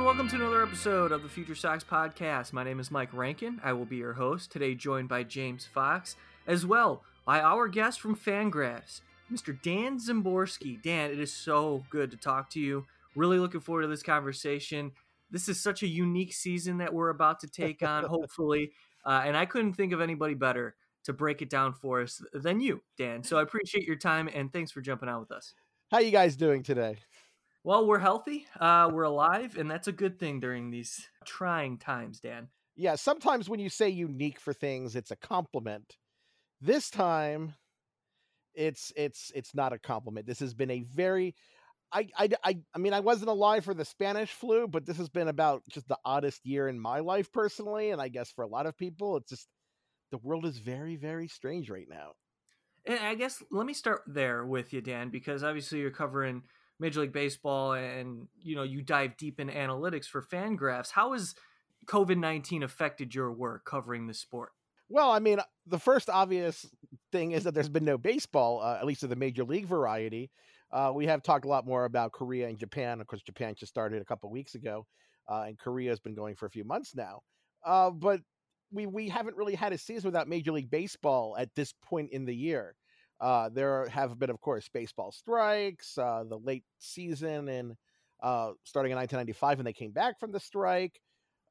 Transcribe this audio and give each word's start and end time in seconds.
and 0.00 0.06
welcome 0.06 0.28
to 0.28 0.36
another 0.36 0.62
episode 0.62 1.12
of 1.12 1.22
the 1.22 1.28
Future 1.28 1.54
Sox 1.54 1.84
podcast. 1.84 2.54
My 2.54 2.64
name 2.64 2.80
is 2.80 2.90
Mike 2.90 3.12
Rankin. 3.12 3.60
I 3.62 3.74
will 3.74 3.84
be 3.84 3.96
your 3.96 4.14
host 4.14 4.50
today, 4.50 4.74
joined 4.74 5.10
by 5.10 5.24
James 5.24 5.66
Fox, 5.66 6.16
as 6.46 6.64
well 6.64 7.02
by 7.26 7.42
our 7.42 7.68
guest 7.68 8.00
from 8.00 8.16
Fangraphs, 8.16 9.02
Mr. 9.30 9.60
Dan 9.60 9.98
Szymborski. 9.98 10.80
Dan, 10.82 11.10
it 11.10 11.20
is 11.20 11.30
so 11.30 11.84
good 11.90 12.10
to 12.12 12.16
talk 12.16 12.48
to 12.52 12.60
you. 12.60 12.86
Really 13.14 13.38
looking 13.38 13.60
forward 13.60 13.82
to 13.82 13.88
this 13.88 14.02
conversation. 14.02 14.92
This 15.30 15.50
is 15.50 15.62
such 15.62 15.82
a 15.82 15.86
unique 15.86 16.32
season 16.32 16.78
that 16.78 16.94
we're 16.94 17.10
about 17.10 17.38
to 17.40 17.46
take 17.46 17.82
on, 17.82 18.04
hopefully, 18.08 18.72
uh, 19.04 19.24
and 19.26 19.36
I 19.36 19.44
couldn't 19.44 19.74
think 19.74 19.92
of 19.92 20.00
anybody 20.00 20.32
better 20.32 20.76
to 21.04 21.12
break 21.12 21.42
it 21.42 21.50
down 21.50 21.74
for 21.74 22.00
us 22.00 22.22
than 22.32 22.60
you, 22.60 22.80
Dan. 22.96 23.22
So 23.22 23.36
I 23.36 23.42
appreciate 23.42 23.84
your 23.84 23.96
time 23.96 24.30
and 24.32 24.50
thanks 24.50 24.70
for 24.70 24.80
jumping 24.80 25.10
out 25.10 25.20
with 25.20 25.32
us. 25.32 25.52
How 25.90 25.98
you 25.98 26.10
guys 26.10 26.36
doing 26.36 26.62
today? 26.62 26.96
Well, 27.62 27.86
we're 27.86 27.98
healthy, 27.98 28.46
uh, 28.58 28.90
we're 28.92 29.02
alive, 29.02 29.58
and 29.58 29.70
that's 29.70 29.88
a 29.88 29.92
good 29.92 30.18
thing 30.18 30.40
during 30.40 30.70
these 30.70 31.06
trying 31.26 31.76
times, 31.76 32.20
Dan. 32.20 32.48
Yeah, 32.74 32.94
sometimes 32.94 33.50
when 33.50 33.60
you 33.60 33.68
say 33.68 33.90
unique 33.90 34.40
for 34.40 34.54
things, 34.54 34.96
it's 34.96 35.10
a 35.10 35.16
compliment. 35.16 35.96
This 36.62 36.88
time, 36.88 37.54
it's 38.54 38.92
it's 38.96 39.30
it's 39.34 39.54
not 39.54 39.74
a 39.74 39.78
compliment. 39.78 40.26
This 40.26 40.40
has 40.40 40.54
been 40.54 40.70
a 40.70 40.82
very 40.82 41.34
I, 41.92 42.08
I, 42.16 42.28
I, 42.44 42.58
I 42.74 42.78
mean, 42.78 42.92
I 42.92 43.00
wasn't 43.00 43.30
alive 43.30 43.64
for 43.64 43.74
the 43.74 43.84
Spanish 43.84 44.32
flu, 44.32 44.68
but 44.68 44.86
this 44.86 44.96
has 44.98 45.08
been 45.08 45.28
about 45.28 45.62
just 45.68 45.88
the 45.88 45.98
oddest 46.04 46.46
year 46.46 46.68
in 46.68 46.78
my 46.78 47.00
life 47.00 47.32
personally. 47.32 47.90
And 47.90 48.00
I 48.00 48.08
guess 48.08 48.30
for 48.30 48.42
a 48.42 48.48
lot 48.48 48.66
of 48.66 48.76
people, 48.76 49.16
it's 49.16 49.30
just 49.30 49.48
the 50.12 50.18
world 50.18 50.44
is 50.44 50.58
very, 50.58 50.96
very 50.96 51.26
strange 51.26 51.68
right 51.68 51.88
now. 51.88 52.12
And 52.86 53.00
I 53.00 53.14
guess 53.14 53.42
let 53.50 53.66
me 53.66 53.74
start 53.74 54.02
there 54.06 54.44
with 54.46 54.72
you, 54.72 54.80
Dan, 54.80 55.10
because 55.10 55.42
obviously 55.42 55.80
you're 55.80 55.90
covering 55.90 56.42
Major 56.80 57.02
League 57.02 57.12
Baseball 57.12 57.74
and 57.74 58.26
you 58.42 58.56
know 58.56 58.62
you 58.62 58.82
dive 58.82 59.16
deep 59.16 59.38
in 59.38 59.48
analytics 59.48 60.06
for 60.06 60.22
Fangraphs. 60.22 60.90
How 60.90 61.12
has 61.12 61.34
COVID 61.86 62.16
nineteen 62.16 62.62
affected 62.62 63.14
your 63.14 63.32
work 63.32 63.64
covering 63.64 64.06
the 64.06 64.14
sport? 64.14 64.50
Well, 64.88 65.12
I 65.12 65.20
mean, 65.20 65.38
the 65.66 65.78
first 65.78 66.10
obvious 66.10 66.66
thing 67.12 67.30
is 67.30 67.44
that 67.44 67.54
there's 67.54 67.68
been 67.68 67.84
no 67.84 67.96
baseball, 67.96 68.60
uh, 68.60 68.78
at 68.80 68.86
least 68.86 69.04
of 69.04 69.08
the 69.08 69.16
major 69.16 69.44
league 69.44 69.66
variety. 69.66 70.32
Uh, 70.72 70.90
we 70.94 71.06
have 71.06 71.22
talked 71.22 71.44
a 71.44 71.48
lot 71.48 71.64
more 71.64 71.84
about 71.84 72.12
Korea 72.12 72.48
and 72.48 72.58
Japan. 72.58 73.00
Of 73.00 73.06
course, 73.06 73.22
Japan 73.22 73.54
just 73.56 73.70
started 73.70 74.02
a 74.02 74.04
couple 74.04 74.30
weeks 74.30 74.56
ago, 74.56 74.86
uh, 75.28 75.44
and 75.46 75.58
Korea 75.58 75.90
has 75.90 76.00
been 76.00 76.14
going 76.14 76.34
for 76.34 76.46
a 76.46 76.50
few 76.50 76.64
months 76.64 76.94
now. 76.96 77.20
Uh, 77.64 77.90
but 77.90 78.20
we 78.72 78.86
we 78.86 79.08
haven't 79.08 79.36
really 79.36 79.54
had 79.54 79.72
a 79.72 79.78
season 79.78 80.08
without 80.08 80.28
Major 80.28 80.52
League 80.52 80.70
Baseball 80.70 81.36
at 81.38 81.54
this 81.54 81.72
point 81.84 82.10
in 82.12 82.24
the 82.24 82.34
year. 82.34 82.74
Uh, 83.20 83.50
there 83.50 83.86
have 83.88 84.18
been, 84.18 84.30
of 84.30 84.40
course, 84.40 84.68
baseball 84.72 85.12
strikes, 85.12 85.98
uh, 85.98 86.24
the 86.28 86.38
late 86.38 86.64
season, 86.78 87.48
and 87.48 87.76
uh, 88.22 88.52
starting 88.64 88.92
in 88.92 88.96
1995 88.96 89.58
when 89.58 89.64
they 89.64 89.72
came 89.72 89.92
back 89.92 90.18
from 90.18 90.32
the 90.32 90.40
strike, 90.40 91.00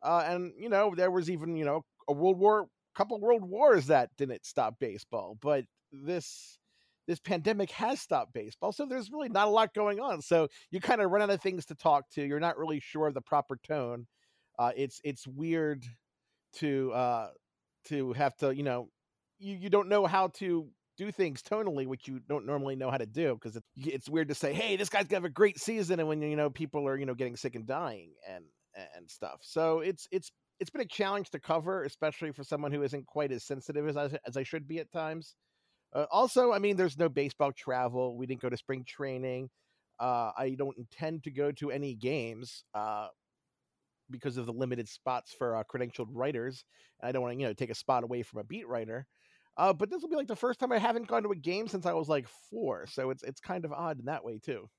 uh, 0.02 0.24
and 0.26 0.54
you 0.58 0.70
know 0.70 0.94
there 0.96 1.12
was 1.12 1.30
even 1.30 1.56
you 1.56 1.66
know 1.66 1.84
a 2.08 2.14
World 2.14 2.40
War, 2.40 2.68
couple 2.96 3.20
World 3.20 3.44
Wars 3.44 3.88
that 3.88 4.10
didn't 4.18 4.46
stop 4.46 4.76
baseball, 4.80 5.38
but 5.42 5.66
this 5.92 6.58
this 7.08 7.20
pandemic 7.20 7.72
has 7.72 8.00
stopped 8.00 8.34
baseball, 8.34 8.72
so 8.72 8.86
there's 8.86 9.12
really 9.12 9.30
not 9.30 9.48
a 9.48 9.52
lot 9.52 9.74
going 9.74 10.00
on. 10.00 10.22
So 10.22 10.48
you 10.72 10.80
kind 10.80 11.02
of 11.02 11.10
run 11.12 11.24
out 11.24 11.32
of 11.32 11.42
things 11.42 11.66
to 11.68 11.76
talk 11.76 12.10
to. 12.12 12.24
You're 12.24 12.40
not 12.40 12.58
really 12.58 12.80
sure 12.80 13.08
of 13.08 13.14
the 13.14 13.22
proper 13.22 13.58
tone. 13.68 14.06
Uh, 14.58 14.72
it's 14.76 15.02
it's 15.04 15.28
weird 15.28 15.86
to 16.58 16.92
uh, 16.94 17.30
to 17.86 18.14
have 18.14 18.36
to 18.38 18.56
you 18.56 18.64
know 18.64 18.90
you, 19.40 19.56
you 19.56 19.70
don't 19.70 19.90
know 19.90 20.06
how 20.06 20.28
to 20.28 20.70
do 21.00 21.12
things 21.12 21.42
tonally, 21.42 21.88
which 21.88 22.08
you 22.08 22.20
don't 22.28 22.46
normally 22.46 22.76
know 22.76 22.92
how 22.92 22.98
to 22.98 23.06
do 23.06 23.34
because 23.34 23.56
it, 23.56 23.64
it's 23.78 24.10
weird 24.10 24.28
to 24.28 24.36
say, 24.36 24.54
"Hey, 24.54 24.76
this 24.76 24.90
guy's 24.90 25.08
gonna 25.08 25.18
have 25.18 25.26
a 25.26 25.30
great 25.30 25.60
season," 25.60 26.00
and 26.00 26.10
when 26.10 26.22
you 26.22 26.36
know 26.36 26.50
people 26.50 26.88
are 26.88 26.98
you 26.98 27.06
know 27.06 27.16
getting 27.16 27.38
sick 27.38 27.56
and 27.56 27.66
dying 27.66 28.12
and 28.28 28.44
and 28.96 29.10
stuff. 29.10 29.40
So 29.42 29.80
it's 29.80 30.08
it's 30.12 30.32
it's 30.60 30.70
been 30.70 30.82
a 30.82 30.86
challenge 30.86 31.30
to 31.32 31.40
cover, 31.40 31.84
especially 31.84 32.32
for 32.32 32.44
someone 32.44 32.72
who 32.72 32.84
isn't 32.84 33.06
quite 33.08 33.32
as 33.32 33.46
sensitive 33.46 33.88
as 33.88 33.96
I, 33.96 34.10
as 34.28 34.36
I 34.36 34.44
should 34.44 34.68
be 34.68 34.80
at 34.80 34.92
times. 34.92 35.36
Uh, 35.94 36.06
also, 36.12 36.52
I 36.52 36.60
mean, 36.60 36.76
there's 36.76 36.98
no 36.98 37.10
baseball 37.10 37.52
travel. 37.54 38.18
We 38.18 38.28
didn't 38.28 38.42
go 38.42 38.50
to 38.50 38.58
spring 38.58 38.84
training. 38.86 39.50
Uh, 40.00 40.32
I 40.38 40.56
don't 40.58 40.78
intend 40.78 41.24
to 41.24 41.32
go 41.32 41.52
to 41.54 41.72
any 41.72 41.96
games 41.96 42.64
uh, 42.74 43.08
because 44.12 44.38
of 44.38 44.46
the 44.46 44.54
limited 44.54 44.88
spots 44.88 45.34
for 45.34 45.56
uh, 45.56 45.64
credentialed 45.64 46.10
writers. 46.12 46.64
I 47.02 47.12
don't 47.12 47.22
want 47.22 47.36
to, 47.36 47.42
you 47.42 47.48
know, 47.48 47.54
take 47.54 47.70
a 47.70 47.76
spot 47.76 48.04
away 48.04 48.22
from 48.22 48.40
a 48.40 48.44
beat 48.44 48.68
writer. 48.68 49.08
Uh, 49.58 49.74
but 49.74 49.90
this 49.90 50.02
will 50.02 50.10
be 50.10 50.16
like 50.16 50.28
the 50.28 50.36
first 50.36 50.60
time 50.60 50.72
I 50.72 50.78
haven't 50.78 51.08
gone 51.08 51.24
to 51.24 51.32
a 51.32 51.36
game 51.36 51.68
since 51.68 51.86
I 51.86 51.94
was 51.94 52.08
like 52.08 52.28
four, 52.50 52.88
so 52.88 53.10
it's 53.10 53.24
it's 53.24 53.42
kind 53.42 53.66
of 53.66 53.74
odd 53.74 54.00
in 54.00 54.06
that 54.06 54.24
way 54.24 54.40
too. 54.44 54.70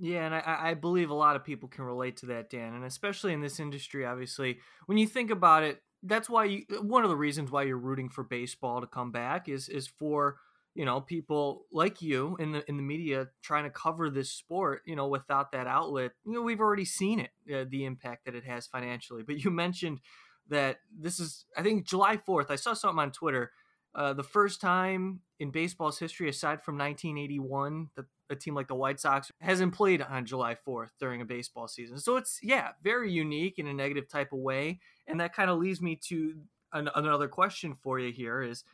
Yeah, 0.00 0.26
and 0.26 0.34
I, 0.34 0.58
I 0.60 0.74
believe 0.74 1.10
a 1.10 1.14
lot 1.14 1.36
of 1.36 1.44
people 1.44 1.68
can 1.68 1.84
relate 1.84 2.18
to 2.18 2.26
that, 2.26 2.50
Dan, 2.50 2.74
and 2.74 2.84
especially 2.84 3.32
in 3.32 3.40
this 3.40 3.58
industry. 3.58 4.04
Obviously, 4.04 4.58
when 4.86 4.98
you 4.98 5.06
think 5.06 5.30
about 5.30 5.62
it, 5.62 5.82
that's 6.02 6.28
why 6.28 6.44
you 6.44 6.64
one 6.82 7.04
of 7.04 7.10
the 7.10 7.16
reasons 7.16 7.50
why 7.50 7.62
you're 7.62 7.78
rooting 7.78 8.08
for 8.08 8.22
baseball 8.22 8.80
to 8.80 8.86
come 8.86 9.10
back 9.10 9.48
is 9.48 9.68
is 9.68 9.86
for 9.86 10.36
you 10.74 10.84
know 10.84 11.00
people 11.00 11.66
like 11.72 12.00
you 12.00 12.36
in 12.38 12.52
the 12.52 12.68
in 12.68 12.76
the 12.76 12.82
media 12.82 13.28
trying 13.42 13.64
to 13.64 13.70
cover 13.70 14.08
this 14.10 14.30
sport 14.30 14.82
you 14.86 14.94
know 14.94 15.08
without 15.08 15.50
that 15.50 15.66
outlet 15.66 16.12
you 16.24 16.32
know 16.32 16.42
we've 16.42 16.60
already 16.60 16.84
seen 16.84 17.18
it 17.18 17.30
uh, 17.52 17.64
the 17.68 17.84
impact 17.84 18.24
that 18.24 18.34
it 18.36 18.44
has 18.44 18.66
financially 18.66 19.22
but 19.24 19.42
you 19.44 19.50
mentioned 19.50 20.00
that 20.48 20.76
this 20.96 21.18
is 21.18 21.46
i 21.56 21.62
think 21.62 21.84
july 21.84 22.16
4th 22.16 22.50
i 22.50 22.56
saw 22.56 22.74
something 22.74 23.00
on 23.00 23.10
twitter 23.10 23.50
uh, 23.94 24.12
the 24.12 24.22
first 24.22 24.60
time 24.60 25.20
in 25.40 25.50
baseball's 25.50 25.98
history, 25.98 26.28
aside 26.28 26.62
from 26.62 26.76
1981, 26.78 27.88
that 27.96 28.06
a 28.30 28.36
team 28.36 28.54
like 28.54 28.68
the 28.68 28.74
White 28.74 29.00
Sox 29.00 29.32
hasn't 29.40 29.74
played 29.74 30.02
on 30.02 30.26
July 30.26 30.56
4th 30.66 30.90
during 31.00 31.20
a 31.20 31.24
baseball 31.24 31.66
season. 31.66 31.98
So 31.98 32.16
it's, 32.16 32.38
yeah, 32.42 32.72
very 32.82 33.10
unique 33.10 33.58
in 33.58 33.66
a 33.66 33.72
negative 33.72 34.08
type 34.08 34.32
of 34.32 34.40
way. 34.40 34.80
And 35.06 35.20
that 35.20 35.34
kind 35.34 35.50
of 35.50 35.58
leads 35.58 35.80
me 35.80 35.98
to 36.08 36.34
an, 36.72 36.90
another 36.94 37.28
question 37.28 37.74
for 37.82 37.98
you 37.98 38.12
here 38.12 38.42
is 38.42 38.64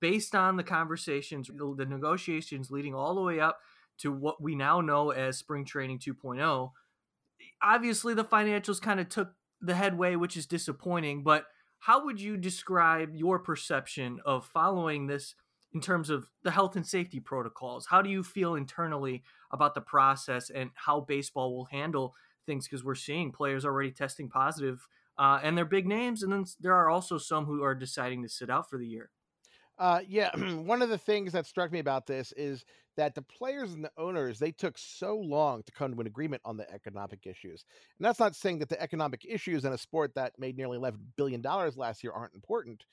based 0.00 0.34
on 0.34 0.56
the 0.56 0.64
conversations, 0.64 1.48
the 1.48 1.86
negotiations 1.86 2.70
leading 2.70 2.94
all 2.94 3.14
the 3.14 3.22
way 3.22 3.40
up 3.40 3.58
to 3.98 4.12
what 4.12 4.42
we 4.42 4.54
now 4.54 4.80
know 4.80 5.10
as 5.10 5.38
spring 5.38 5.64
training 5.64 5.98
2.0, 5.98 6.70
obviously 7.62 8.14
the 8.14 8.24
financials 8.24 8.80
kind 8.80 9.00
of 9.00 9.08
took 9.08 9.32
the 9.60 9.74
headway, 9.74 10.16
which 10.16 10.36
is 10.36 10.46
disappointing, 10.46 11.22
but 11.22 11.46
how 11.78 12.04
would 12.04 12.20
you 12.20 12.36
describe 12.36 13.14
your 13.14 13.38
perception 13.38 14.20
of 14.24 14.46
following 14.46 15.06
this 15.06 15.34
in 15.72 15.80
terms 15.80 16.10
of 16.10 16.26
the 16.42 16.50
health 16.50 16.76
and 16.76 16.86
safety 16.86 17.20
protocols? 17.20 17.86
How 17.86 18.02
do 18.02 18.10
you 18.10 18.22
feel 18.22 18.54
internally 18.54 19.22
about 19.52 19.74
the 19.74 19.80
process 19.80 20.50
and 20.50 20.70
how 20.74 21.00
baseball 21.00 21.54
will 21.54 21.66
handle 21.66 22.14
things? 22.46 22.66
Because 22.66 22.84
we're 22.84 22.94
seeing 22.94 23.32
players 23.32 23.64
already 23.64 23.90
testing 23.90 24.28
positive, 24.28 24.86
uh, 25.18 25.40
and 25.42 25.56
they're 25.56 25.64
big 25.64 25.86
names, 25.86 26.22
and 26.22 26.32
then 26.32 26.44
there 26.60 26.74
are 26.74 26.88
also 26.88 27.18
some 27.18 27.44
who 27.44 27.62
are 27.62 27.74
deciding 27.74 28.22
to 28.22 28.28
sit 28.28 28.50
out 28.50 28.70
for 28.70 28.78
the 28.78 28.86
year. 28.86 29.10
Uh, 29.78 30.00
yeah, 30.08 30.30
one 30.56 30.82
of 30.82 30.88
the 30.88 30.98
things 30.98 31.32
that 31.32 31.46
struck 31.46 31.70
me 31.70 31.78
about 31.78 32.06
this 32.06 32.32
is 32.32 32.64
that 32.96 33.14
the 33.14 33.22
players 33.22 33.72
and 33.72 33.84
the 33.84 33.92
owners 33.96 34.38
they 34.38 34.50
took 34.50 34.76
so 34.76 35.16
long 35.16 35.62
to 35.62 35.72
come 35.72 35.94
to 35.94 36.00
an 36.00 36.06
agreement 36.06 36.42
on 36.44 36.56
the 36.56 36.68
economic 36.72 37.26
issues. 37.26 37.64
And 37.98 38.04
that's 38.04 38.18
not 38.18 38.34
saying 38.34 38.58
that 38.58 38.68
the 38.68 38.80
economic 38.82 39.24
issues 39.28 39.64
in 39.64 39.72
a 39.72 39.78
sport 39.78 40.14
that 40.16 40.32
made 40.38 40.56
nearly 40.56 40.76
11 40.76 41.00
billion 41.16 41.40
dollars 41.40 41.76
last 41.76 42.02
year 42.02 42.12
aren't 42.12 42.34
important, 42.34 42.84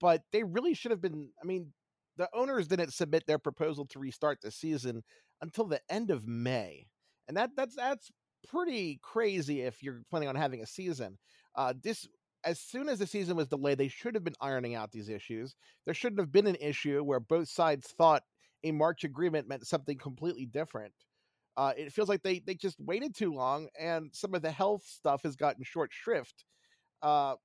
but 0.00 0.22
they 0.32 0.42
really 0.42 0.74
should 0.74 0.90
have 0.90 1.00
been 1.00 1.30
I 1.42 1.46
mean, 1.46 1.72
the 2.18 2.28
owners 2.34 2.68
didn't 2.68 2.92
submit 2.92 3.26
their 3.26 3.38
proposal 3.38 3.86
to 3.86 3.98
restart 3.98 4.40
the 4.42 4.50
season 4.50 5.02
until 5.40 5.64
the 5.64 5.80
end 5.88 6.10
of 6.10 6.26
May. 6.28 6.86
And 7.26 7.36
that 7.38 7.50
that's 7.56 7.74
that's 7.74 8.10
pretty 8.48 9.00
crazy 9.02 9.62
if 9.62 9.82
you're 9.82 10.02
planning 10.10 10.28
on 10.28 10.36
having 10.36 10.60
a 10.60 10.66
season. 10.66 11.16
Uh, 11.56 11.72
this 11.82 12.06
as 12.44 12.60
soon 12.60 12.88
as 12.88 12.98
the 12.98 13.06
season 13.06 13.36
was 13.36 13.48
delayed, 13.48 13.78
they 13.78 13.88
should 13.88 14.14
have 14.14 14.24
been 14.24 14.34
ironing 14.40 14.74
out 14.74 14.92
these 14.92 15.08
issues. 15.08 15.54
There 15.84 15.94
shouldn't 15.94 16.20
have 16.20 16.32
been 16.32 16.46
an 16.46 16.56
issue 16.60 17.02
where 17.02 17.20
both 17.20 17.48
sides 17.48 17.88
thought 17.88 18.22
a 18.62 18.72
March 18.72 19.04
agreement 19.04 19.48
meant 19.48 19.66
something 19.66 19.98
completely 19.98 20.46
different. 20.46 20.94
Uh, 21.56 21.72
it 21.76 21.92
feels 21.92 22.08
like 22.08 22.22
they 22.22 22.40
they 22.40 22.54
just 22.54 22.80
waited 22.80 23.14
too 23.14 23.32
long, 23.32 23.68
and 23.78 24.10
some 24.12 24.34
of 24.34 24.42
the 24.42 24.50
health 24.50 24.84
stuff 24.84 25.22
has 25.22 25.36
gotten 25.36 25.62
short 25.64 25.92
shrift. 25.92 26.44
Uh, 27.02 27.36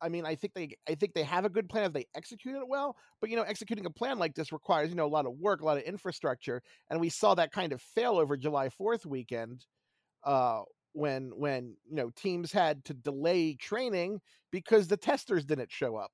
I 0.00 0.08
mean, 0.08 0.24
I 0.26 0.34
think 0.36 0.54
they 0.54 0.76
I 0.88 0.94
think 0.94 1.14
they 1.14 1.24
have 1.24 1.44
a 1.44 1.50
good 1.50 1.68
plan 1.68 1.84
if 1.84 1.92
they 1.92 2.06
execute 2.16 2.56
it 2.56 2.68
well, 2.68 2.96
but 3.20 3.30
you 3.30 3.36
know, 3.36 3.42
executing 3.42 3.86
a 3.86 3.90
plan 3.90 4.18
like 4.18 4.34
this 4.34 4.52
requires 4.52 4.90
you 4.90 4.96
know 4.96 5.06
a 5.06 5.08
lot 5.08 5.26
of 5.26 5.34
work, 5.34 5.60
a 5.60 5.64
lot 5.64 5.76
of 5.76 5.84
infrastructure, 5.84 6.62
and 6.90 7.00
we 7.00 7.08
saw 7.08 7.34
that 7.34 7.52
kind 7.52 7.72
of 7.72 7.82
fail 7.82 8.18
over 8.18 8.36
July 8.36 8.68
Fourth 8.68 9.06
weekend. 9.06 9.66
Uh, 10.24 10.62
when 10.92 11.30
when 11.36 11.76
you 11.88 11.96
know 11.96 12.10
teams 12.10 12.52
had 12.52 12.84
to 12.86 12.94
delay 12.94 13.54
training 13.54 14.20
because 14.50 14.88
the 14.88 14.96
testers 14.96 15.44
didn't 15.44 15.70
show 15.72 15.96
up. 15.96 16.12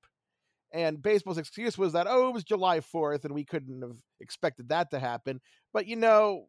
And 0.73 1.01
baseball's 1.01 1.39
excuse 1.39 1.79
was 1.79 1.93
that 1.93 2.07
oh 2.09 2.29
it 2.29 2.35
was 2.35 2.45
july 2.45 2.81
4th 2.81 3.25
and 3.25 3.35
we 3.35 3.45
couldn't 3.45 3.83
have 3.83 3.99
expected 4.21 4.69
that 4.71 4.91
to 4.91 4.99
happen. 4.99 5.41
But 5.73 5.87
you 5.87 5.97
know 5.97 6.47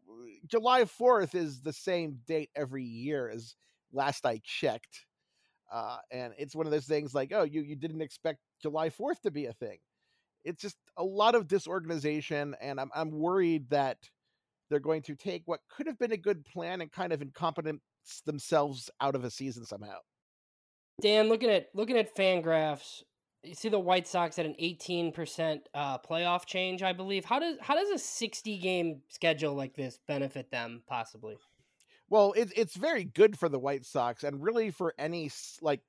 july 0.47 0.83
4th 0.83 1.35
is 1.35 1.61
the 1.61 1.73
same 1.73 2.19
date 2.27 2.49
every 2.55 2.83
year 2.83 3.29
as 3.29 3.55
last 3.93 4.25
i 4.25 4.41
checked 4.43 5.05
uh, 5.71 5.97
and 6.11 6.33
it's 6.37 6.55
one 6.55 6.65
of 6.65 6.71
those 6.71 6.85
things 6.85 7.13
like 7.13 7.31
oh 7.33 7.43
you 7.43 7.61
you 7.61 7.75
didn't 7.75 8.01
expect 8.01 8.39
july 8.61 8.89
4th 8.89 9.21
to 9.23 9.31
be 9.31 9.45
a 9.47 9.53
thing. 9.53 9.77
It's 10.43 10.61
just 10.61 10.77
a 10.97 11.03
lot 11.03 11.35
of 11.35 11.47
disorganization 11.47 12.55
and 12.61 12.79
i'm, 12.79 12.89
I'm 12.95 13.11
worried 13.11 13.69
that 13.69 13.97
they're 14.69 14.79
going 14.79 15.01
to 15.03 15.15
take 15.15 15.43
what 15.45 15.61
could 15.69 15.87
have 15.87 15.99
been 15.99 16.11
a 16.11 16.17
good 16.17 16.45
plan 16.45 16.81
and 16.81 16.91
kind 16.91 17.13
of 17.13 17.21
incompetent 17.21 17.81
themselves 18.25 18.89
out 19.01 19.15
of 19.15 19.23
a 19.23 19.31
season 19.31 19.65
somehow. 19.65 19.97
Dan, 21.01 21.27
looking 21.27 21.49
at 21.49 21.67
looking 21.73 21.97
at 21.97 22.15
Fangraphs, 22.15 23.03
you 23.43 23.53
see 23.53 23.69
the 23.69 23.79
White 23.79 24.07
Sox 24.07 24.39
at 24.39 24.45
an 24.45 24.55
18% 24.61 25.59
uh, 25.73 25.97
playoff 25.99 26.45
change, 26.45 26.81
I 26.81 26.93
believe. 26.93 27.25
How 27.25 27.39
does 27.39 27.57
how 27.61 27.75
does 27.75 27.89
a 27.89 27.99
60 27.99 28.57
game 28.59 29.01
schedule 29.09 29.53
like 29.53 29.75
this 29.75 29.99
benefit 30.07 30.51
them 30.51 30.83
possibly? 30.87 31.37
Well, 32.09 32.33
it's 32.35 32.53
it's 32.55 32.75
very 32.75 33.03
good 33.03 33.37
for 33.37 33.49
the 33.49 33.59
White 33.59 33.85
Sox 33.85 34.23
and 34.23 34.41
really 34.41 34.71
for 34.71 34.93
any 34.97 35.31
like 35.61 35.81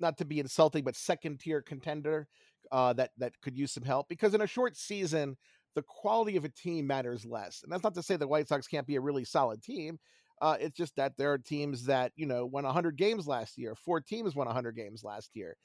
not 0.00 0.18
to 0.18 0.24
be 0.24 0.40
insulting, 0.40 0.84
but 0.84 0.96
second 0.96 1.40
tier 1.40 1.62
contender 1.62 2.28
uh, 2.72 2.92
that 2.94 3.10
that 3.18 3.40
could 3.40 3.56
use 3.56 3.72
some 3.72 3.84
help 3.84 4.08
because 4.08 4.34
in 4.34 4.40
a 4.40 4.46
short 4.46 4.76
season, 4.76 5.36
the 5.74 5.82
quality 5.82 6.36
of 6.36 6.44
a 6.44 6.48
team 6.48 6.86
matters 6.86 7.24
less. 7.24 7.62
And 7.62 7.72
that's 7.72 7.84
not 7.84 7.94
to 7.94 8.02
say 8.02 8.16
the 8.16 8.28
White 8.28 8.48
Sox 8.48 8.66
can't 8.66 8.86
be 8.86 8.96
a 8.96 9.00
really 9.00 9.24
solid 9.24 9.62
team. 9.62 9.98
Uh, 10.44 10.58
it's 10.60 10.76
just 10.76 10.94
that 10.96 11.16
there 11.16 11.32
are 11.32 11.38
teams 11.38 11.86
that 11.86 12.12
you 12.16 12.26
know 12.26 12.44
won 12.44 12.64
100 12.64 12.98
games 12.98 13.26
last 13.26 13.56
year. 13.56 13.74
Four 13.74 14.02
teams 14.02 14.36
won 14.36 14.46
100 14.46 14.76
games 14.76 15.02
last 15.02 15.30
year, 15.32 15.56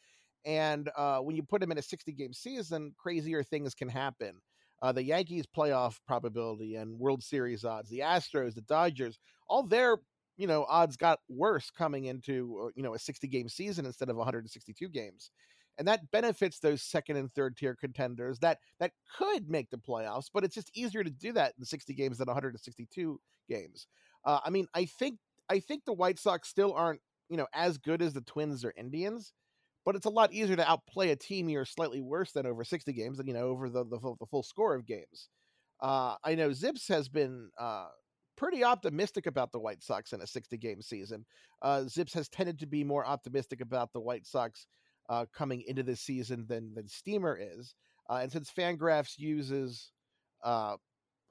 and 0.46 0.90
uh, 0.96 1.20
when 1.20 1.36
you 1.36 1.44
put 1.44 1.60
them 1.60 1.74
in 1.74 1.78
a 1.78 1.82
60 1.82 2.14
game 2.14 2.32
season, 2.32 2.94
crazier 2.98 3.44
things 3.44 3.76
can 3.76 3.90
happen. 3.90 4.40
Uh, 4.82 4.94
the 4.94 5.04
Yankees 5.04 5.46
playoff 5.46 5.98
probability 6.08 6.76
and 6.76 6.98
World 6.98 7.22
Series 7.22 7.66
odds, 7.66 7.90
the 7.90 8.00
Astros, 8.00 8.56
the 8.56 8.62
Dodgers, 8.62 9.20
all 9.50 9.64
their 9.64 9.98
you 10.38 10.48
know 10.48 10.66
odds 10.70 10.96
got 10.96 11.20
worse 11.28 11.70
coming 11.70 12.06
into 12.06 12.68
uh, 12.68 12.70
you 12.74 12.82
know 12.82 12.94
a 12.96 13.00
60 13.00 13.28
game 13.28 13.50
season 13.50 13.86
instead 13.86 14.10
of 14.10 14.16
162 14.16 14.88
games 14.88 15.30
and 15.78 15.88
that 15.90 16.10
benefits 16.12 16.60
those 16.60 16.82
second 16.82 17.18
and 17.18 17.34
third 17.34 17.58
tier 17.58 17.76
contenders 17.76 18.40
that 18.40 18.60
that 18.80 18.92
could 19.18 19.50
make 19.50 19.70
the 19.70 19.78
playoffs 19.78 20.30
but 20.34 20.46
it's 20.46 20.56
just 20.56 20.72
easier 20.74 21.04
to 21.04 21.10
do 21.10 21.34
that 21.34 21.54
in 21.60 21.66
60 21.66 21.94
games 21.94 22.18
than 22.18 22.28
162 22.28 23.20
games 23.50 23.88
uh, 24.26 24.40
i 24.46 24.50
mean 24.50 24.68
i 24.74 24.86
think 24.86 25.18
i 25.50 25.60
think 25.60 25.84
the 25.86 25.94
white 25.94 26.20
sox 26.20 26.50
still 26.50 26.74
aren't 26.74 27.02
you 27.30 27.38
know 27.38 27.48
as 27.54 27.78
good 27.78 28.02
as 28.02 28.14
the 28.14 28.22
twins 28.22 28.64
or 28.66 28.74
indians 28.78 29.34
but 29.86 29.96
it's 29.96 30.06
a 30.06 30.10
lot 30.10 30.34
easier 30.34 30.56
to 30.56 30.70
outplay 30.70 31.12
a 31.12 31.16
team 31.16 31.50
you're 31.50 31.66
slightly 31.66 32.02
worse 32.02 32.32
than 32.32 32.46
over 32.46 32.64
60 32.64 32.92
games 32.94 33.18
than 33.18 33.28
you 33.28 33.34
know 33.34 33.48
over 33.48 33.70
the 33.70 33.84
the, 33.86 34.00
the 34.20 34.26
full 34.26 34.44
score 34.44 34.76
of 34.76 34.86
games 34.86 35.30
uh, 35.82 36.16
i 36.24 36.36
know 36.36 36.50
ZiPS 36.50 36.88
has 36.90 37.08
been 37.08 37.50
uh, 37.60 37.88
pretty 38.40 38.64
optimistic 38.64 39.28
about 39.28 39.52
the 39.52 39.60
White 39.60 39.84
Sox 39.84 40.14
in 40.14 40.22
a 40.22 40.28
60 40.28 40.58
game 40.58 40.82
season. 40.82 41.26
Uh, 41.62 41.82
ZiPS 41.82 42.14
has 42.14 42.30
tended 42.30 42.58
to 42.60 42.66
be 42.66 42.86
more 42.86 43.06
optimistic 43.06 43.60
about 43.60 43.92
the 43.92 44.00
White 44.00 44.26
Sox 44.26 44.66
uh, 45.10 45.26
coming 45.36 45.62
into 45.68 45.84
this 45.84 46.00
season 46.00 46.46
than 46.48 46.74
than 46.74 46.88
Steamer 46.88 47.38
is. 47.38 47.76
Uh, 48.10 48.20
and 48.22 48.32
since 48.32 48.50
Fangraphs 48.50 49.20
uses 49.20 49.92
uh, 50.44 50.78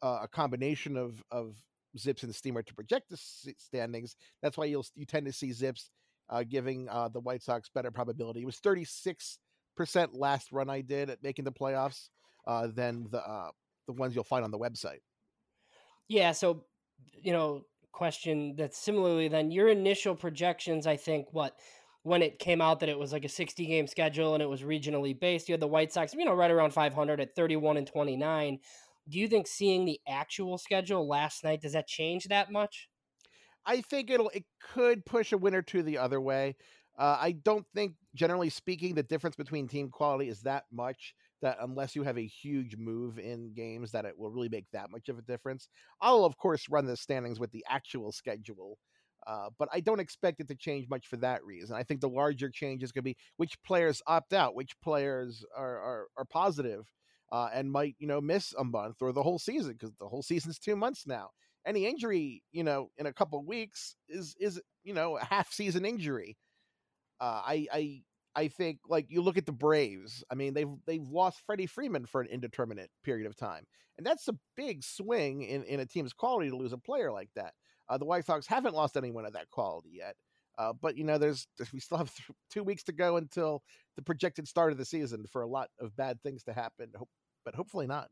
a 0.02 0.28
combination 0.30 0.98
of 0.98 1.22
of 1.30 1.54
ZiPS 1.98 2.24
and 2.24 2.34
Steamer 2.34 2.62
to 2.62 2.74
project 2.74 3.10
the 3.10 3.18
standings, 3.58 4.16
that's 4.42 4.56
why 4.56 4.64
you'll 4.64 4.86
you 4.94 5.06
tend 5.06 5.26
to 5.26 5.32
see 5.32 5.50
ZiPS 5.50 5.90
uh, 6.30 6.44
giving 6.48 6.88
uh, 6.88 7.08
the 7.08 7.20
White 7.20 7.42
Sox 7.42 7.68
better 7.74 7.90
probability. 7.90 8.42
It 8.42 8.46
was 8.46 8.58
36 8.58 9.38
percent 9.76 10.14
last 10.14 10.50
run 10.52 10.68
I 10.68 10.80
did 10.80 11.10
at 11.10 11.22
making 11.22 11.44
the 11.44 11.52
playoffs 11.52 12.08
than 12.74 13.06
the 13.10 13.50
the 13.86 13.92
ones 13.92 14.14
you'll 14.14 14.24
find 14.24 14.44
on 14.44 14.50
the 14.50 14.58
website. 14.58 15.00
Yeah, 16.08 16.32
so 16.32 16.64
you 17.22 17.32
know, 17.32 17.62
question 17.92 18.54
that's 18.56 18.78
similarly 18.78 19.28
then 19.28 19.50
your 19.50 19.68
initial 19.68 20.14
projections, 20.14 20.86
I 20.86 20.96
think, 20.96 21.26
what 21.32 21.56
when 22.02 22.22
it 22.22 22.38
came 22.38 22.60
out 22.60 22.80
that 22.80 22.88
it 22.88 22.98
was 22.98 23.12
like 23.12 23.24
a 23.24 23.28
60 23.28 23.66
game 23.66 23.86
schedule 23.86 24.34
and 24.34 24.42
it 24.42 24.48
was 24.48 24.62
regionally 24.62 25.18
based, 25.18 25.48
you 25.48 25.52
had 25.52 25.60
the 25.60 25.66
White 25.66 25.92
Sox, 25.92 26.14
you 26.14 26.24
know, 26.24 26.34
right 26.34 26.50
around 26.50 26.72
500 26.72 27.20
at 27.20 27.34
31 27.34 27.76
and 27.76 27.86
29. 27.86 28.58
Do 29.08 29.18
you 29.18 29.28
think 29.28 29.46
seeing 29.46 29.84
the 29.84 30.00
actual 30.06 30.58
schedule 30.58 31.08
last 31.08 31.44
night 31.44 31.62
does 31.62 31.72
that 31.72 31.86
change 31.86 32.24
that 32.26 32.52
much? 32.52 32.88
I 33.64 33.80
think 33.80 34.10
it'll 34.10 34.30
it 34.30 34.44
could 34.60 35.04
push 35.04 35.32
a 35.32 35.38
winner 35.38 35.62
to 35.62 35.82
the 35.82 35.98
other 35.98 36.20
way. 36.20 36.56
Uh, 36.98 37.16
I 37.20 37.32
don't 37.32 37.66
think, 37.74 37.94
generally 38.14 38.50
speaking, 38.50 38.94
the 38.94 39.04
difference 39.04 39.36
between 39.36 39.68
team 39.68 39.88
quality 39.88 40.28
is 40.28 40.40
that 40.40 40.64
much 40.72 41.14
that 41.42 41.58
unless 41.60 41.94
you 41.94 42.02
have 42.02 42.18
a 42.18 42.26
huge 42.26 42.76
move 42.76 43.18
in 43.18 43.52
games 43.54 43.92
that 43.92 44.04
it 44.04 44.18
will 44.18 44.30
really 44.30 44.48
make 44.48 44.66
that 44.72 44.90
much 44.90 45.08
of 45.08 45.18
a 45.18 45.22
difference. 45.22 45.68
I'll 46.00 46.24
of 46.24 46.36
course 46.36 46.68
run 46.68 46.86
the 46.86 46.96
standings 46.96 47.38
with 47.38 47.52
the 47.52 47.64
actual 47.68 48.10
schedule. 48.10 48.78
Uh, 49.26 49.50
but 49.58 49.68
I 49.72 49.80
don't 49.80 50.00
expect 50.00 50.40
it 50.40 50.48
to 50.48 50.54
change 50.54 50.88
much 50.88 51.06
for 51.06 51.16
that 51.18 51.44
reason. 51.44 51.76
I 51.76 51.82
think 51.82 52.00
the 52.00 52.08
larger 52.08 52.50
change 52.50 52.82
is 52.82 52.92
going 52.92 53.02
to 53.02 53.10
be 53.10 53.16
which 53.36 53.60
players 53.62 54.00
opt 54.06 54.32
out, 54.32 54.54
which 54.54 54.80
players 54.80 55.44
are 55.56 55.78
are, 55.78 56.06
are 56.16 56.24
positive, 56.24 56.90
uh, 57.30 57.48
and 57.52 57.70
might 57.70 57.96
you 57.98 58.06
know 58.06 58.20
miss 58.20 58.54
a 58.58 58.64
month 58.64 58.96
or 59.00 59.12
the 59.12 59.22
whole 59.22 59.38
season 59.38 59.72
because 59.72 59.92
the 59.98 60.08
whole 60.08 60.22
season's 60.22 60.58
two 60.58 60.76
months 60.76 61.06
now. 61.06 61.30
Any 61.66 61.86
injury, 61.86 62.42
you 62.52 62.64
know, 62.64 62.90
in 62.96 63.06
a 63.06 63.12
couple 63.12 63.44
weeks 63.44 63.94
is 64.08 64.34
is 64.38 64.60
you 64.84 64.94
know 64.94 65.18
a 65.18 65.24
half 65.24 65.52
season 65.52 65.84
injury. 65.84 66.36
Uh, 67.20 67.42
I 67.44 67.66
I 67.72 68.02
I 68.34 68.48
think 68.48 68.78
like 68.88 69.06
you 69.08 69.20
look 69.20 69.36
at 69.36 69.46
the 69.46 69.52
Braves. 69.52 70.24
I 70.30 70.34
mean, 70.34 70.54
they've 70.54 70.70
they've 70.86 71.08
lost 71.08 71.42
Freddie 71.44 71.66
Freeman 71.66 72.06
for 72.06 72.20
an 72.20 72.28
indeterminate 72.28 72.90
period 73.04 73.26
of 73.26 73.36
time, 73.36 73.64
and 73.96 74.06
that's 74.06 74.28
a 74.28 74.38
big 74.56 74.82
swing 74.84 75.42
in 75.42 75.64
in 75.64 75.80
a 75.80 75.86
team's 75.86 76.12
quality 76.12 76.50
to 76.50 76.56
lose 76.56 76.72
a 76.72 76.78
player 76.78 77.12
like 77.12 77.30
that. 77.34 77.54
Uh, 77.88 77.98
the 77.98 78.04
White 78.04 78.26
Sox 78.26 78.46
haven't 78.46 78.74
lost 78.74 78.96
anyone 78.96 79.24
of 79.24 79.32
that 79.32 79.50
quality 79.50 79.90
yet, 79.94 80.14
uh, 80.58 80.72
but 80.80 80.96
you 80.96 81.04
know, 81.04 81.18
there's, 81.18 81.46
we 81.72 81.80
still 81.80 81.98
have 81.98 82.14
th- 82.14 82.36
two 82.50 82.62
weeks 82.62 82.82
to 82.84 82.92
go 82.92 83.16
until 83.16 83.62
the 83.96 84.02
projected 84.02 84.46
start 84.48 84.72
of 84.72 84.78
the 84.78 84.84
season 84.84 85.24
for 85.30 85.42
a 85.42 85.48
lot 85.48 85.68
of 85.80 85.96
bad 85.96 86.22
things 86.22 86.42
to 86.44 86.52
happen. 86.52 86.88
But 87.44 87.54
hopefully 87.54 87.86
not. 87.86 88.08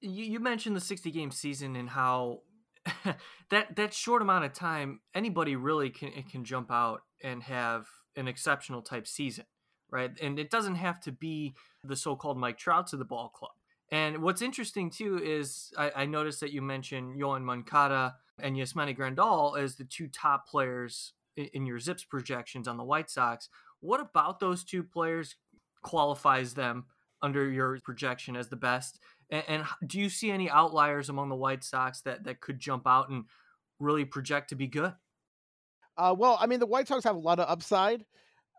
You, 0.00 0.24
you 0.24 0.40
mentioned 0.40 0.74
the 0.74 0.80
60 0.80 1.10
game 1.10 1.30
season 1.30 1.76
and 1.76 1.88
how 1.90 2.40
that 3.50 3.76
that 3.76 3.94
short 3.94 4.22
amount 4.22 4.44
of 4.44 4.52
time 4.52 5.00
anybody 5.14 5.54
really 5.54 5.90
can 5.90 6.10
can 6.28 6.44
jump 6.44 6.72
out 6.72 7.02
and 7.22 7.40
have 7.44 7.86
an 8.16 8.26
exceptional 8.26 8.82
type 8.82 9.06
season, 9.06 9.44
right? 9.90 10.10
And 10.20 10.38
it 10.40 10.50
doesn't 10.50 10.74
have 10.74 11.00
to 11.02 11.12
be 11.12 11.54
the 11.84 11.94
so-called 11.94 12.38
Mike 12.38 12.58
Trouts 12.58 12.92
of 12.92 12.98
the 12.98 13.04
ball 13.04 13.28
club. 13.28 13.52
And 13.92 14.22
what's 14.22 14.42
interesting 14.42 14.90
too 14.90 15.20
is 15.22 15.70
I, 15.78 15.92
I 15.94 16.06
noticed 16.06 16.40
that 16.40 16.52
you 16.52 16.62
mentioned 16.62 17.20
Yoan 17.20 17.42
Moncada 17.42 18.16
and 18.40 18.56
Yasmani 18.56 18.96
Grandal 18.96 19.56
as 19.56 19.76
the 19.76 19.84
two 19.84 20.08
top 20.08 20.48
players 20.48 21.12
in, 21.36 21.66
your 21.66 21.78
ZiPS 21.78 22.08
projections 22.08 22.68
on 22.68 22.76
the 22.76 22.84
White 22.84 23.10
Sox. 23.10 23.48
What 23.80 24.00
about 24.00 24.40
those 24.40 24.64
two 24.64 24.82
players 24.82 25.36
qualifies 25.82 26.54
them 26.54 26.86
under 27.22 27.50
your 27.50 27.78
projection 27.80 28.36
as 28.36 28.48
the 28.48 28.56
best? 28.56 28.98
And, 29.30 29.44
and 29.48 29.64
do 29.86 29.98
you 29.98 30.08
see 30.08 30.30
any 30.30 30.50
outliers 30.50 31.08
among 31.08 31.28
the 31.28 31.36
White 31.36 31.64
Sox 31.64 32.00
that 32.02 32.24
that 32.24 32.40
could 32.40 32.58
jump 32.58 32.86
out 32.86 33.08
and 33.08 33.24
really 33.78 34.04
project 34.04 34.50
to 34.50 34.54
be 34.54 34.66
good? 34.66 34.94
Uh, 35.96 36.14
well, 36.16 36.38
I 36.40 36.46
mean, 36.46 36.60
the 36.60 36.66
White 36.66 36.88
Sox 36.88 37.04
have 37.04 37.16
a 37.16 37.20
lot 37.20 37.38
of 37.38 37.48
upside. 37.48 38.04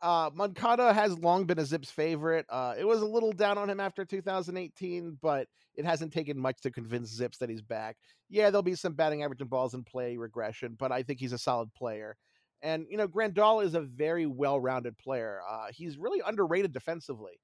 Uh, 0.01 0.29
Moncada 0.33 0.93
has 0.93 1.17
long 1.19 1.45
been 1.45 1.59
a 1.59 1.63
ZiPS 1.63 1.87
favorite. 1.87 2.45
Uh, 2.49 2.75
it 2.77 2.85
was 2.85 3.01
a 3.01 3.05
little 3.05 3.31
down 3.31 3.57
on 3.57 3.69
him 3.69 3.79
after 3.79 4.03
2018, 4.03 5.17
but 5.21 5.47
it 5.75 5.85
hasn't 5.85 6.11
taken 6.11 6.37
much 6.37 6.59
to 6.61 6.71
convince 6.71 7.17
ZiPS 7.17 7.37
that 7.37 7.49
he's 7.49 7.61
back. 7.61 7.95
Yeah, 8.29 8.49
there'll 8.49 8.63
be 8.63 8.75
some 8.75 8.93
batting 8.93 9.23
average 9.23 9.39
and 9.39 9.49
balls 9.49 9.73
in 9.73 9.83
play 9.83 10.17
regression, 10.17 10.75
but 10.77 10.91
I 10.91 11.03
think 11.03 11.21
he's 11.21 11.31
a 11.31 11.37
solid 11.37 11.73
player. 11.73 12.17
And, 12.63 12.87
you 12.89 12.97
know, 12.97 13.07
Grandal 13.07 13.63
is 13.63 13.75
a 13.75 13.81
very 13.81 14.25
well 14.25 14.59
rounded 14.59 14.97
player. 14.97 15.41
Uh, 15.49 15.67
he's 15.71 15.97
really 15.97 16.21
underrated 16.25 16.73
defensively. 16.73 17.39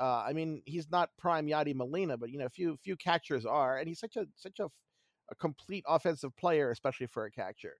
Uh, 0.00 0.24
I 0.26 0.32
mean, 0.32 0.62
he's 0.66 0.90
not 0.90 1.10
prime 1.18 1.46
Yadi 1.46 1.74
Molina, 1.74 2.16
but, 2.16 2.30
you 2.30 2.38
know, 2.38 2.46
a 2.46 2.50
few 2.50 2.78
few 2.82 2.96
catchers 2.96 3.46
are. 3.46 3.78
And 3.78 3.86
he's 3.88 4.00
such 4.00 4.16
a 4.16 4.26
such 4.36 4.58
a, 4.60 4.68
a 5.30 5.34
complete 5.36 5.84
offensive 5.86 6.36
player, 6.36 6.70
especially 6.70 7.06
for 7.06 7.26
a 7.26 7.30
catcher. 7.30 7.74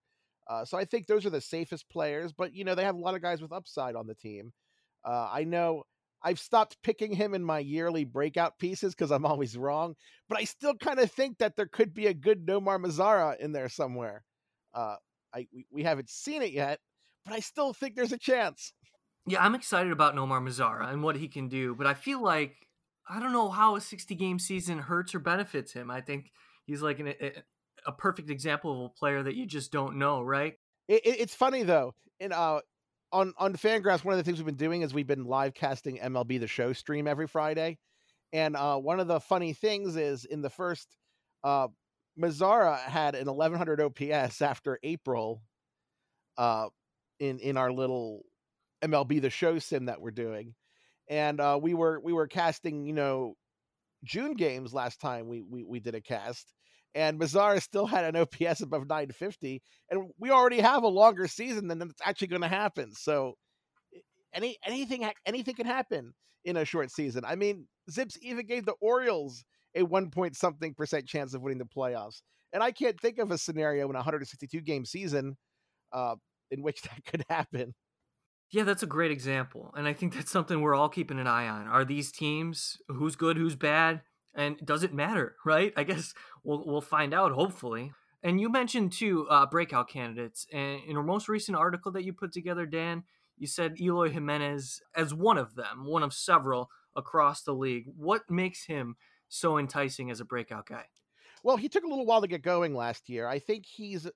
Uh, 0.49 0.65
so 0.65 0.77
I 0.79 0.85
think 0.85 1.07
those 1.07 1.25
are 1.27 1.31
the 1.31 1.41
safest 1.41 1.89
players, 1.91 2.33
but 2.33 2.55
you 2.55 2.65
know 2.65 2.75
they 2.75 2.85
have 2.85 2.97
a 2.97 3.01
lot 3.01 3.15
of 3.15 3.23
guys 3.23 3.41
with 3.41 3.53
upside 3.53 3.95
on 3.97 4.07
the 4.07 4.15
team. 4.15 4.53
Uh, 5.05 5.29
I 5.33 5.45
know 5.45 5.85
I've 6.23 6.41
stopped 6.41 6.77
picking 6.83 7.13
him 7.13 7.35
in 7.35 7.45
my 7.45 7.59
yearly 7.61 8.05
breakout 8.05 8.59
pieces 8.59 8.95
because 8.95 9.11
I'm 9.11 9.27
always 9.27 9.57
wrong, 9.57 9.95
but 10.29 10.39
I 10.39 10.45
still 10.45 10.75
kind 10.75 11.01
of 11.01 11.11
think 11.11 11.39
that 11.39 11.57
there 11.57 11.67
could 11.67 11.95
be 11.95 12.07
a 12.07 12.15
good 12.15 12.47
Nomar 12.47 12.79
Mazara 12.79 13.39
in 13.39 13.53
there 13.53 13.69
somewhere. 13.69 14.25
Uh, 14.75 14.97
I 15.35 15.47
we, 15.53 15.67
we 15.71 15.83
haven't 15.83 16.11
seen 16.11 16.43
it 16.43 16.53
yet, 16.53 16.81
but 17.25 17.35
I 17.35 17.41
still 17.41 17.73
think 17.73 17.97
there's 17.97 18.13
a 18.13 18.19
chance. 18.19 18.73
Yeah, 19.27 19.43
I'm 19.43 19.55
excited 19.55 19.93
about 19.93 20.17
Nomar 20.17 20.43
Mazara 20.43 20.93
and 20.93 21.03
what 21.03 21.17
he 21.17 21.29
can 21.29 21.49
do, 21.49 21.75
but 21.75 21.87
I 21.87 21.95
feel 21.95 22.23
like 22.23 22.57
I 23.09 23.21
don't 23.21 23.33
know 23.33 23.51
how 23.51 23.77
a 23.77 23.81
60 23.81 24.15
game 24.15 24.39
season 24.39 24.79
hurts 24.79 25.15
or 25.15 25.21
benefits 25.21 25.73
him. 25.73 25.91
I 25.91 26.01
think 26.01 26.31
he's 26.67 26.83
like 26.83 26.99
an, 26.99 27.15
a 27.87 27.93
perfect 27.93 28.31
example 28.31 28.73
of 28.73 28.91
a 28.91 28.95
player 28.95 29.23
that 29.23 29.35
you 29.35 29.47
just 29.47 29.73
don't 29.73 29.97
know, 29.97 30.23
right? 30.23 30.55
It, 30.89 31.07
it, 31.07 31.21
it's 31.21 31.35
funny 31.35 31.63
though. 31.63 31.95
In 32.21 32.33
uh, 32.33 32.61
on 33.13 33.35
on 33.39 33.55
Fangraphs, 33.55 34.05
one 34.05 34.13
of 34.13 34.19
the 34.19 34.25
things 34.25 34.39
we've 34.39 34.47
been 34.47 34.55
doing 34.55 34.83
is 34.83 34.95
we've 34.95 35.07
been 35.07 35.25
live 35.25 35.55
casting 35.55 35.99
MLB 35.99 36.41
the 36.41 36.47
Show 36.47 36.73
stream 36.73 37.07
every 37.07 37.27
Friday, 37.27 37.79
and 38.33 38.57
uh, 38.57 38.79
one 38.79 39.01
of 39.01 39.09
the 39.09 39.21
funny 39.21 39.53
things 39.53 39.97
is 39.97 40.25
in 40.25 40.41
the 40.41 40.51
first, 40.51 40.89
uh, 41.45 41.69
Mazara 42.19 42.79
had 42.79 43.15
an 43.15 43.27
1100 43.27 43.81
OPS 43.81 44.43
after 44.43 44.79
April, 44.83 45.43
uh, 46.37 46.69
in 47.19 47.39
in 47.39 47.57
our 47.57 47.73
little 47.73 48.25
MLB 48.83 49.21
the 49.21 49.31
Show 49.31 49.59
sim 49.59 49.87
that 49.87 50.01
we're 50.01 50.11
doing, 50.11 50.55
and 51.09 51.41
uh, 51.41 51.59
we 51.61 51.75
were 51.75 52.01
we 52.01 52.13
were 52.13 52.27
casting 52.27 52.85
you 52.85 52.93
know 52.93 53.37
June 54.05 54.35
games 54.35 54.75
last 54.75 55.01
time 55.01 55.29
we 55.29 55.43
we 55.43 55.65
we 55.65 55.81
did 55.81 55.95
a 55.95 56.01
cast, 56.01 56.53
and 56.95 57.21
Mazara 57.21 57.63
still 57.63 57.87
had 57.87 58.05
an 58.05 58.17
OPS 58.17 58.61
above 58.61 58.89
950, 58.89 59.63
and 59.91 60.11
we 60.19 60.31
already 60.31 60.61
have 60.61 60.83
a 60.83 60.89
longer 60.89 61.29
season 61.29 61.69
than 61.69 61.81
it's 61.83 62.03
actually 62.05 62.29
going 62.29 62.43
to 62.43 62.49
happen. 62.49 62.93
So 62.93 63.35
any 64.35 64.59
anything 64.67 65.09
anything 65.25 65.55
can 65.55 65.67
happen 65.67 66.13
in 66.45 66.57
a 66.57 66.65
short 66.65 66.91
season. 66.91 67.25
I 67.25 67.37
mean, 67.37 67.69
Zips 67.91 68.19
even 68.21 68.47
gave 68.47 68.65
the 68.65 68.75
Orioles 68.81 69.45
a 69.75 69.83
one 69.83 70.11
point 70.11 70.37
something 70.37 70.75
percent 70.75 71.07
chance 71.07 71.35
of 71.35 71.43
winning 71.43 71.59
the 71.59 71.65
playoffs, 71.65 72.23
and 72.53 72.63
I 72.63 72.71
can't 72.71 73.01
think 73.01 73.19
of 73.19 73.31
a 73.31 73.39
scenario 73.39 73.89
in 73.89 73.95
a 73.95 73.99
162 73.99 74.61
game 74.61 74.85
season 74.85 75.37
uh, 75.93 76.17
in 76.51 76.63
which 76.63 76.83
that 76.83 77.05
could 77.05 77.25
happen. 77.29 77.75
Yeah, 78.51 78.65
that's 78.65 78.83
a 78.83 78.87
great 78.87 79.11
example. 79.11 79.73
And 79.75 79.89
I 79.89 79.95
think 79.95 80.15
that's 80.15 80.31
something 80.31 80.61
we're 80.61 80.75
all 80.75 80.91
keeping 80.91 81.19
an 81.19 81.27
eye 81.27 81.49
on. 81.49 81.67
Are 81.67 81.85
these 81.85 82.13
teams 82.13 82.77
who's 82.87 83.17
good, 83.17 83.39
who's 83.39 83.57
bad? 83.57 84.03
And 84.35 84.59
does 84.65 84.83
it 84.83 84.95
matter, 84.95 85.37
right? 85.45 85.73
I 85.77 85.85
guess 85.85 86.15
we'll 86.45 86.65
we'll 86.67 86.81
find 86.83 87.15
out 87.15 87.33
hopefully. 87.33 87.93
And 88.23 88.41
you 88.41 88.49
mentioned 88.49 88.93
two 88.93 89.27
uh, 89.29 89.47
breakout 89.47 89.89
candidates. 89.89 90.47
And 90.53 90.81
in 90.87 90.97
our 90.97 91.03
most 91.03 91.29
recent 91.29 91.57
article 91.57 91.91
that 91.93 92.05
you 92.05 92.13
put 92.13 92.33
together, 92.33 92.67
Dan, 92.67 93.03
you 93.37 93.49
said 93.49 93.81
Eloy 93.81 94.11
Jimenez 94.11 94.81
as 94.95 95.13
one 95.13 95.39
of 95.39 95.57
them, 95.57 95.87
one 95.87 96.05
of 96.05 96.13
several 96.13 96.69
across 96.95 97.43
the 97.43 97.55
league. 97.55 97.87
What 97.87 98.31
makes 98.31 98.67
him 98.67 98.95
so 99.33 99.59
enticing 99.59 100.11
as 100.11 100.21
a 100.21 100.25
breakout 100.25 100.67
guy? 100.67 100.85
Well, 101.43 101.57
he 101.57 101.69
took 101.69 101.85
a 101.85 101.89
little 101.89 102.07
while 102.07 102.21
to 102.21 102.29
get 102.29 102.43
going 102.43 102.75
last 102.75 103.09
year. 103.09 103.27
I 103.27 103.39
think 103.39 103.65
he's 103.67 104.07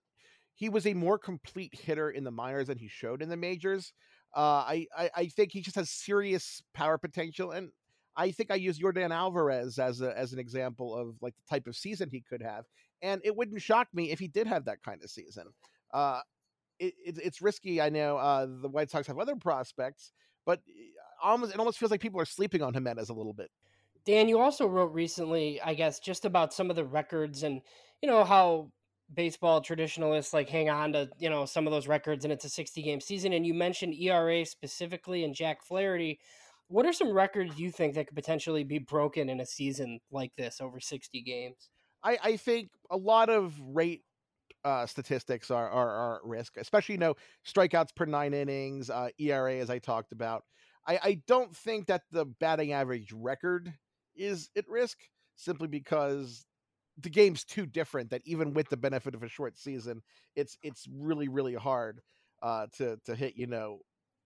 he 0.55 0.69
was 0.69 0.87
a 0.87 0.95
more 0.95 1.19
complete 1.19 1.75
hitter 1.75 2.11
in 2.11 2.25
the 2.25 2.31
minors 2.31 2.69
than 2.69 2.79
he 2.79 2.89
showed 2.89 3.23
in 3.23 3.29
the 3.29 3.37
majors. 3.37 3.93
Uh, 4.35 4.65
I, 4.67 4.87
I, 4.97 5.11
I 5.15 5.27
think 5.27 5.53
he 5.53 5.61
just 5.61 5.77
has 5.77 5.91
serious 5.91 6.63
power 6.75 6.99
potential, 6.99 7.51
and 7.51 7.71
I 8.17 8.31
think 8.31 8.51
I 8.51 8.55
use 8.55 8.79
Yordan 8.79 9.11
Alvarez 9.11 9.79
as 9.79 10.01
a, 10.01 10.17
as 10.17 10.33
an 10.33 10.39
example 10.39 10.95
of 10.95 11.17
like 11.21 11.35
the 11.37 11.55
type 11.55 11.67
of 11.67 11.77
season 11.77 12.09
he 12.11 12.23
could 12.23 12.43
have, 12.43 12.65
and 13.03 13.21
it 13.25 13.37
wouldn't 13.37 13.61
shock 13.61 13.89
me 13.93 14.11
if 14.11 14.19
he 14.19 14.29
did 14.29 14.47
have 14.47 14.65
that 14.67 14.83
kind 14.83 15.03
of 15.03 15.11
season. 15.11 15.45
Uh, 15.93 16.21
it, 16.79 16.95
it, 17.05 17.19
it's 17.23 17.43
risky, 17.43 17.81
I 17.81 17.89
know. 17.89 18.17
Uh, 18.17 18.47
the 18.47 18.69
White 18.69 18.91
Sox 18.91 19.07
have 19.07 19.19
other 19.19 19.37
prospects, 19.37 20.13
but 20.45 20.61
eh, 20.69 20.91
almost 21.23 21.53
it 21.53 21.59
almost 21.59 21.79
feels 21.79 21.91
like 21.91 22.01
people 22.01 22.21
are 22.21 22.27
sleeping 22.27 22.63
on 22.63 22.75
Jimenez 22.75 23.09
a 23.09 23.15
little 23.15 23.35
bit. 23.35 23.51
Dan, 24.07 24.29
you 24.29 24.39
also 24.39 24.69
wrote 24.69 24.93
recently, 24.93 25.61
I 25.61 25.75
guess, 25.75 25.99
just 25.99 26.25
about 26.25 26.55
some 26.55 26.71
of 26.71 26.77
the 26.77 26.85
records 26.85 27.43
and 27.43 27.61
you 28.01 28.09
know 28.09 28.25
how 28.25 28.71
baseball 29.13 29.61
traditionalists 29.61 30.33
like 30.33 30.49
hang 30.49 30.69
on 30.69 30.93
to 30.93 31.09
you 31.19 31.31
know 31.31 31.45
some 31.45 31.67
of 31.67 31.73
those 31.73 31.87
records 31.87 32.25
and 32.25 32.33
it's 32.33 32.45
a 32.45 32.49
60 32.49 32.83
game 32.83 33.01
season 33.01 33.33
and 33.33 33.47
you 33.47 33.55
mentioned 33.55 33.95
era 33.95 34.45
specifically 34.45 35.25
and 35.25 35.35
jack 35.35 35.63
flaherty. 35.63 36.21
What 36.69 36.87
are 36.87 36.93
some 36.93 37.13
records 37.13 37.59
you 37.59 37.71
think 37.71 37.95
that 37.95 38.09
could 38.09 38.17
potentially 38.17 38.65
be 38.65 38.79
broken 38.79 39.29
in 39.29 39.41
a 39.41 39.47
season 39.47 40.01
like 40.11 40.33
this 40.37 40.61
over 40.61 40.81
60 40.81 41.23
games? 41.23 41.71
I, 42.03 42.19
I 42.23 42.37
think 42.37 42.71
a 42.91 42.97
lot 42.97 43.29
of 43.29 43.55
rate 43.61 44.03
uh, 44.65 44.87
statistics 44.87 45.51
are, 45.51 45.69
are, 45.71 45.91
are, 45.91 46.17
at 46.17 46.25
risk 46.25 46.55
especially 46.57 46.95
you 46.95 47.01
know 47.01 47.15
strikeouts 47.47 47.95
per 47.95 48.05
nine 48.05 48.35
innings 48.35 48.91
uh, 48.91 49.09
era 49.19 49.55
as 49.57 49.69
i 49.69 49.79
talked 49.79 50.13
about. 50.13 50.45
I, 50.87 50.99
I 51.03 51.23
don't 51.27 51.55
think 51.57 51.87
that 51.87 52.03
the 52.13 52.25
batting 52.25 52.73
average 52.73 53.13
record 53.13 53.75
is 54.17 54.51
at 54.57 54.69
risk 54.69 54.99
simply 55.37 55.69
because 55.69 56.45
the 56.99 57.11
game's 57.11 57.45
too 57.45 57.67
different 57.67 58.11
that 58.11 58.23
even 58.25 58.55
with 58.55 58.69
the 58.69 58.77
benefit 58.77 59.15
of 59.15 59.23
a 59.23 59.29
short 59.29 59.57
season, 59.59 60.03
it's 60.35 60.57
it's 60.63 60.87
really 60.91 61.29
really 61.29 61.55
hard 61.55 62.01
uh, 62.43 62.67
to 62.77 62.99
to 63.05 63.15
hit 63.15 63.35
you 63.37 63.47
know 63.47 63.81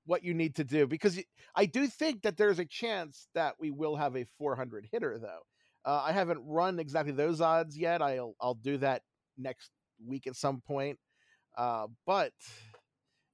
what 0.06 0.24
you 0.24 0.34
need 0.34 0.56
to 0.56 0.64
do 0.64 0.86
because 0.86 1.20
I 1.54 1.66
do 1.66 1.86
think 1.86 2.22
that 2.22 2.36
there's 2.36 2.58
a 2.58 2.64
chance 2.64 3.28
that 3.34 3.54
we 3.60 3.70
will 3.70 3.96
have 3.96 4.16
a 4.16 4.24
400 4.24 4.88
hitter 4.90 5.18
though. 5.20 5.40
Uh, 5.84 6.02
I 6.04 6.12
haven't 6.12 6.40
run 6.44 6.78
exactly 6.78 7.12
those 7.12 7.40
odds 7.40 7.76
yet. 7.76 8.02
I'll 8.02 8.34
I'll 8.40 8.54
do 8.54 8.76
that 8.78 9.02
next 9.38 9.70
week 10.04 10.26
at 10.26 10.36
some 10.36 10.60
point. 10.60 10.98
Uh, 11.56 11.86
but 12.06 12.32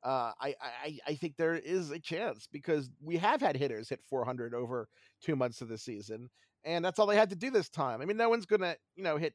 uh, 0.04 0.32
I, 0.40 0.54
I 0.60 0.98
I 1.08 1.14
think 1.14 1.36
there 1.36 1.54
is 1.54 1.90
a 1.90 1.98
chance 1.98 2.46
because 2.50 2.90
we 3.02 3.16
have 3.16 3.40
had 3.40 3.56
hitters 3.56 3.88
hit 3.88 4.00
400 4.08 4.54
over 4.54 4.88
two 5.26 5.36
months 5.36 5.60
of 5.60 5.68
the 5.68 5.78
season, 5.78 6.30
and 6.64 6.84
that's 6.84 6.98
all 6.98 7.06
they 7.06 7.16
had 7.16 7.30
to 7.30 7.36
do 7.36 7.50
this 7.50 7.68
time. 7.68 8.00
I 8.00 8.04
mean, 8.04 8.16
no 8.16 8.28
one's 8.28 8.46
gonna 8.46 8.76
you 8.94 9.02
know 9.02 9.16
hit 9.16 9.34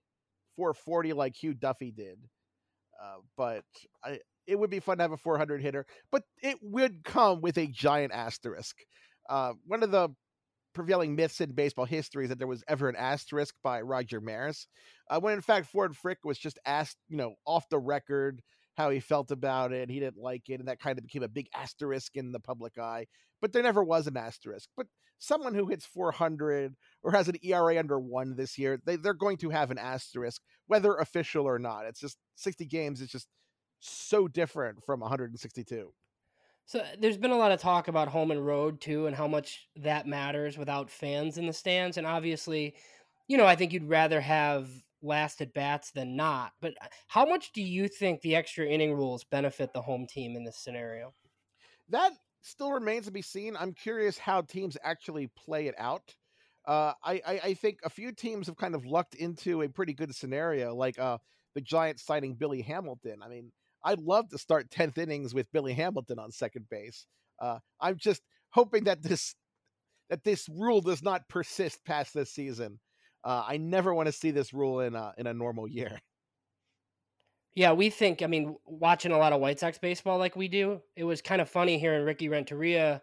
440 0.56 1.14
like 1.14 1.36
Hugh 1.36 1.54
Duffy 1.54 1.92
did, 1.92 2.18
uh, 3.04 3.18
but 3.38 3.64
I 4.04 4.20
it 4.48 4.58
would 4.58 4.70
be 4.70 4.80
fun 4.80 4.98
to 4.98 5.04
have 5.04 5.12
a 5.12 5.18
400 5.18 5.62
hitter, 5.62 5.86
but 6.12 6.24
it 6.42 6.58
would 6.62 7.04
come 7.04 7.42
with 7.42 7.58
a 7.58 7.68
giant 7.68 8.12
asterisk. 8.12 8.78
Uh, 9.30 9.54
one 9.66 9.84
of 9.84 9.92
the 9.92 10.10
prevailing 10.74 11.16
myths 11.16 11.42
in 11.42 11.52
baseball 11.52 11.86
history 11.86 12.24
is 12.24 12.30
that 12.30 12.40
there 12.40 12.48
was 12.48 12.64
ever 12.68 12.90
an 12.90 12.96
asterisk 12.96 13.54
by 13.64 13.82
Roger 13.82 14.22
Maris, 14.22 14.68
uh, 15.10 15.20
when 15.20 15.34
in 15.34 15.42
fact 15.42 15.68
Ford 15.68 15.96
Frick 15.96 16.20
was 16.24 16.38
just 16.38 16.58
asked, 16.66 16.98
you 17.10 17.18
know, 17.18 17.36
off 17.46 17.68
the 17.70 17.80
record 17.80 18.42
how 18.76 18.90
he 18.90 19.00
felt 19.00 19.32
about 19.32 19.72
it. 19.72 19.90
He 19.90 20.00
didn't 20.00 20.22
like 20.22 20.50
it, 20.50 20.60
and 20.60 20.68
that 20.68 20.80
kind 20.80 20.98
of 20.98 21.04
became 21.04 21.24
a 21.24 21.28
big 21.28 21.48
asterisk 21.54 22.16
in 22.16 22.32
the 22.32 22.40
public 22.40 22.78
eye. 22.78 23.06
But 23.42 23.54
there 23.54 23.64
never 23.64 23.84
was 23.84 24.08
an 24.08 24.18
asterisk. 24.18 24.70
But 24.78 24.88
someone 25.20 25.54
who 25.54 25.68
hits 25.68 25.86
400 25.86 26.74
or 27.04 27.12
has 27.12 27.28
an 27.28 27.38
ERA 27.44 27.78
under 27.78 28.00
one 28.00 28.36
this 28.36 28.58
year, 28.58 28.80
they, 28.86 28.96
they're 28.96 29.14
going 29.14 29.38
to 29.38 29.50
have 29.50 29.72
an 29.72 29.78
asterisk, 29.78 30.42
whether 30.68 30.96
official 30.96 31.46
or 31.46 31.60
not. 31.60 31.86
It's 31.86 32.00
just 32.00 32.18
60 32.36 32.66
games 32.66 33.02
is 33.02 33.10
just 33.10 33.28
so 33.80 34.28
different 34.28 34.84
from 34.86 35.00
162. 35.00 35.92
So 36.66 36.80
uh, 36.80 36.86
there's 37.00 37.18
been 37.18 37.32
a 37.32 37.38
lot 37.38 37.52
of 37.52 37.60
talk 37.60 37.88
about 37.88 38.08
home 38.08 38.32
and 38.32 38.46
road 38.46 38.80
too, 38.80 39.08
and 39.08 39.16
how 39.16 39.28
much 39.28 39.68
that 39.76 40.08
matters 40.08 40.58
without 40.58 40.90
fans 40.90 41.38
in 41.38 41.48
the 41.48 41.54
stands. 41.54 41.98
And 41.98 42.08
obviously, 42.08 42.76
you 43.28 43.38
know, 43.38 43.46
I 43.46 43.56
think 43.56 43.74
you'd 43.74 43.90
rather 43.90 44.22
have 44.22 44.70
last 45.02 45.42
at 45.42 45.54
bats 45.54 45.92
than 45.92 46.16
not. 46.16 46.54
But 46.62 46.74
uh, 46.82 46.88
how 47.08 47.26
much 47.26 47.52
do 47.54 47.62
you 47.62 47.88
think 47.88 48.22
the 48.22 48.36
extra 48.36 48.66
inning 48.66 48.94
rules 48.94 49.24
benefit 49.24 49.74
the 49.74 49.82
home 49.82 50.08
team 50.08 50.36
in 50.36 50.44
this 50.44 50.58
scenario? 50.58 51.14
That 51.90 52.14
still 52.42 52.72
remains 52.72 53.06
to 53.06 53.12
be 53.12 53.22
seen. 53.22 53.56
I'm 53.58 53.74
curious 53.74 54.18
how 54.18 54.42
teams 54.42 54.78
actually 54.84 55.28
play 55.28 55.68
it 55.68 55.76
out. 55.78 56.16
Uh, 56.68 56.94
I, 57.04 57.22
I, 57.26 57.40
I 57.44 57.54
think 57.56 57.80
a 57.84 57.90
few 57.90 58.12
teams 58.12 58.48
have 58.48 58.58
kind 58.58 58.76
of 58.76 58.86
lucked 58.86 59.16
into 59.16 59.64
a 59.64 59.70
pretty 59.70 59.94
good 59.94 60.14
scenario, 60.14 60.76
like 60.76 61.00
uh, 61.00 61.18
the 61.56 61.62
Giants 61.62 62.04
signing 62.04 62.36
Billy 62.36 62.62
Hamilton. 62.62 63.18
I 63.24 63.30
mean, 63.30 63.52
I'd 63.84 64.00
love 64.00 64.30
to 64.30 64.38
start 64.38 64.70
tenth 64.70 64.98
innings 64.98 65.34
with 65.34 65.52
Billy 65.52 65.74
Hamilton 65.74 66.20
on 66.20 66.32
second 66.32 66.70
base. 66.70 67.08
Uh, 67.40 67.60
I'm 67.80 67.98
just 67.98 68.22
hoping 68.52 68.84
that 68.84 69.02
this 69.02 69.36
that 70.10 70.24
this 70.26 70.48
rule 70.50 70.82
does 70.82 71.02
not 71.02 71.30
persist 71.30 71.84
past 71.86 72.14
this 72.14 72.30
season. 72.30 72.80
Uh, 73.24 73.44
I 73.48 73.58
never 73.58 73.94
want 73.94 74.08
to 74.08 74.12
see 74.12 74.32
this 74.32 74.54
rule 74.54 74.80
in 74.80 74.96
a, 74.96 75.14
in 75.18 75.28
a 75.28 75.34
normal 75.34 75.68
year. 75.68 76.00
Yeah, 77.54 77.74
we 77.74 77.90
think. 77.90 78.22
I 78.22 78.28
mean, 78.28 78.56
watching 78.66 79.12
a 79.12 79.18
lot 79.18 79.34
of 79.34 79.42
White 79.42 79.60
Sox 79.60 79.78
baseball 79.78 80.18
like 80.18 80.36
we 80.36 80.48
do, 80.48 80.82
it 80.96 81.04
was 81.04 81.22
kind 81.22 81.42
of 81.42 81.50
funny 81.50 81.78
hearing 81.78 82.06
Ricky 82.06 82.30
Renteria, 82.30 83.02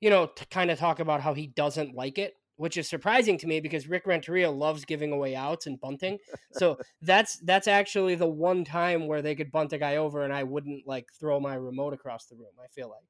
you 0.00 0.08
know, 0.08 0.26
to 0.26 0.46
kind 0.46 0.70
of 0.70 0.78
talk 0.78 1.00
about 1.00 1.20
how 1.20 1.34
he 1.34 1.48
doesn't 1.48 1.94
like 1.94 2.18
it, 2.18 2.34
which 2.56 2.78
is 2.78 2.88
surprising 2.88 3.36
to 3.38 3.46
me 3.46 3.60
because 3.60 3.86
Rick 3.86 4.06
Renteria 4.06 4.50
loves 4.50 4.86
giving 4.86 5.12
away 5.12 5.36
outs 5.36 5.66
and 5.66 5.78
bunting. 5.80 6.18
So 6.52 6.78
that's 7.02 7.38
that's 7.40 7.68
actually 7.68 8.14
the 8.14 8.28
one 8.28 8.64
time 8.64 9.06
where 9.06 9.20
they 9.20 9.34
could 9.34 9.52
bunt 9.52 9.74
a 9.74 9.78
guy 9.78 9.96
over, 9.96 10.22
and 10.22 10.32
I 10.32 10.44
wouldn't 10.44 10.86
like 10.86 11.08
throw 11.20 11.38
my 11.38 11.54
remote 11.54 11.92
across 11.92 12.24
the 12.26 12.36
room. 12.36 12.54
I 12.62 12.68
feel 12.68 12.88
like 12.88 13.04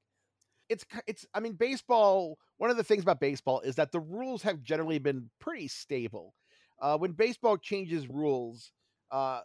it's 0.75 0.85
it's 1.07 1.27
I 1.35 1.41
mean 1.41 1.55
baseball. 1.55 2.39
One 2.59 2.71
of 2.71 2.77
the 2.77 2.85
things 2.85 3.03
about 3.03 3.21
baseball 3.21 3.61
is 3.61 3.77
that 3.77 3.93
the 3.93 4.01
rules 4.01 4.43
have 4.43 4.63
generally 4.63 4.99
been 4.99 5.31
pretty 5.41 5.69
stable. 5.69 6.35
Uh, 6.81 6.99
when 6.99 7.13
baseball 7.13 7.57
changes 7.57 8.09
rules, 8.09 8.73
uh, 9.11 9.41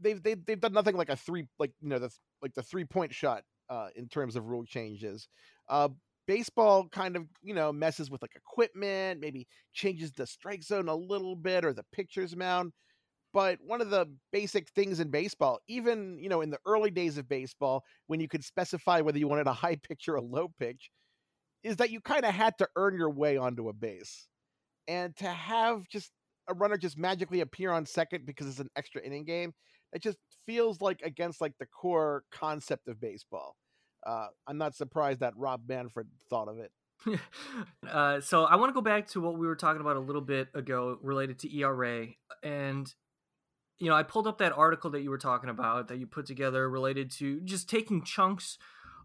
they've, 0.00 0.22
they've 0.22 0.44
they've 0.44 0.60
done 0.60 0.72
nothing 0.72 0.96
like 0.96 1.08
a 1.10 1.16
three 1.16 1.46
like 1.58 1.72
you 1.80 1.88
know 1.88 1.98
the 1.98 2.10
like 2.42 2.54
the 2.54 2.62
three 2.62 2.84
point 2.84 3.14
shot 3.14 3.44
uh, 3.70 3.88
in 3.96 4.08
terms 4.08 4.36
of 4.36 4.46
rule 4.46 4.64
changes. 4.64 5.28
Uh, 5.68 5.88
baseball 6.26 6.88
kind 6.88 7.16
of 7.16 7.26
you 7.42 7.54
know 7.54 7.72
messes 7.72 8.10
with 8.10 8.22
like 8.22 8.36
equipment, 8.36 9.20
maybe 9.20 9.46
changes 9.72 10.12
the 10.12 10.26
strike 10.26 10.62
zone 10.62 10.88
a 10.88 10.94
little 10.94 11.36
bit 11.36 11.64
or 11.64 11.72
the 11.72 11.84
pitcher's 11.92 12.36
mound. 12.36 12.72
But 13.32 13.58
one 13.64 13.80
of 13.80 13.90
the 13.90 14.06
basic 14.30 14.68
things 14.70 15.00
in 15.00 15.10
baseball, 15.10 15.60
even 15.68 16.18
you 16.18 16.28
know 16.28 16.40
in 16.40 16.50
the 16.50 16.58
early 16.66 16.90
days 16.90 17.18
of 17.18 17.28
baseball, 17.28 17.84
when 18.06 18.20
you 18.20 18.28
could 18.28 18.44
specify 18.44 19.00
whether 19.00 19.18
you 19.18 19.28
wanted 19.28 19.46
a 19.46 19.52
high 19.64 19.76
pitch 19.76 20.08
or 20.08 20.16
a 20.16 20.22
low 20.22 20.50
pitch, 20.58 20.90
is 21.62 21.76
that 21.76 21.90
you 21.90 22.00
kind 22.00 22.24
of 22.24 22.34
had 22.34 22.56
to 22.58 22.68
earn 22.76 22.96
your 22.96 23.10
way 23.10 23.36
onto 23.36 23.68
a 23.68 23.72
base, 23.72 24.28
and 24.86 25.16
to 25.16 25.28
have 25.28 25.88
just 25.88 26.10
a 26.48 26.54
runner 26.54 26.76
just 26.76 26.98
magically 26.98 27.40
appear 27.40 27.70
on 27.70 27.86
second 27.86 28.26
because 28.26 28.48
it's 28.48 28.58
an 28.58 28.68
extra 28.76 29.00
inning 29.02 29.24
game, 29.24 29.52
it 29.92 30.02
just 30.02 30.18
feels 30.46 30.80
like 30.80 31.00
against 31.02 31.40
like 31.40 31.52
the 31.58 31.66
core 31.66 32.24
concept 32.32 32.88
of 32.88 33.00
baseball. 33.00 33.56
Uh, 34.04 34.26
I'm 34.46 34.58
not 34.58 34.74
surprised 34.74 35.20
that 35.20 35.34
Rob 35.36 35.62
Manfred 35.68 36.08
thought 36.28 36.48
of 36.48 36.58
it. 36.58 36.72
uh, 37.88 38.20
so 38.20 38.44
I 38.44 38.56
want 38.56 38.70
to 38.70 38.74
go 38.74 38.80
back 38.80 39.08
to 39.08 39.20
what 39.20 39.38
we 39.38 39.46
were 39.46 39.56
talking 39.56 39.80
about 39.80 39.96
a 39.96 40.00
little 40.00 40.20
bit 40.20 40.48
ago 40.54 40.98
related 41.02 41.38
to 41.40 41.56
ERA 41.56 42.08
and 42.42 42.92
you 43.82 43.88
know, 43.88 43.96
I 43.96 44.04
pulled 44.04 44.28
up 44.28 44.38
that 44.38 44.56
article 44.56 44.90
that 44.90 45.02
you 45.02 45.10
were 45.10 45.18
talking 45.18 45.50
about 45.50 45.88
that 45.88 45.98
you 45.98 46.06
put 46.06 46.24
together 46.24 46.70
related 46.70 47.10
to 47.18 47.40
just 47.40 47.68
taking 47.68 48.04
chunks 48.04 48.56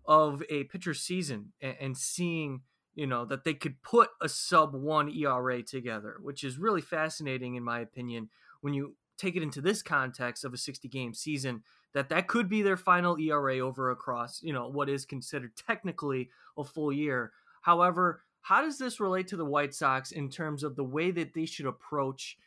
of 0.05 0.43
a 0.51 0.65
pitcher 0.65 0.93
season 0.93 1.51
and, 1.59 1.75
and 1.81 1.97
seeing, 1.97 2.61
you 2.93 3.07
know, 3.07 3.25
that 3.25 3.43
they 3.43 3.55
could 3.55 3.81
put 3.81 4.09
a 4.21 4.29
sub 4.29 4.75
one 4.75 5.09
ERA 5.09 5.63
together, 5.63 6.17
which 6.21 6.43
is 6.43 6.59
really 6.59 6.81
fascinating 6.81 7.55
in 7.55 7.63
my 7.63 7.79
opinion 7.79 8.29
when 8.61 8.75
you 8.75 8.95
take 9.17 9.35
it 9.35 9.41
into 9.41 9.61
this 9.61 9.81
context 9.81 10.45
of 10.45 10.53
a 10.53 10.57
60 10.57 10.87
game 10.89 11.11
season 11.11 11.63
that 11.95 12.09
that 12.09 12.27
could 12.27 12.47
be 12.47 12.61
their 12.61 12.77
final 12.77 13.17
ERA 13.17 13.57
over 13.57 13.89
across, 13.89 14.43
you 14.43 14.53
know, 14.53 14.69
what 14.69 14.89
is 14.89 15.05
considered 15.05 15.53
technically 15.55 16.29
a 16.55 16.63
full 16.63 16.93
year. 16.93 17.31
However, 17.63 18.21
how 18.41 18.61
does 18.61 18.77
this 18.77 18.99
relate 18.99 19.27
to 19.29 19.37
the 19.37 19.43
White 19.43 19.73
Sox 19.73 20.11
in 20.11 20.29
terms 20.29 20.61
of 20.61 20.75
the 20.75 20.83
way 20.83 21.09
that 21.09 21.33
they 21.33 21.47
should 21.47 21.65
approach 21.65 22.37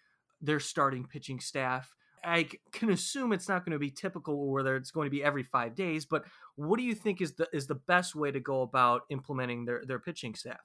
their 0.41 0.61
starting 0.61 1.05
pitching 1.05 1.41
staff? 1.41 1.93
I 2.25 2.49
can 2.73 2.91
assume 2.91 3.33
it's 3.33 3.49
not 3.49 3.65
going 3.65 3.73
to 3.73 3.79
be 3.79 3.91
typical 3.91 4.35
or 4.35 4.53
whether 4.53 4.77
it's 4.77 4.91
going 4.91 5.07
to 5.07 5.11
be 5.11 5.23
every 5.23 5.43
five 5.43 5.75
days, 5.75 6.05
but 6.05 6.25
what 6.57 6.79
do 6.79 6.85
you 6.85 6.95
think 6.95 7.21
is 7.21 7.35
the 7.35 7.49
is 7.53 7.67
the 7.67 7.75
best 7.75 8.15
way 8.15 8.31
to 8.31 8.41
go 8.41 8.63
about 8.63 9.03
implementing 9.11 9.65
their, 9.65 9.83
their 9.87 9.99
pitching 9.99 10.35
staff? 10.35 10.61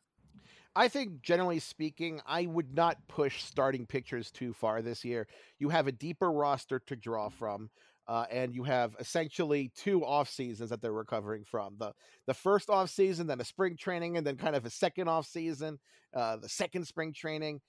I 0.76 0.90
think 0.90 1.22
generally 1.22 1.60
speaking, 1.60 2.20
I 2.26 2.46
would 2.46 2.76
not 2.76 2.98
push 3.08 3.44
starting 3.44 3.86
pitchers 3.86 4.30
too 4.30 4.54
far 4.54 4.82
this 4.82 5.06
year. 5.06 5.28
You 5.58 5.70
have 5.70 5.88
a 5.88 5.92
deeper 5.92 6.32
roster 6.32 6.80
to 6.88 6.96
draw 6.96 7.30
from. 7.30 7.70
Uh, 8.08 8.26
and 8.30 8.54
you 8.54 8.64
have 8.64 8.96
essentially 9.00 9.72
two 9.76 10.06
off 10.06 10.30
seasons 10.30 10.70
that 10.70 10.80
they're 10.80 10.94
recovering 10.94 11.44
from 11.44 11.76
the 11.80 11.92
the 12.28 12.36
first 12.36 12.70
off 12.70 12.92
season, 12.92 13.26
then 13.26 13.42
a 13.42 13.44
spring 13.44 13.76
training, 13.76 14.16
and 14.16 14.28
then 14.28 14.38
kind 14.38 14.56
of 14.56 14.64
a 14.64 14.70
second 14.70 15.08
off 15.08 15.26
season, 15.26 15.80
uh, 16.14 16.38
the 16.38 16.48
second 16.48 16.86
spring 16.86 17.14
training. 17.14 17.62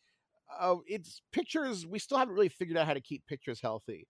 Uh, 0.58 0.76
it's 0.86 1.20
pictures. 1.32 1.86
We 1.86 1.98
still 1.98 2.18
haven't 2.18 2.34
really 2.34 2.48
figured 2.48 2.78
out 2.78 2.86
how 2.86 2.94
to 2.94 3.00
keep 3.00 3.26
pictures 3.26 3.60
healthy, 3.60 4.06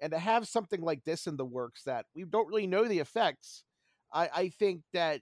and 0.00 0.12
to 0.12 0.18
have 0.18 0.48
something 0.48 0.80
like 0.80 1.04
this 1.04 1.26
in 1.26 1.36
the 1.36 1.44
works 1.44 1.82
that 1.84 2.06
we 2.14 2.24
don't 2.24 2.48
really 2.48 2.66
know 2.66 2.86
the 2.86 3.00
effects. 3.00 3.64
I, 4.12 4.28
I 4.34 4.48
think 4.48 4.82
that 4.92 5.20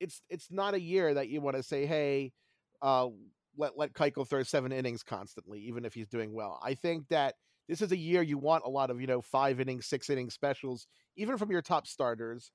it's 0.00 0.22
it's 0.28 0.48
not 0.50 0.74
a 0.74 0.80
year 0.80 1.14
that 1.14 1.28
you 1.28 1.40
want 1.40 1.56
to 1.56 1.62
say, 1.62 1.86
hey, 1.86 2.32
uh, 2.82 3.08
let 3.56 3.78
let 3.78 3.92
Keuchel 3.92 4.28
throw 4.28 4.42
seven 4.42 4.72
innings 4.72 5.02
constantly, 5.02 5.60
even 5.60 5.84
if 5.84 5.94
he's 5.94 6.08
doing 6.08 6.32
well. 6.32 6.58
I 6.62 6.74
think 6.74 7.08
that 7.08 7.34
this 7.68 7.80
is 7.80 7.92
a 7.92 7.96
year 7.96 8.22
you 8.22 8.38
want 8.38 8.64
a 8.66 8.70
lot 8.70 8.90
of 8.90 9.00
you 9.00 9.06
know 9.06 9.20
five 9.20 9.60
innings, 9.60 9.86
six 9.86 10.10
inning 10.10 10.30
specials, 10.30 10.86
even 11.16 11.38
from 11.38 11.50
your 11.50 11.62
top 11.62 11.86
starters. 11.86 12.50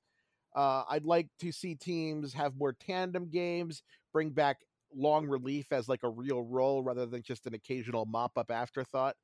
Uh, 0.56 0.82
I'd 0.88 1.04
like 1.04 1.28
to 1.40 1.52
see 1.52 1.74
teams 1.74 2.32
have 2.32 2.56
more 2.56 2.72
tandem 2.72 3.28
games, 3.30 3.82
bring 4.12 4.30
back 4.30 4.58
long 4.94 5.26
relief 5.26 5.72
as 5.72 5.88
like 5.88 6.02
a 6.02 6.08
real 6.08 6.42
role 6.42 6.82
rather 6.82 7.06
than 7.06 7.22
just 7.22 7.46
an 7.46 7.54
occasional 7.54 8.06
mop 8.06 8.32
up 8.36 8.50
afterthought. 8.50 9.16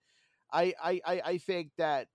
I, 0.52 0.74
I 0.82 1.00
I 1.24 1.38
think 1.38 1.70
that 1.78 2.08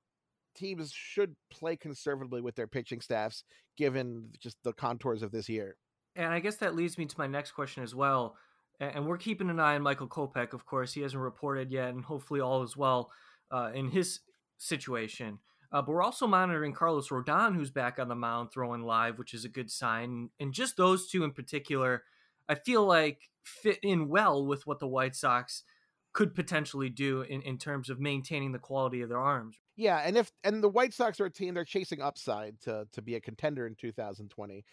teams 0.56 0.92
should 0.92 1.36
play 1.52 1.76
conservatively 1.76 2.42
with 2.42 2.56
their 2.56 2.68
pitching 2.68 3.02
staffs 3.02 3.44
given 3.78 4.30
just 4.40 4.58
the 4.64 4.74
contours 4.74 5.24
of 5.24 5.32
this 5.32 5.50
year. 5.50 5.78
And 6.16 6.34
I 6.34 6.40
guess 6.40 6.58
that 6.58 6.76
leads 6.76 6.98
me 6.98 7.06
to 7.06 7.16
my 7.18 7.28
next 7.28 7.52
question 7.52 7.84
as 7.84 7.96
well. 7.96 8.36
And 8.80 9.06
we're 9.08 9.18
keeping 9.18 9.50
an 9.50 9.60
eye 9.60 9.76
on 9.76 9.82
Michael 9.82 10.08
Kopech, 10.08 10.54
of 10.54 10.66
course. 10.66 10.94
He 10.94 11.02
hasn't 11.02 11.22
reported 11.22 11.70
yet, 11.70 11.90
and 11.90 12.04
hopefully 12.04 12.40
all 12.40 12.64
is 12.64 12.78
well 12.78 13.12
uh, 13.52 13.72
in 13.74 13.90
his 13.90 14.22
situation. 14.58 15.40
Uh, 15.72 15.82
but 15.82 15.90
we're 15.92 16.02
also 16.02 16.26
monitoring 16.26 16.74
Carlos 16.74 17.10
Rodon, 17.10 17.56
who's 17.56 17.72
back 17.72 18.00
on 18.00 18.08
the 18.08 18.16
mound 18.16 18.52
throwing 18.52 18.84
live, 18.84 19.20
which 19.20 19.34
is 19.34 19.46
a 19.46 19.50
good 19.50 19.70
sign. 19.70 20.30
And 20.40 20.54
just 20.54 20.78
those 20.78 21.10
two 21.10 21.24
in 21.24 21.32
particular, 21.32 22.04
I 22.50 22.56
feel 22.56 22.86
like 22.86 23.30
fit 23.44 23.80
in 23.84 24.10
well 24.10 24.46
with 24.46 24.68
what 24.68 24.80
the 24.80 24.88
White 24.88 25.16
Sox 25.16 25.64
could 26.12 26.34
potentially 26.36 26.90
do 26.90 27.22
in, 27.22 27.42
in 27.44 27.58
terms 27.58 27.90
of 27.90 28.00
maintaining 28.00 28.52
the 28.52 28.60
quality 28.60 29.02
of 29.02 29.10
their 29.10 29.20
arms. 29.20 29.58
Yeah, 29.76 30.02
and 30.04 30.18
if 30.18 30.32
and 30.44 30.62
the 30.62 30.70
White 30.70 30.94
Sox 30.94 31.20
are 31.20 31.26
a 31.26 31.32
team 31.32 31.54
they're 31.54 31.64
chasing 31.64 32.02
upside 32.02 32.60
to 32.62 32.88
to 32.92 33.02
be 33.02 33.16
a 33.16 33.22
contender 33.22 33.66
in 33.66 33.76
2020, 33.76 34.66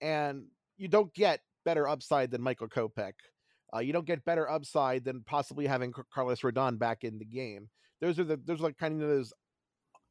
and 0.00 0.46
you 0.76 0.88
don't 0.88 1.12
get 1.12 1.40
better 1.64 1.86
upside 1.88 2.30
than 2.30 2.40
Michael 2.40 2.68
Kopech. 2.68 3.12
Uh, 3.74 3.80
you 3.80 3.92
don't 3.92 4.06
get 4.06 4.24
better 4.24 4.48
upside 4.48 5.04
than 5.04 5.22
possibly 5.24 5.66
having 5.66 5.92
Carlos 6.12 6.40
Rodon 6.40 6.78
back 6.78 7.02
in 7.02 7.18
the 7.18 7.24
game 7.24 7.68
those 8.04 8.18
are 8.18 8.24
the 8.24 8.36
those 8.36 8.60
are 8.60 8.64
like 8.64 8.78
kind 8.78 9.00
of 9.02 9.08
those 9.08 9.32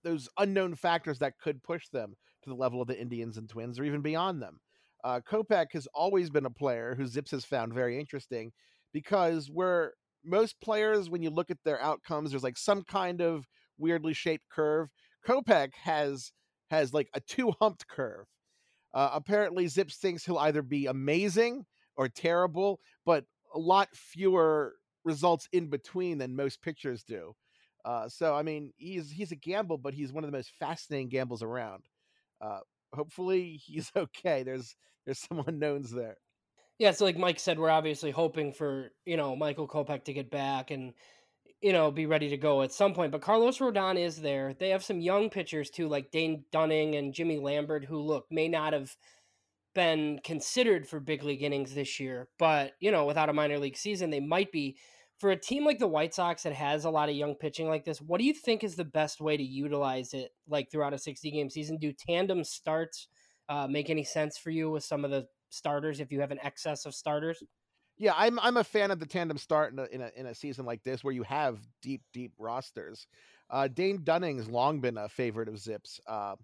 those 0.03 0.27
unknown 0.37 0.75
factors 0.75 1.19
that 1.19 1.37
could 1.39 1.63
push 1.63 1.87
them 1.89 2.15
to 2.43 2.49
the 2.49 2.55
level 2.55 2.81
of 2.81 2.87
the 2.87 2.99
Indians 2.99 3.37
and 3.37 3.47
Twins 3.47 3.79
or 3.79 3.85
even 3.85 4.01
beyond 4.01 4.41
them. 4.41 4.59
Uh, 5.03 5.19
has 5.73 5.87
always 5.93 6.29
been 6.29 6.45
a 6.45 6.49
player 6.49 6.95
who 6.95 7.05
Zips 7.05 7.31
has 7.31 7.43
found 7.45 7.73
very 7.73 7.99
interesting 7.99 8.51
because 8.93 9.49
where 9.51 9.93
most 10.23 10.59
players, 10.61 11.09
when 11.09 11.21
you 11.21 11.29
look 11.29 11.51
at 11.51 11.57
their 11.65 11.81
outcomes, 11.81 12.31
there's 12.31 12.43
like 12.43 12.57
some 12.57 12.83
kind 12.83 13.21
of 13.21 13.45
weirdly 13.77 14.13
shaped 14.13 14.45
curve. 14.49 14.89
Kopech 15.27 15.73
has 15.83 16.31
has 16.69 16.93
like 16.93 17.09
a 17.13 17.19
two 17.19 17.51
humped 17.59 17.87
curve. 17.87 18.25
Uh, 18.93 19.09
apparently, 19.13 19.67
Zips 19.67 19.97
thinks 19.97 20.25
he'll 20.25 20.37
either 20.37 20.61
be 20.61 20.85
amazing 20.85 21.65
or 21.97 22.07
terrible, 22.07 22.79
but 23.05 23.25
a 23.53 23.59
lot 23.59 23.89
fewer 23.95 24.75
results 25.03 25.47
in 25.51 25.67
between 25.69 26.17
than 26.19 26.35
most 26.35 26.61
pitchers 26.61 27.03
do. 27.03 27.33
Uh, 27.85 28.07
so 28.07 28.33
I 28.33 28.43
mean, 28.43 28.71
he's 28.77 29.11
he's 29.11 29.31
a 29.31 29.35
gamble, 29.35 29.77
but 29.77 29.93
he's 29.93 30.13
one 30.13 30.23
of 30.23 30.31
the 30.31 30.37
most 30.37 30.51
fascinating 30.59 31.09
gambles 31.09 31.43
around. 31.43 31.83
Uh, 32.39 32.59
hopefully, 32.93 33.59
he's 33.63 33.91
okay. 33.97 34.43
There's 34.43 34.75
there's 35.05 35.19
some 35.19 35.43
unknowns 35.47 35.91
there. 35.91 36.17
Yeah, 36.79 36.91
so 36.91 37.05
like 37.05 37.17
Mike 37.17 37.39
said, 37.39 37.59
we're 37.59 37.69
obviously 37.69 38.11
hoping 38.11 38.51
for 38.53 38.91
you 39.05 39.17
know 39.17 39.35
Michael 39.35 39.67
Kopech 39.67 40.05
to 40.05 40.13
get 40.13 40.31
back 40.31 40.71
and 40.71 40.93
you 41.61 41.73
know 41.73 41.91
be 41.91 42.05
ready 42.05 42.29
to 42.29 42.37
go 42.37 42.61
at 42.61 42.73
some 42.73 42.93
point. 42.93 43.11
But 43.11 43.21
Carlos 43.21 43.59
Rodon 43.59 43.97
is 43.97 44.17
there. 44.17 44.53
They 44.59 44.69
have 44.69 44.83
some 44.83 44.99
young 44.99 45.29
pitchers 45.29 45.69
too, 45.69 45.87
like 45.87 46.11
Dane 46.11 46.45
Dunning 46.51 46.95
and 46.95 47.13
Jimmy 47.13 47.37
Lambert, 47.37 47.85
who 47.85 47.99
look 47.99 48.25
may 48.31 48.47
not 48.47 48.73
have 48.73 48.95
been 49.75 50.19
considered 50.23 50.87
for 50.87 50.99
big 50.99 51.23
league 51.23 51.41
innings 51.41 51.73
this 51.73 51.99
year, 51.99 52.27
but 52.39 52.73
you 52.79 52.91
know 52.91 53.05
without 53.05 53.29
a 53.29 53.33
minor 53.33 53.59
league 53.59 53.77
season, 53.77 54.09
they 54.09 54.19
might 54.19 54.51
be 54.51 54.77
for 55.23 55.31
a 55.31 55.37
team 55.37 55.63
like 55.63 55.79
the 55.79 55.87
White 55.87 56.13
Sox 56.13 56.43
that 56.43 56.51
has 56.51 56.83
a 56.83 56.89
lot 56.89 57.07
of 57.07 57.15
young 57.15 57.33
pitching 57.33 57.69
like 57.69 57.85
this, 57.85 58.01
what 58.01 58.19
do 58.19 58.25
you 58.25 58.33
think 58.33 58.61
is 58.61 58.75
the 58.75 58.83
best 58.83 59.21
way 59.21 59.37
to 59.37 59.41
utilize 59.41 60.13
it 60.13 60.33
like 60.49 60.69
throughout 60.69 60.93
a 60.93 60.97
60 60.97 61.31
game 61.31 61.49
season? 61.49 61.77
Do 61.77 61.93
tandem 61.93 62.43
starts 62.43 63.07
uh, 63.47 63.65
make 63.65 63.89
any 63.89 64.03
sense 64.03 64.37
for 64.37 64.49
you 64.49 64.69
with 64.69 64.83
some 64.83 65.05
of 65.05 65.11
the 65.11 65.25
starters 65.47 66.01
if 66.01 66.11
you 66.11 66.19
have 66.19 66.31
an 66.31 66.39
excess 66.43 66.85
of 66.85 66.93
starters? 66.93 67.41
Yeah, 67.97 68.11
I'm 68.17 68.37
I'm 68.37 68.57
a 68.57 68.65
fan 68.65 68.91
of 68.91 68.99
the 68.99 69.05
tandem 69.05 69.37
start 69.37 69.71
in 69.71 69.79
a 69.79 69.85
in 69.85 70.01
a, 70.01 70.11
in 70.13 70.25
a 70.25 70.35
season 70.35 70.65
like 70.65 70.83
this 70.83 71.05
where 71.05 71.13
you 71.13 71.23
have 71.23 71.57
deep 71.81 72.01
deep 72.11 72.33
rosters. 72.37 73.07
Uh, 73.49 73.69
Dane 73.69 74.03
Dunning's 74.03 74.49
long 74.49 74.81
been 74.81 74.97
a 74.97 75.07
favorite 75.07 75.47
of 75.47 75.57
Zips. 75.57 76.01
Uh, 76.05 76.35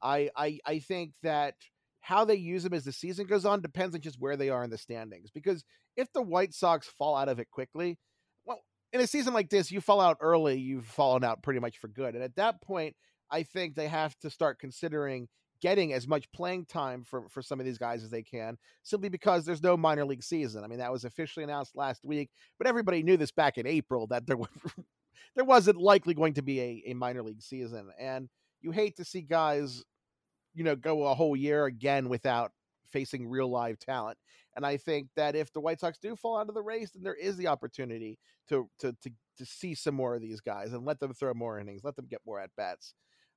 I 0.00 0.30
I 0.36 0.60
I 0.64 0.78
think 0.78 1.14
that 1.24 1.56
how 1.98 2.24
they 2.24 2.36
use 2.36 2.64
him 2.64 2.74
as 2.74 2.84
the 2.84 2.92
season 2.92 3.26
goes 3.26 3.44
on 3.44 3.60
depends 3.60 3.96
on 3.96 4.02
just 4.02 4.20
where 4.20 4.36
they 4.36 4.50
are 4.50 4.62
in 4.62 4.70
the 4.70 4.78
standings. 4.78 5.32
Because 5.32 5.64
if 5.96 6.12
the 6.12 6.22
White 6.22 6.54
Sox 6.54 6.86
fall 6.86 7.16
out 7.16 7.28
of 7.28 7.40
it 7.40 7.50
quickly, 7.50 7.98
in 8.92 9.00
a 9.00 9.06
season 9.06 9.34
like 9.34 9.50
this, 9.50 9.70
you 9.70 9.80
fall 9.80 10.00
out 10.00 10.18
early, 10.20 10.58
you've 10.58 10.86
fallen 10.86 11.24
out 11.24 11.42
pretty 11.42 11.60
much 11.60 11.78
for 11.78 11.88
good. 11.88 12.14
And 12.14 12.24
at 12.24 12.36
that 12.36 12.60
point, 12.60 12.96
I 13.30 13.42
think 13.42 13.74
they 13.74 13.88
have 13.88 14.18
to 14.20 14.30
start 14.30 14.58
considering 14.58 15.28
getting 15.60 15.92
as 15.92 16.08
much 16.08 16.30
playing 16.32 16.64
time 16.64 17.04
for, 17.04 17.28
for 17.28 17.42
some 17.42 17.60
of 17.60 17.66
these 17.66 17.78
guys 17.78 18.02
as 18.02 18.10
they 18.10 18.22
can, 18.22 18.56
simply 18.82 19.08
because 19.08 19.44
there's 19.44 19.62
no 19.62 19.76
minor 19.76 20.04
league 20.04 20.22
season. 20.22 20.64
I 20.64 20.66
mean, 20.66 20.78
that 20.78 20.90
was 20.90 21.04
officially 21.04 21.44
announced 21.44 21.76
last 21.76 22.04
week, 22.04 22.30
but 22.58 22.66
everybody 22.66 23.02
knew 23.02 23.16
this 23.16 23.30
back 23.30 23.58
in 23.58 23.66
April 23.66 24.06
that 24.08 24.26
there 24.26 24.36
was, 24.38 24.48
there 25.36 25.44
wasn't 25.44 25.78
likely 25.78 26.14
going 26.14 26.34
to 26.34 26.42
be 26.42 26.60
a, 26.60 26.82
a 26.86 26.94
minor 26.94 27.22
league 27.22 27.42
season. 27.42 27.90
And 27.98 28.28
you 28.60 28.70
hate 28.70 28.96
to 28.96 29.04
see 29.04 29.20
guys, 29.20 29.84
you 30.54 30.64
know, 30.64 30.76
go 30.76 31.06
a 31.06 31.14
whole 31.14 31.36
year 31.36 31.66
again 31.66 32.08
without 32.08 32.52
facing 32.90 33.28
real 33.28 33.48
live 33.48 33.78
talent. 33.78 34.18
And 34.60 34.66
I 34.66 34.76
think 34.76 35.08
that 35.16 35.34
if 35.34 35.50
the 35.54 35.60
White 35.60 35.80
Sox 35.80 35.96
do 35.96 36.14
fall 36.14 36.36
out 36.36 36.50
of 36.50 36.54
the 36.54 36.60
race, 36.60 36.90
then 36.90 37.02
there 37.02 37.14
is 37.14 37.38
the 37.38 37.46
opportunity 37.46 38.18
to 38.50 38.68
to 38.80 38.92
to, 39.00 39.10
to 39.38 39.46
see 39.46 39.74
some 39.74 39.94
more 39.94 40.14
of 40.14 40.20
these 40.20 40.42
guys 40.42 40.74
and 40.74 40.84
let 40.84 41.00
them 41.00 41.14
throw 41.14 41.32
more 41.32 41.58
innings, 41.58 41.80
let 41.82 41.96
them 41.96 42.06
get 42.10 42.20
more 42.26 42.38
at 42.38 42.50
bats, 42.58 42.92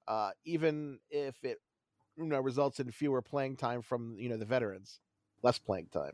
uh, 0.10 0.32
even 0.44 1.00
if 1.10 1.42
it 1.42 1.60
you 2.18 2.26
know 2.26 2.42
results 2.42 2.82
in 2.82 2.92
fewer 2.92 3.22
playing 3.22 3.56
time 3.56 3.82
from 3.82 4.18
you 4.20 4.28
know 4.28 4.36
the 4.36 4.44
veterans, 4.44 5.00
less 5.44 5.58
playing 5.58 5.88
time. 5.94 6.12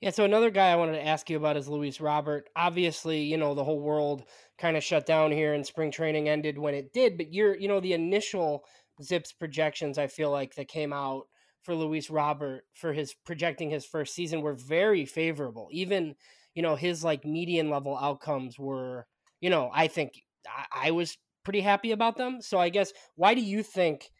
Yeah, 0.00 0.10
so 0.10 0.24
another 0.24 0.50
guy 0.50 0.72
I 0.72 0.76
wanted 0.76 0.94
to 0.94 1.06
ask 1.06 1.30
you 1.30 1.36
about 1.36 1.56
is 1.56 1.68
Luis 1.68 2.00
Robert. 2.00 2.48
Obviously, 2.56 3.22
you 3.22 3.36
know, 3.36 3.54
the 3.54 3.62
whole 3.62 3.80
world 3.80 4.24
kind 4.58 4.76
of 4.76 4.82
shut 4.82 5.06
down 5.06 5.30
here 5.30 5.54
and 5.54 5.64
spring 5.64 5.92
training 5.92 6.28
ended 6.28 6.58
when 6.58 6.74
it 6.74 6.92
did, 6.92 7.16
but 7.16 7.32
you're, 7.32 7.56
you 7.56 7.68
know, 7.68 7.78
the 7.78 7.92
initial 7.92 8.64
Zips 9.00 9.32
projections 9.32 9.96
I 9.96 10.08
feel 10.08 10.32
like 10.32 10.56
that 10.56 10.66
came 10.66 10.92
out 10.92 11.28
for 11.64 11.74
Luis 11.74 12.10
Robert 12.10 12.64
for 12.74 12.92
his 12.92 13.14
projecting 13.24 13.70
his 13.70 13.84
first 13.84 14.14
season 14.14 14.42
were 14.42 14.54
very 14.54 15.04
favorable. 15.04 15.68
Even, 15.72 16.14
you 16.54 16.62
know, 16.62 16.76
his 16.76 17.02
like 17.02 17.24
median 17.24 17.70
level 17.70 17.96
outcomes 17.96 18.58
were, 18.58 19.06
you 19.40 19.50
know, 19.50 19.70
I 19.72 19.88
think 19.88 20.12
I, 20.46 20.88
I 20.88 20.90
was 20.92 21.16
pretty 21.44 21.60
happy 21.60 21.92
about 21.92 22.16
them. 22.16 22.40
So 22.40 22.58
I 22.58 22.68
guess 22.68 22.92
why 23.16 23.34
do 23.34 23.40
you 23.40 23.62
think 23.62 24.10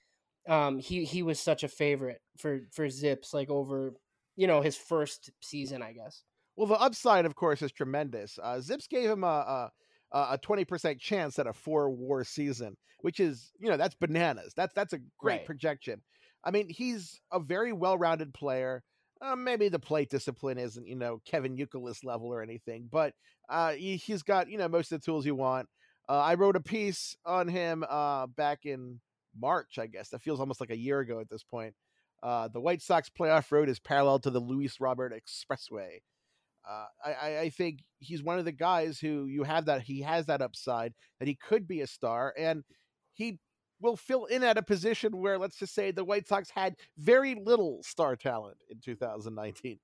um, 0.49 0.79
he 0.79 1.05
he 1.05 1.23
was 1.23 1.41
such 1.41 1.63
a 1.63 1.69
favorite 1.69 2.21
for 2.39 2.61
for 2.73 2.89
Zips 2.89 3.33
like 3.33 3.51
over 3.51 3.95
you 4.37 4.47
know 4.47 4.61
his 4.61 4.77
first 4.77 5.31
season? 5.43 5.83
I 5.83 5.93
guess. 5.93 6.23
Well, 6.57 6.69
the 6.69 6.75
upside, 6.75 7.27
of 7.27 7.35
course, 7.35 7.63
is 7.63 7.73
tremendous. 7.73 8.39
Uh, 8.41 8.61
Zips 8.61 8.87
gave 8.87 9.11
him 9.11 9.25
a, 9.25 9.71
a 10.13 10.19
a 10.35 10.39
twenty 10.39 10.65
percent 10.65 11.01
chance 11.01 11.39
at 11.39 11.47
a 11.47 11.53
four 11.53 11.91
WAR 11.91 12.25
season, 12.25 12.77
which 13.01 13.21
is 13.21 13.53
you 13.59 13.69
know 13.69 13.77
that's 13.77 13.95
bananas. 13.95 14.53
That's 14.57 14.75
that's 14.75 14.93
a 14.93 14.99
great 15.19 15.39
right. 15.39 15.47
projection. 15.47 16.03
I 16.45 16.51
mean, 16.51 16.69
he's 16.69 17.21
a 17.33 17.41
very 17.41 17.73
well-rounded 17.73 18.35
player. 18.35 18.83
Uh, 19.21 19.37
maybe 19.37 19.69
the 19.69 19.79
plate 19.79 20.11
discipline 20.11 20.59
isn't, 20.59 20.87
you 20.87 20.97
know, 20.97 21.21
Kevin 21.25 21.57
Youkilis 21.57 22.05
level 22.05 22.29
or 22.29 22.43
anything, 22.43 22.89
but 22.91 23.15
uh, 23.49 23.73
he, 23.73 23.97
has 24.09 24.23
got, 24.23 24.51
you 24.51 24.59
know, 24.59 24.69
most 24.69 24.93
of 24.93 25.01
the 25.01 25.05
tools 25.05 25.25
you 25.25 25.35
want. 25.35 25.69
Uh, 26.09 26.21
I 26.21 26.35
wrote 26.35 26.57
a 26.57 26.61
piece 26.61 27.17
on 27.25 27.49
him 27.49 27.85
uh, 27.89 28.27
back 28.27 28.67
in 28.67 29.01
March, 29.39 29.79
I 29.79 29.87
guess. 29.87 30.11
That 30.11 30.23
feels 30.23 30.41
almost 30.41 30.61
like 30.61 30.71
a 30.71 30.77
year 30.77 31.01
ago 31.01 31.21
at 31.21 31.31
this 31.31 31.43
point. 31.43 31.75
Uh, 32.23 32.49
the 32.49 32.61
White 32.61 32.83
Sox 32.83 33.09
playoff 33.09 33.51
road 33.51 33.69
is 33.69 33.81
parallel 33.81 34.19
to 34.21 34.31
the 34.31 34.41
Luis 34.41 34.81
Robert 34.81 35.13
Expressway. 35.13 35.99
Uh, 36.69 36.87
I, 37.05 37.39
I 37.39 37.51
think 37.51 37.81
he's 37.99 38.23
one 38.23 38.39
of 38.39 38.47
the 38.47 38.53
guys 38.53 38.99
who 38.99 39.27
you 39.27 39.43
have 39.43 39.67
that 39.67 39.83
he 39.83 40.01
has 40.01 40.27
that 40.27 40.41
upside 40.41 40.95
that 41.19 41.29
he 41.29 41.35
could 41.35 41.69
be 41.69 41.83
a 41.83 41.87
star, 41.87 42.33
and 42.39 42.65
he 43.13 43.39
will 43.85 43.97
fill 43.97 44.25
in 44.25 44.43
at 44.43 44.59
a 44.59 44.63
position 44.63 45.21
where, 45.21 45.39
let's 45.39 45.59
just 45.59 45.75
say, 45.75 45.91
the 45.91 46.03
White 46.03 46.27
Sox 46.27 46.51
had 46.51 46.77
very 46.99 47.35
little 47.35 47.83
star 47.83 48.17
talent 48.17 48.57
in 48.71 48.81
2019. 48.81 49.79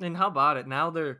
And 0.00 0.16
how 0.16 0.28
about 0.28 0.58
it? 0.58 0.68
Now 0.68 0.90
they're 0.90 1.18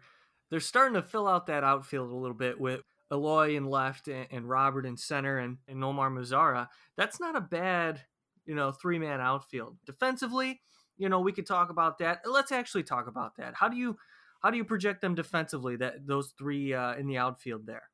they're 0.51 0.61
starting 0.61 0.95
to 0.95 1.03
fill 1.03 1.27
out 1.27 1.47
that 1.47 1.65
outfield 1.65 2.11
a 2.11 2.15
little 2.17 2.37
bit 2.37 2.61
with 2.61 2.83
Eloy 3.11 3.57
in 3.57 3.65
left 3.65 4.09
and, 4.09 4.27
and 4.31 4.49
Robert 4.49 4.87
in 4.87 4.97
center 4.97 5.39
and, 5.39 5.59
and 5.67 5.79
Nomar 5.79 6.11
Mazara. 6.11 6.69
That's 6.97 7.19
not 7.19 7.37
a 7.37 7.41
bad, 7.41 8.03
you 8.47 8.55
know, 8.55 8.71
three 8.71 8.99
man 8.99 9.21
outfield. 9.21 9.79
Defensively, 9.85 10.61
you 10.97 11.09
know, 11.09 11.21
we 11.21 11.33
could 11.33 11.47
talk 11.47 11.71
about 11.71 11.99
that. 11.99 12.21
Let's 12.25 12.53
actually 12.53 12.85
talk 12.85 13.09
about 13.09 13.37
that. 13.37 13.55
How 13.55 13.69
do 13.69 13.77
you 13.77 13.97
how 14.41 14.51
do 14.51 14.57
you 14.57 14.65
project 14.65 15.01
them 15.01 15.15
defensively? 15.15 15.77
That 15.77 16.07
those 16.07 16.35
three 16.39 16.73
uh, 16.75 16.95
in 16.95 17.07
the 17.07 17.19
outfield 17.19 17.67
there. 17.67 17.89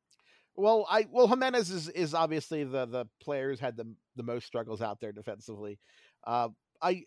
Well, 0.56 0.86
I 0.88 1.06
well 1.10 1.26
Jimenez 1.26 1.70
is 1.70 1.88
is 1.88 2.14
obviously 2.14 2.64
the 2.64 2.86
the 2.86 3.06
players 3.20 3.58
had 3.58 3.76
the 3.76 3.92
the 4.16 4.22
most 4.22 4.46
struggles 4.46 4.80
out 4.80 5.00
there 5.00 5.12
defensively. 5.12 5.78
Uh, 6.24 6.50
I 6.80 7.04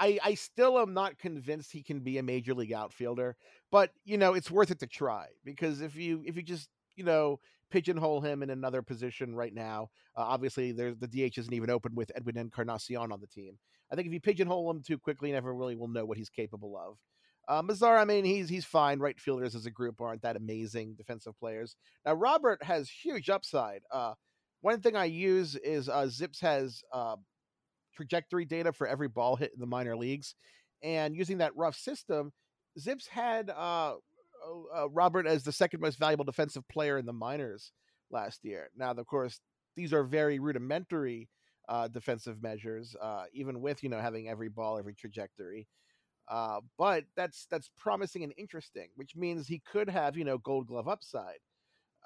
I 0.00 0.18
I 0.22 0.34
still 0.34 0.78
am 0.78 0.94
not 0.94 1.18
convinced 1.18 1.72
he 1.72 1.82
can 1.82 2.00
be 2.00 2.18
a 2.18 2.22
major 2.22 2.54
league 2.54 2.72
outfielder, 2.72 3.36
but 3.70 3.90
you 4.04 4.18
know 4.18 4.34
it's 4.34 4.50
worth 4.50 4.70
it 4.70 4.80
to 4.80 4.86
try 4.86 5.26
because 5.44 5.80
if 5.80 5.94
you 5.96 6.22
if 6.26 6.36
you 6.36 6.42
just 6.42 6.68
you 6.96 7.04
know 7.04 7.38
pigeonhole 7.70 8.20
him 8.20 8.42
in 8.42 8.50
another 8.50 8.82
position 8.82 9.34
right 9.34 9.54
now, 9.54 9.90
uh, 10.16 10.22
obviously 10.22 10.72
there's 10.72 10.96
the 10.98 11.06
DH 11.06 11.38
isn't 11.38 11.52
even 11.54 11.70
open 11.70 11.94
with 11.94 12.10
Edwin 12.16 12.36
Encarnacion 12.36 13.12
on 13.12 13.20
the 13.20 13.26
team. 13.28 13.58
I 13.92 13.94
think 13.94 14.06
if 14.08 14.12
you 14.12 14.20
pigeonhole 14.20 14.70
him 14.70 14.82
too 14.82 14.98
quickly, 14.98 15.30
never 15.32 15.54
really 15.54 15.76
will 15.76 15.88
know 15.88 16.04
what 16.04 16.18
he's 16.18 16.30
capable 16.30 16.76
of. 16.76 16.96
Uh, 17.48 17.62
Mazar, 17.62 17.98
I 17.98 18.04
mean, 18.04 18.24
he's 18.24 18.48
he's 18.48 18.66
fine. 18.66 18.98
Right 18.98 19.18
fielders 19.18 19.54
as 19.54 19.66
a 19.66 19.70
group 19.70 20.00
aren't 20.00 20.22
that 20.22 20.36
amazing 20.36 20.94
defensive 20.96 21.38
players. 21.40 21.76
Now 22.04 22.12
Robert 22.14 22.62
has 22.62 22.90
huge 22.90 23.30
upside. 23.30 23.82
Uh, 23.90 24.14
one 24.60 24.80
thing 24.80 24.96
I 24.96 25.06
use 25.06 25.56
is 25.56 25.88
uh, 25.88 26.08
Zips 26.08 26.40
has 26.40 26.82
uh, 26.92 27.16
trajectory 27.94 28.44
data 28.44 28.72
for 28.72 28.86
every 28.86 29.08
ball 29.08 29.36
hit 29.36 29.52
in 29.54 29.60
the 29.60 29.66
minor 29.66 29.96
leagues, 29.96 30.34
and 30.82 31.16
using 31.16 31.38
that 31.38 31.56
rough 31.56 31.76
system, 31.76 32.32
Zips 32.78 33.06
had 33.08 33.50
uh, 33.50 33.94
uh, 34.76 34.88
Robert 34.90 35.26
as 35.26 35.42
the 35.42 35.52
second 35.52 35.80
most 35.80 35.98
valuable 35.98 36.24
defensive 36.24 36.66
player 36.68 36.98
in 36.98 37.06
the 37.06 37.12
minors 37.12 37.72
last 38.10 38.44
year. 38.44 38.70
Now, 38.76 38.90
of 38.90 39.06
course, 39.06 39.40
these 39.76 39.92
are 39.92 40.04
very 40.04 40.38
rudimentary 40.38 41.28
uh, 41.68 41.88
defensive 41.88 42.42
measures, 42.42 42.94
uh, 43.00 43.24
even 43.32 43.60
with 43.60 43.82
you 43.82 43.88
know 43.88 44.00
having 44.00 44.28
every 44.28 44.48
ball, 44.48 44.78
every 44.78 44.94
trajectory. 44.94 45.66
Uh, 46.28 46.60
but 46.76 47.04
that's 47.16 47.46
that's 47.50 47.70
promising 47.76 48.22
and 48.22 48.34
interesting, 48.36 48.88
which 48.96 49.16
means 49.16 49.46
he 49.46 49.60
could 49.60 49.88
have 49.88 50.16
you 50.16 50.24
know 50.24 50.38
Gold 50.38 50.66
Glove 50.66 50.88
upside. 50.88 51.38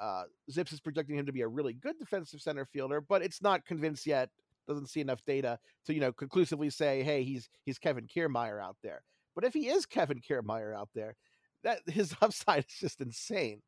Uh, 0.01 0.25
Zips 0.51 0.73
is 0.73 0.81
projecting 0.81 1.17
him 1.17 1.27
to 1.27 1.33
be 1.33 1.43
a 1.43 1.49
really 1.49 1.73
good 1.75 1.99
defensive 1.99 2.41
center 2.41 2.65
fielder, 2.65 3.01
but 3.01 3.23
it's 3.23 3.43
not 3.43 3.67
convinced 3.67 4.07
yet. 4.07 4.31
Doesn't 4.69 4.89
see 4.89 5.01
enough 5.01 5.25
data 5.25 5.59
to 5.87 5.95
you 5.95 6.01
know 6.01 6.13
conclusively 6.13 6.71
say, 6.71 7.03
hey, 7.03 7.25
he's 7.25 7.49
he's 7.65 7.79
Kevin 7.79 8.07
Kiermaier 8.07 8.63
out 8.63 8.77
there. 8.83 9.03
But 9.35 9.45
if 9.45 9.55
he 9.55 9.69
is 9.69 9.87
Kevin 9.87 10.21
Kiermaier 10.21 10.77
out 10.77 10.91
there, 10.95 11.17
that 11.65 11.81
his 11.89 12.15
upside 12.23 12.67
is 12.67 12.75
just 12.79 13.01
insane. 13.01 13.63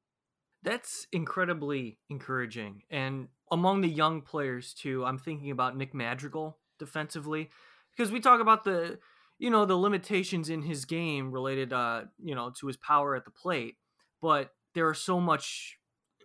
That's 0.63 1.07
incredibly 1.13 1.99
encouraging. 2.09 2.85
And 2.91 3.29
among 3.51 3.81
the 3.81 3.89
young 3.89 4.23
players 4.23 4.73
too, 4.73 5.05
I'm 5.05 5.19
thinking 5.19 5.51
about 5.51 5.77
Nick 5.77 5.93
Madrigal 5.95 6.59
defensively 6.79 7.51
because 7.95 8.11
we 8.11 8.21
talk 8.21 8.41
about 8.41 8.65
the 8.65 8.99
you 9.39 9.51
know 9.51 9.65
the 9.65 9.77
limitations 9.77 10.49
in 10.49 10.63
his 10.63 10.85
game 10.85 11.31
related 11.31 11.73
uh 11.73 12.03
you 12.23 12.35
know 12.35 12.53
to 12.59 12.67
his 12.67 12.77
power 12.77 13.15
at 13.15 13.25
the 13.25 13.31
plate, 13.31 13.77
but 14.21 14.51
there 14.75 14.89
are 14.89 14.95
so 14.95 15.21
much 15.21 15.79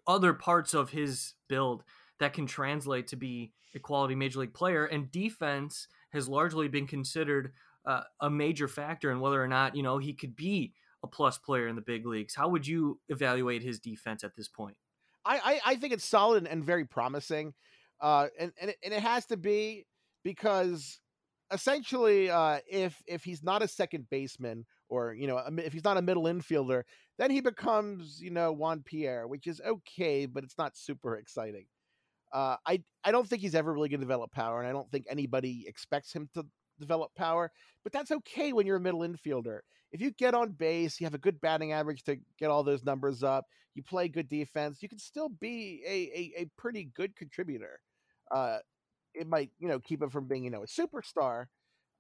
other 0.08 0.34
parts 0.34 0.74
of 0.74 0.90
his 0.90 1.34
build 1.48 1.84
that 2.20 2.34
can 2.34 2.46
translate 2.46 3.08
to 3.08 3.16
be 3.16 3.52
a 3.76 3.80
quality 3.80 4.16
major 4.16 4.40
league 4.40 4.54
player 4.54 4.86
and 4.86 5.12
defense 5.12 5.88
has 6.12 6.28
largely 6.28 6.68
been 6.68 6.88
considered 6.88 7.54
uh, 7.86 8.02
a 8.20 8.30
major 8.30 8.68
factor 8.68 9.12
in 9.12 9.20
whether 9.20 9.42
or 9.42 9.48
not 9.48 9.76
you 9.76 9.84
know 9.84 9.98
he 9.98 10.14
could 10.14 10.36
be 10.36 10.74
a 11.04 11.08
plus 11.08 11.38
player 11.38 11.68
in 11.68 11.76
the 11.76 11.82
big 11.82 12.06
leagues. 12.06 12.36
How 12.36 12.50
would 12.50 12.68
you 12.68 13.00
evaluate 13.10 13.64
his 13.64 13.80
defense 13.80 14.24
at 14.24 14.36
this 14.36 14.48
point? 14.48 14.76
I, 15.26 15.38
I, 15.38 15.72
I 15.72 15.76
think 15.76 15.94
it's 15.94 16.06
solid 16.06 16.40
and, 16.40 16.48
and 16.48 16.64
very 16.64 16.86
promising. 16.86 17.54
Uh, 18.02 18.28
and, 18.38 18.52
and, 18.60 18.72
it, 18.72 18.78
and 18.84 18.94
it 18.94 19.02
has 19.02 19.26
to 19.28 19.38
be 19.38 19.86
because 20.24 21.00
essentially, 21.52 22.30
uh, 22.30 22.60
if 22.70 23.02
if 23.08 23.24
he's 23.24 23.44
not 23.44 23.62
a 23.62 23.68
second 23.68 24.10
baseman 24.10 24.66
or 24.90 25.14
you 25.14 25.28
know 25.28 25.42
if 25.58 25.74
he's 25.74 25.84
not 25.84 25.98
a 25.98 26.02
middle 26.02 26.24
infielder, 26.24 26.84
then 27.18 27.32
he 27.32 27.42
becomes 27.42 28.22
you 28.22 28.32
know 28.32 28.52
Juan 28.52 28.84
Pierre, 28.84 29.28
which 29.28 29.48
is 29.48 29.62
okay, 29.66 30.26
but 30.26 30.44
it's 30.44 30.58
not 30.58 30.78
super 30.78 31.18
exciting. 31.18 31.66
Uh, 32.34 32.58
I 32.66 32.84
I 33.04 33.12
don't 33.12 33.28
think 33.28 33.42
he's 33.42 33.56
ever 33.56 33.74
really 33.74 33.90
going 33.90 34.00
to 34.00 34.06
develop 34.06 34.32
power, 34.32 34.60
and 34.60 34.68
I 34.68 34.72
don't 34.72 34.90
think 34.92 35.06
anybody 35.10 35.66
expects 35.68 36.14
him 36.14 36.30
to 36.36 36.46
develop 36.80 37.16
power. 37.16 37.52
But 37.84 37.94
that's 37.94 38.12
okay 38.12 38.54
when 38.54 38.66
you're 38.66 38.78
a 38.78 38.82
middle 38.82 39.02
infielder 39.02 39.60
if 39.92 40.02
you 40.02 40.12
get 40.12 40.34
on 40.34 40.52
base, 40.52 41.00
you 41.00 41.06
have 41.06 41.14
a 41.14 41.20
good 41.20 41.42
batting 41.42 41.72
average 41.72 42.04
to 42.04 42.18
get 42.38 42.50
all 42.50 42.64
those 42.64 42.84
numbers 42.84 43.24
up, 43.24 43.46
you 43.76 43.84
play 43.84 44.08
good 44.08 44.30
defense, 44.30 44.82
you 44.82 44.90
can 44.90 45.00
still 45.00 45.30
be 45.30 45.82
a, 45.86 45.92
a, 45.92 46.44
a 46.44 46.50
pretty 46.58 46.92
good 46.96 47.16
contributor. 47.16 47.80
Uh, 48.32 48.60
it 49.14 49.28
might, 49.28 49.52
you 49.60 49.68
know, 49.68 49.80
keep 49.80 50.02
him 50.02 50.10
from 50.10 50.28
being, 50.28 50.44
you 50.44 50.50
know, 50.50 50.64
a 50.64 50.68
superstar. 50.68 51.46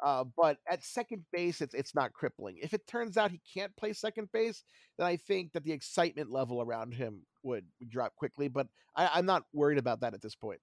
Uh, 0.02 0.24
but 0.38 0.58
at 0.69 0.84
second 0.84 1.24
base, 1.34 1.60
it's 1.60 1.74
it's 1.74 1.93
not 1.93 2.13
crippling. 2.13 2.58
If 2.62 2.74
it 2.74 2.88
turns 2.88 3.17
out 3.17 3.32
he 3.32 3.41
can't 3.54 3.76
play 3.76 3.91
second 3.91 4.30
base, 4.32 4.63
then 4.98 5.06
I 5.06 5.17
think 5.17 5.52
that 5.54 5.63
the 5.65 5.74
excitement 5.74 6.32
level 6.32 6.62
around 6.62 6.93
him 6.93 7.24
would, 7.43 7.65
drop 7.89 8.15
quickly. 8.15 8.48
But 8.48 8.67
I, 8.95 9.10
I'm 9.13 9.26
not 9.26 9.43
worried 9.54 9.78
about 9.78 10.02
that 10.02 10.13
at 10.13 10.22
this 10.22 10.36
point. 10.36 10.62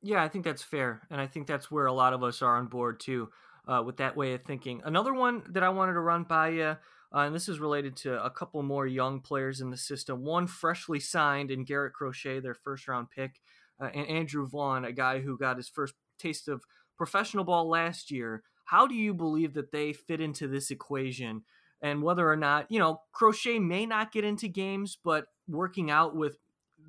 Yeah, 0.00 0.22
I 0.22 0.28
think 0.28 0.44
that's 0.44 0.62
fair, 0.62 1.02
and 1.10 1.20
I 1.20 1.26
think 1.26 1.46
that's 1.46 1.70
where 1.70 1.86
a 1.86 1.92
lot 1.92 2.12
of 2.12 2.22
us 2.22 2.40
are 2.40 2.56
on 2.56 2.66
board 2.66 3.00
too 3.00 3.28
uh, 3.66 3.82
with 3.84 3.98
that 3.98 4.16
way 4.16 4.34
of 4.34 4.42
thinking. 4.42 4.82
Another 4.84 5.14
one 5.14 5.42
that 5.50 5.62
I 5.62 5.68
wanted 5.68 5.94
to 5.94 6.00
run 6.00 6.24
by 6.24 6.48
you, 6.50 6.62
uh, 6.62 6.76
and 7.12 7.34
this 7.34 7.48
is 7.48 7.58
related 7.58 7.96
to 7.96 8.22
a 8.22 8.30
couple 8.30 8.62
more 8.62 8.86
young 8.86 9.20
players 9.20 9.60
in 9.60 9.70
the 9.70 9.76
system. 9.76 10.24
One 10.24 10.46
freshly 10.46 11.00
signed 11.00 11.50
in 11.50 11.64
Garrett 11.64 11.94
Crochet, 11.94 12.40
their 12.40 12.54
first 12.54 12.88
round 12.88 13.10
pick, 13.10 13.40
uh, 13.80 13.90
and 13.94 14.06
Andrew 14.08 14.46
Vaughn, 14.46 14.84
a 14.84 14.92
guy 14.92 15.20
who 15.20 15.38
got 15.38 15.56
his 15.56 15.68
first 15.68 15.94
taste 16.18 16.48
of 16.48 16.64
professional 16.96 17.44
ball 17.44 17.68
last 17.68 18.10
year. 18.10 18.42
How 18.66 18.86
do 18.86 18.94
you 18.94 19.12
believe 19.12 19.54
that 19.54 19.72
they 19.72 19.92
fit 19.92 20.20
into 20.20 20.48
this 20.48 20.70
equation? 20.70 21.42
And 21.82 22.02
whether 22.02 22.28
or 22.28 22.36
not, 22.36 22.70
you 22.70 22.78
know, 22.78 23.02
Crochet 23.12 23.58
may 23.58 23.84
not 23.84 24.12
get 24.12 24.24
into 24.24 24.48
games, 24.48 24.96
but 25.04 25.26
working 25.48 25.90
out 25.90 26.16
with, 26.16 26.38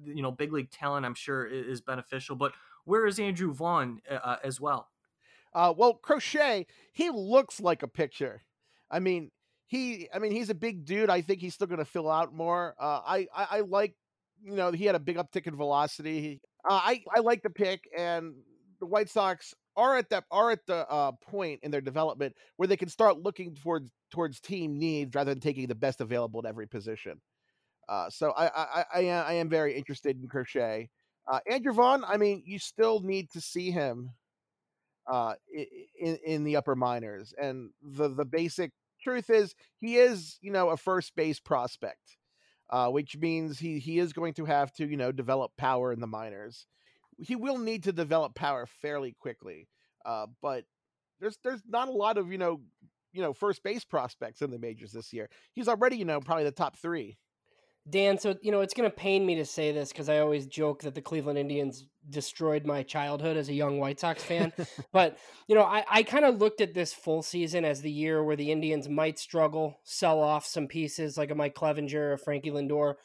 you 0.06 0.22
know, 0.22 0.32
big 0.32 0.54
league 0.54 0.72
talent, 0.72 1.06
I'm 1.06 1.16
sure 1.16 1.46
is 1.46 1.82
beneficial. 1.82 2.36
But 2.36 2.54
where 2.86 3.06
is 3.06 3.20
Andrew 3.20 3.54
Vaughn 3.54 4.00
uh, 4.10 4.14
uh 4.16 4.38
as 4.44 4.62
well? 4.62 4.88
Uh, 5.54 5.74
well, 5.76 5.94
Crochet, 5.94 6.68
he 6.92 7.10
looks 7.10 7.60
like 7.60 7.82
a 7.82 7.88
picture. 7.88 8.44
I 8.92 9.00
mean, 9.00 9.32
he, 9.68 10.08
I 10.14 10.20
mean, 10.20 10.32
he's 10.32 10.50
a 10.50 10.56
big 10.56 10.86
dude. 10.86 11.10
I 11.10 11.22
think 11.22 11.42
he's 11.42 11.54
still 11.54 11.68
going 11.68 11.80
to 11.80 11.86
fill 11.86 12.10
out 12.10 12.34
more. 12.34 12.76
Uh, 12.80 13.02
I, 13.06 13.28
I, 13.36 13.48
I, 13.52 13.60
like, 13.62 13.96
you 14.46 14.56
know, 14.56 14.72
he 14.72 14.86
had 14.86 14.96
a 14.96 15.00
big 15.00 15.18
uptick 15.18 15.48
in 15.48 15.56
velocity. 15.56 16.40
Uh, 16.70 16.80
I, 16.84 17.04
I 17.14 17.20
like 17.20 17.42
the 17.42 17.50
pick, 17.50 17.90
and 17.98 18.36
the 18.80 18.86
White 18.86 19.10
Sox 19.10 19.54
are 19.76 19.98
at 19.98 20.10
that 20.10 20.24
are 20.32 20.52
at 20.52 20.66
the 20.68 20.90
uh, 20.90 21.12
point 21.30 21.60
in 21.64 21.72
their 21.72 21.82
development 21.82 22.36
where 22.58 22.68
they 22.68 22.78
can 22.78 22.90
start 22.90 23.18
looking 23.20 23.56
towards 23.56 23.92
towards 24.12 24.40
team 24.40 24.78
needs 24.78 25.14
rather 25.16 25.32
than 25.32 25.42
taking 25.42 25.68
the 25.68 25.76
best 25.76 26.00
available 26.00 26.40
at 26.40 26.48
every 26.48 26.68
position. 26.68 27.20
Uh, 27.90 28.10
so 28.10 28.32
I, 28.32 28.48
I, 28.48 28.86
I, 28.94 29.08
I 29.08 29.34
am 29.34 29.50
very 29.50 29.76
interested 29.76 30.20
in 30.20 30.28
Crochet. 30.28 30.90
Uh, 31.28 31.40
Andrew 31.50 31.74
Vaughn, 31.74 32.04
I 32.04 32.18
mean, 32.18 32.44
you 32.46 32.60
still 32.60 33.00
need 33.02 33.30
to 33.32 33.42
see 33.42 33.72
him 33.72 34.12
uh, 35.08 35.34
in 36.00 36.18
in 36.26 36.44
the 36.44 36.56
upper 36.56 36.76
minors. 36.76 37.34
And 37.40 37.72
the 37.82 38.08
the 38.10 38.26
basic 38.26 38.72
truth 39.02 39.30
is 39.30 39.56
he 39.80 39.98
is 39.98 40.38
you 40.42 40.52
know 40.52 40.70
a 40.70 40.78
first 40.78 41.16
base 41.16 41.40
prospect, 41.40 42.18
uh, 42.70 42.90
which 42.90 43.18
means 43.18 43.60
he 43.60 43.80
he 43.80 44.00
is 44.00 44.14
going 44.14 44.34
to 44.34 44.46
have 44.46 44.72
to 44.74 44.86
you 44.86 44.98
know 44.98 45.12
develop 45.12 45.52
power 45.58 45.92
in 45.92 46.00
the 46.00 46.08
minors. 46.08 46.66
He 47.18 47.36
will 47.36 47.58
need 47.58 47.84
to 47.84 47.94
develop 47.94 48.36
power 48.36 48.66
fairly 48.66 49.16
quickly, 49.20 49.68
uh, 50.06 50.28
but 50.42 50.66
there's 51.20 51.38
there's 51.44 51.62
not 51.68 51.88
a 51.88 51.92
lot 51.92 52.18
of 52.18 52.32
you 52.32 52.38
know 52.38 52.62
you 53.14 53.22
know 53.22 53.34
first 53.34 53.64
base 53.64 53.86
prospects 53.86 54.42
in 54.42 54.52
the 54.52 54.60
majors 54.60 54.92
this 54.92 55.14
year. 55.14 55.30
He's 55.54 55.68
already 55.68 55.98
you 55.98 56.06
know 56.06 56.20
probably 56.20 56.44
the 56.44 56.52
top 56.52 56.78
three. 56.78 57.18
Dan, 57.88 58.18
so 58.18 58.36
you 58.42 58.52
know 58.52 58.62
it's 58.62 58.74
going 58.74 58.90
to 58.90 58.96
pain 58.96 59.26
me 59.26 59.36
to 59.36 59.46
say 59.46 59.72
this 59.72 59.90
because 59.90 60.10
I 60.10 60.20
always 60.20 60.48
joke 60.48 60.82
that 60.82 60.96
the 60.96 61.02
Cleveland 61.02 61.38
Indians 61.38 61.86
destroyed 62.10 62.66
my 62.66 62.82
childhood 62.82 63.38
as 63.38 63.50
a 63.50 63.54
young 63.54 63.80
White 63.80 64.00
Sox 64.00 64.24
fan. 64.24 64.52
but 64.92 65.18
you 65.48 65.54
know, 65.54 65.64
I, 65.64 65.84
I 65.88 66.04
kind 66.04 66.26
of 66.26 66.40
looked 66.40 66.62
at 66.62 66.74
this 66.74 66.94
full 66.94 67.22
season 67.22 67.64
as 67.64 67.82
the 67.82 67.92
year 67.92 68.24
where 68.24 68.36
the 68.36 68.52
Indians 68.52 68.90
might 68.90 69.20
struggle, 69.20 69.80
sell 69.84 70.20
off 70.20 70.48
some 70.48 70.68
pieces 70.68 71.18
like 71.18 71.30
a 71.30 71.36
Mike 71.36 71.54
Clevinger, 71.54 72.14
or 72.14 72.18
Frankie 72.18 72.52
Lindor. 72.52 72.96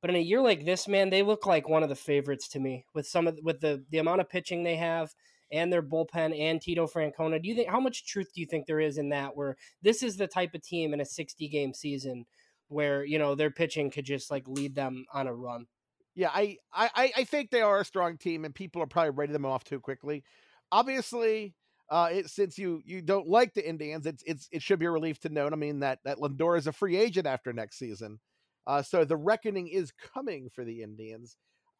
But 0.00 0.10
in 0.10 0.16
a 0.16 0.20
year 0.20 0.40
like 0.40 0.64
this, 0.64 0.88
man, 0.88 1.10
they 1.10 1.22
look 1.22 1.46
like 1.46 1.68
one 1.68 1.84
of 1.84 1.88
the 1.88 1.94
favorites 1.94 2.48
to 2.48 2.60
me 2.60 2.84
with 2.92 3.06
some 3.06 3.28
of 3.28 3.38
with 3.42 3.60
the 3.60 3.84
the 3.90 3.98
amount 3.98 4.20
of 4.20 4.28
pitching 4.28 4.64
they 4.64 4.76
have 4.76 5.14
and 5.52 5.72
their 5.72 5.82
bullpen 5.82 6.36
and 6.36 6.60
Tito 6.60 6.88
Francona. 6.88 7.40
Do 7.40 7.48
you 7.48 7.54
think 7.54 7.68
how 7.68 7.80
much 7.80 8.04
truth 8.04 8.30
do 8.34 8.40
you 8.40 8.46
think 8.48 8.66
there 8.66 8.80
is 8.80 8.98
in 8.98 9.10
that? 9.10 9.36
Where 9.36 9.56
this 9.80 10.02
is 10.02 10.16
the 10.16 10.26
type 10.26 10.54
of 10.54 10.62
team 10.62 10.92
in 10.92 11.00
a 11.00 11.04
sixty 11.04 11.48
game 11.48 11.72
season 11.72 12.26
where 12.68 13.04
you 13.04 13.18
know 13.18 13.34
their 13.34 13.50
pitching 13.50 13.90
could 13.90 14.04
just 14.04 14.30
like 14.30 14.46
lead 14.46 14.74
them 14.74 15.04
on 15.12 15.26
a 15.26 15.34
run. 15.34 15.66
Yeah, 16.14 16.30
I 16.32 16.58
I 16.72 17.12
I 17.16 17.24
think 17.24 17.50
they 17.50 17.62
are 17.62 17.80
a 17.80 17.84
strong 17.84 18.16
team, 18.16 18.44
and 18.44 18.54
people 18.54 18.82
are 18.82 18.86
probably 18.86 19.10
writing 19.10 19.32
them 19.32 19.46
off 19.46 19.64
too 19.64 19.80
quickly. 19.80 20.24
Obviously, 20.70 21.54
uh, 21.90 22.08
it, 22.12 22.30
since 22.30 22.58
you 22.58 22.80
you 22.84 23.02
don't 23.02 23.28
like 23.28 23.54
the 23.54 23.68
Indians, 23.68 24.06
it's 24.06 24.22
it's 24.26 24.48
it 24.52 24.62
should 24.62 24.78
be 24.78 24.86
a 24.86 24.90
relief 24.90 25.18
to 25.20 25.28
note. 25.28 25.52
I 25.52 25.56
mean 25.56 25.80
that 25.80 25.98
that 26.04 26.18
Lindor 26.18 26.56
is 26.56 26.66
a 26.66 26.72
free 26.72 26.96
agent 26.96 27.26
after 27.26 27.52
next 27.52 27.78
season. 27.78 28.20
Uh, 28.66 28.82
so 28.82 29.04
the 29.04 29.16
reckoning 29.16 29.68
is 29.68 29.92
coming 30.14 30.48
for 30.54 30.64
the 30.64 30.82
Indians. 30.82 31.36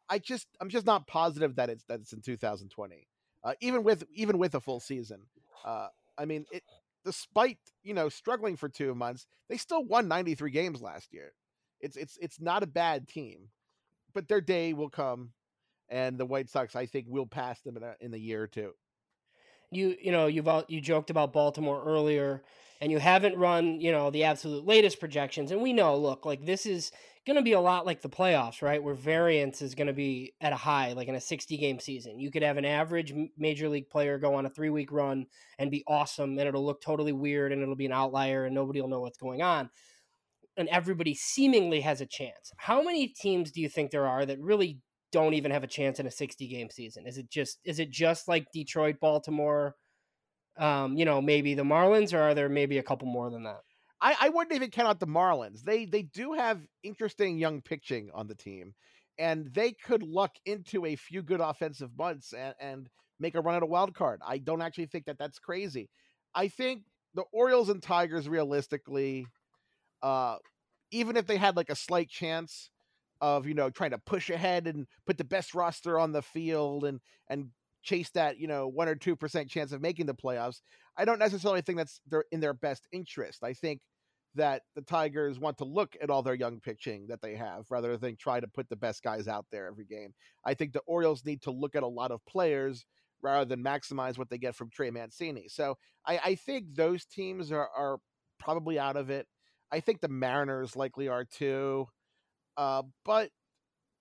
I 0.09 0.19
just 0.19 0.47
I'm 0.61 0.69
just 0.69 0.85
not 0.85 1.07
positive 1.07 1.55
that 1.55 1.69
it's 1.69 1.83
that 1.85 2.01
it's 2.01 2.13
in 2.13 2.21
2020. 2.21 3.07
Uh, 3.43 3.53
even 3.61 3.83
with 3.83 4.03
even 4.13 4.37
with 4.37 4.55
a 4.55 4.59
full 4.59 4.79
season. 4.79 5.21
Uh, 5.63 5.87
I 6.17 6.25
mean, 6.25 6.45
it, 6.51 6.63
despite 7.05 7.59
you 7.83 7.93
know 7.93 8.09
struggling 8.09 8.57
for 8.57 8.67
two 8.67 8.93
months, 8.95 9.27
they 9.47 9.57
still 9.57 9.83
won 9.83 10.07
93 10.07 10.51
games 10.51 10.81
last 10.81 11.13
year. 11.13 11.31
It's 11.79 11.95
it's 11.95 12.17
it's 12.21 12.41
not 12.41 12.63
a 12.63 12.67
bad 12.67 13.07
team, 13.07 13.49
but 14.13 14.27
their 14.27 14.41
day 14.41 14.73
will 14.73 14.89
come, 14.89 15.31
and 15.87 16.17
the 16.17 16.25
White 16.25 16.49
Sox 16.49 16.75
I 16.75 16.87
think 16.87 17.05
will 17.07 17.27
pass 17.27 17.61
them 17.61 17.77
in 17.77 17.83
a, 17.83 17.95
in 18.01 18.13
a 18.13 18.17
year 18.17 18.41
or 18.41 18.47
two. 18.47 18.71
You 19.71 19.95
you 20.01 20.11
know 20.11 20.27
you've 20.27 20.47
all, 20.47 20.65
you 20.67 20.81
joked 20.81 21.09
about 21.09 21.31
Baltimore 21.31 21.83
earlier 21.85 22.43
and 22.81 22.91
you 22.91 22.99
haven't 22.99 23.37
run, 23.37 23.79
you 23.79 23.91
know, 23.91 24.09
the 24.09 24.25
absolute 24.25 24.65
latest 24.65 24.99
projections. 24.99 25.51
And 25.51 25.61
we 25.61 25.73
know, 25.73 25.97
look, 25.97 26.25
like 26.25 26.45
this 26.45 26.65
is 26.65 26.91
going 27.25 27.35
to 27.37 27.41
be 27.41 27.53
a 27.53 27.59
lot 27.59 27.85
like 27.85 28.01
the 28.01 28.09
playoffs, 28.09 28.61
right? 28.61 28.81
Where 28.81 28.93
variance 28.93 29.61
is 29.61 29.73
going 29.73 29.87
to 29.87 29.93
be 29.93 30.33
at 30.41 30.53
a 30.53 30.57
high, 30.57 30.93
like 30.93 31.07
in 31.07 31.15
a 31.15 31.21
60 31.21 31.57
game 31.57 31.79
season. 31.79 32.19
You 32.19 32.31
could 32.31 32.43
have 32.43 32.57
an 32.57 32.65
average 32.65 33.13
major 33.37 33.67
league 33.67 33.89
player 33.89 34.19
go 34.19 34.35
on 34.35 34.45
a 34.45 34.49
three 34.49 34.69
week 34.69 34.91
run 34.91 35.25
and 35.57 35.71
be 35.71 35.83
awesome, 35.87 36.37
and 36.37 36.47
it'll 36.47 36.65
look 36.65 36.81
totally 36.81 37.13
weird 37.13 37.51
and 37.51 37.61
it'll 37.61 37.75
be 37.75 37.87
an 37.87 37.91
outlier 37.91 38.45
and 38.45 38.53
nobody 38.53 38.79
will 38.79 38.89
know 38.89 39.01
what's 39.01 39.17
going 39.17 39.41
on. 39.41 39.69
And 40.57 40.69
everybody 40.69 41.15
seemingly 41.15 41.81
has 41.81 41.99
a 41.99 42.05
chance. 42.05 42.53
How 42.57 42.81
many 42.81 43.07
teams 43.07 43.51
do 43.51 43.59
you 43.59 43.69
think 43.69 43.91
there 43.91 44.07
are 44.07 44.25
that 44.25 44.39
really 44.39 44.79
don't 45.11 45.33
even 45.33 45.51
have 45.51 45.63
a 45.63 45.67
chance 45.67 45.99
in 45.99 46.07
a 46.07 46.11
60 46.11 46.47
game 46.47 46.69
season? 46.69 47.07
Is 47.07 47.17
it 47.17 47.29
just 47.29 47.59
is 47.65 47.79
it 47.79 47.89
just 47.89 48.27
like 48.27 48.51
Detroit, 48.53 48.97
Baltimore, 49.01 49.75
um, 50.57 50.95
you 50.95 51.05
know, 51.05 51.21
maybe 51.21 51.55
the 51.55 51.63
Marlins, 51.63 52.13
or 52.13 52.21
are 52.21 52.33
there 52.35 52.49
maybe 52.49 52.77
a 52.77 52.83
couple 52.83 53.07
more 53.07 53.29
than 53.29 53.43
that? 53.43 53.61
I, 54.01 54.15
I 54.21 54.29
wouldn't 54.29 54.55
even 54.55 54.71
count 54.71 54.87
out 54.87 54.99
the 54.99 55.07
Marlins. 55.07 55.63
They 55.63 55.85
they 55.85 56.03
do 56.03 56.33
have 56.33 56.61
interesting 56.83 57.37
young 57.37 57.61
pitching 57.61 58.09
on 58.13 58.27
the 58.27 58.35
team, 58.35 58.73
and 59.17 59.53
they 59.53 59.71
could 59.71 60.03
luck 60.03 60.35
into 60.45 60.85
a 60.85 60.95
few 60.95 61.21
good 61.21 61.41
offensive 61.41 61.91
months 61.97 62.33
and, 62.33 62.53
and 62.59 62.89
make 63.19 63.35
a 63.35 63.41
run 63.41 63.55
at 63.55 63.63
a 63.63 63.67
wild 63.67 63.95
card. 63.95 64.21
I 64.25 64.37
don't 64.37 64.61
actually 64.61 64.87
think 64.87 65.05
that 65.05 65.17
that's 65.17 65.39
crazy. 65.39 65.89
I 66.33 66.49
think 66.49 66.83
the 67.13 67.23
Orioles 67.31 67.69
and 67.69 67.81
Tigers, 67.81 68.27
realistically, 68.27 69.27
uh, 70.03 70.37
even 70.91 71.15
if 71.15 71.25
they 71.25 71.37
had 71.37 71.55
like 71.55 71.69
a 71.69 71.75
slight 71.75 72.09
chance 72.09 72.69
of 73.21 73.47
you 73.47 73.53
know 73.53 73.69
trying 73.69 73.91
to 73.91 73.97
push 73.97 74.29
ahead 74.29 74.67
and 74.67 74.87
put 75.05 75.17
the 75.17 75.23
best 75.23 75.55
roster 75.55 75.97
on 75.97 76.11
the 76.11 76.21
field 76.21 76.83
and 76.83 76.99
and 77.29 77.49
chase 77.85 78.09
that 78.09 78.39
you 78.39 78.47
know 78.47 78.67
one 78.67 78.89
or 78.89 78.95
two 78.95 79.15
percent 79.15 79.49
chance 79.49 79.71
of 79.71 79.81
making 79.81 80.07
the 80.07 80.13
playoffs. 80.13 80.61
I 80.97 81.05
don't 81.05 81.19
necessarily 81.19 81.61
think 81.61 81.77
that's 81.77 82.01
their 82.07 82.25
in 82.31 82.41
their 82.41 82.53
best 82.53 82.87
interest. 82.91 83.43
I 83.43 83.53
think 83.53 83.81
that 84.35 84.63
the 84.75 84.81
Tigers 84.81 85.39
want 85.39 85.57
to 85.59 85.65
look 85.65 85.95
at 86.01 86.09
all 86.09 86.21
their 86.21 86.35
young 86.35 86.59
pitching 86.59 87.07
that 87.07 87.21
they 87.21 87.35
have 87.35 87.65
rather 87.69 87.95
than 87.95 88.17
try 88.17 88.39
to 88.41 88.47
put 88.47 88.67
the 88.67 88.75
best 88.75 89.01
guys 89.01 89.29
out 89.29 89.45
there 89.51 89.67
every 89.67 89.85
game. 89.85 90.13
I 90.45 90.53
think 90.53 90.73
the 90.73 90.81
Orioles 90.85 91.23
need 91.23 91.41
to 91.43 91.51
look 91.51 91.75
at 91.75 91.83
a 91.83 91.87
lot 91.87 92.11
of 92.11 92.25
players 92.25 92.85
rather 93.21 93.45
than 93.45 93.63
maximize 93.63 94.17
what 94.17 94.29
they 94.29 94.37
get 94.37 94.55
from 94.55 94.69
Trey 94.69 94.91
Mancini. 94.91 95.47
So 95.47 95.77
I, 96.05 96.19
I 96.23 96.35
think 96.35 96.75
those 96.75 97.05
teams 97.05 97.49
are, 97.51 97.69
are 97.77 97.99
probably 98.37 98.77
out 98.77 98.97
of 98.97 99.09
it. 99.09 99.25
I 99.71 99.79
think 99.79 100.01
the 100.01 100.09
Mariners 100.09 100.75
likely 100.75 101.07
are 101.07 101.23
too. 101.23 101.87
Uh, 102.57 102.83
but 103.05 103.29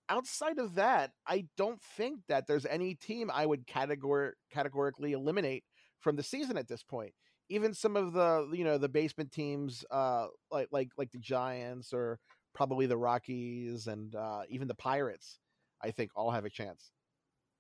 outside 0.09 0.59
of 0.59 0.75
that, 0.75 1.13
I 1.27 1.47
don't 1.57 1.81
think 1.97 2.21
that 2.29 2.47
there's 2.47 2.67
any 2.67 2.95
team 2.95 3.31
I 3.33 3.47
would 3.47 3.67
categor- 3.67 4.33
categorically 4.53 5.13
eliminate 5.13 5.65
from 6.01 6.17
the 6.17 6.23
season 6.23 6.57
at 6.57 6.69
this 6.69 6.83
point. 6.83 7.13
Even 7.51 7.75
some 7.75 7.97
of 7.97 8.15
the 8.15 8.51
you 8.55 8.65
know 8.65 8.79
the 8.79 8.89
basement 8.89 9.31
teams, 9.31 9.85
uh, 9.91 10.27
like 10.51 10.69
like 10.73 10.89
like 10.97 11.11
the 11.11 11.19
Giants 11.19 11.93
or 11.93 12.19
probably 12.55 12.87
the 12.87 12.97
Rockies 12.97 13.87
and 13.87 14.15
uh, 14.15 14.43
even 14.49 14.69
the 14.69 14.75
Pirates, 14.75 15.39
I 15.83 15.91
think 15.91 16.11
all 16.17 16.31
have 16.31 16.47
a 16.47 16.51
chance. 16.51 16.91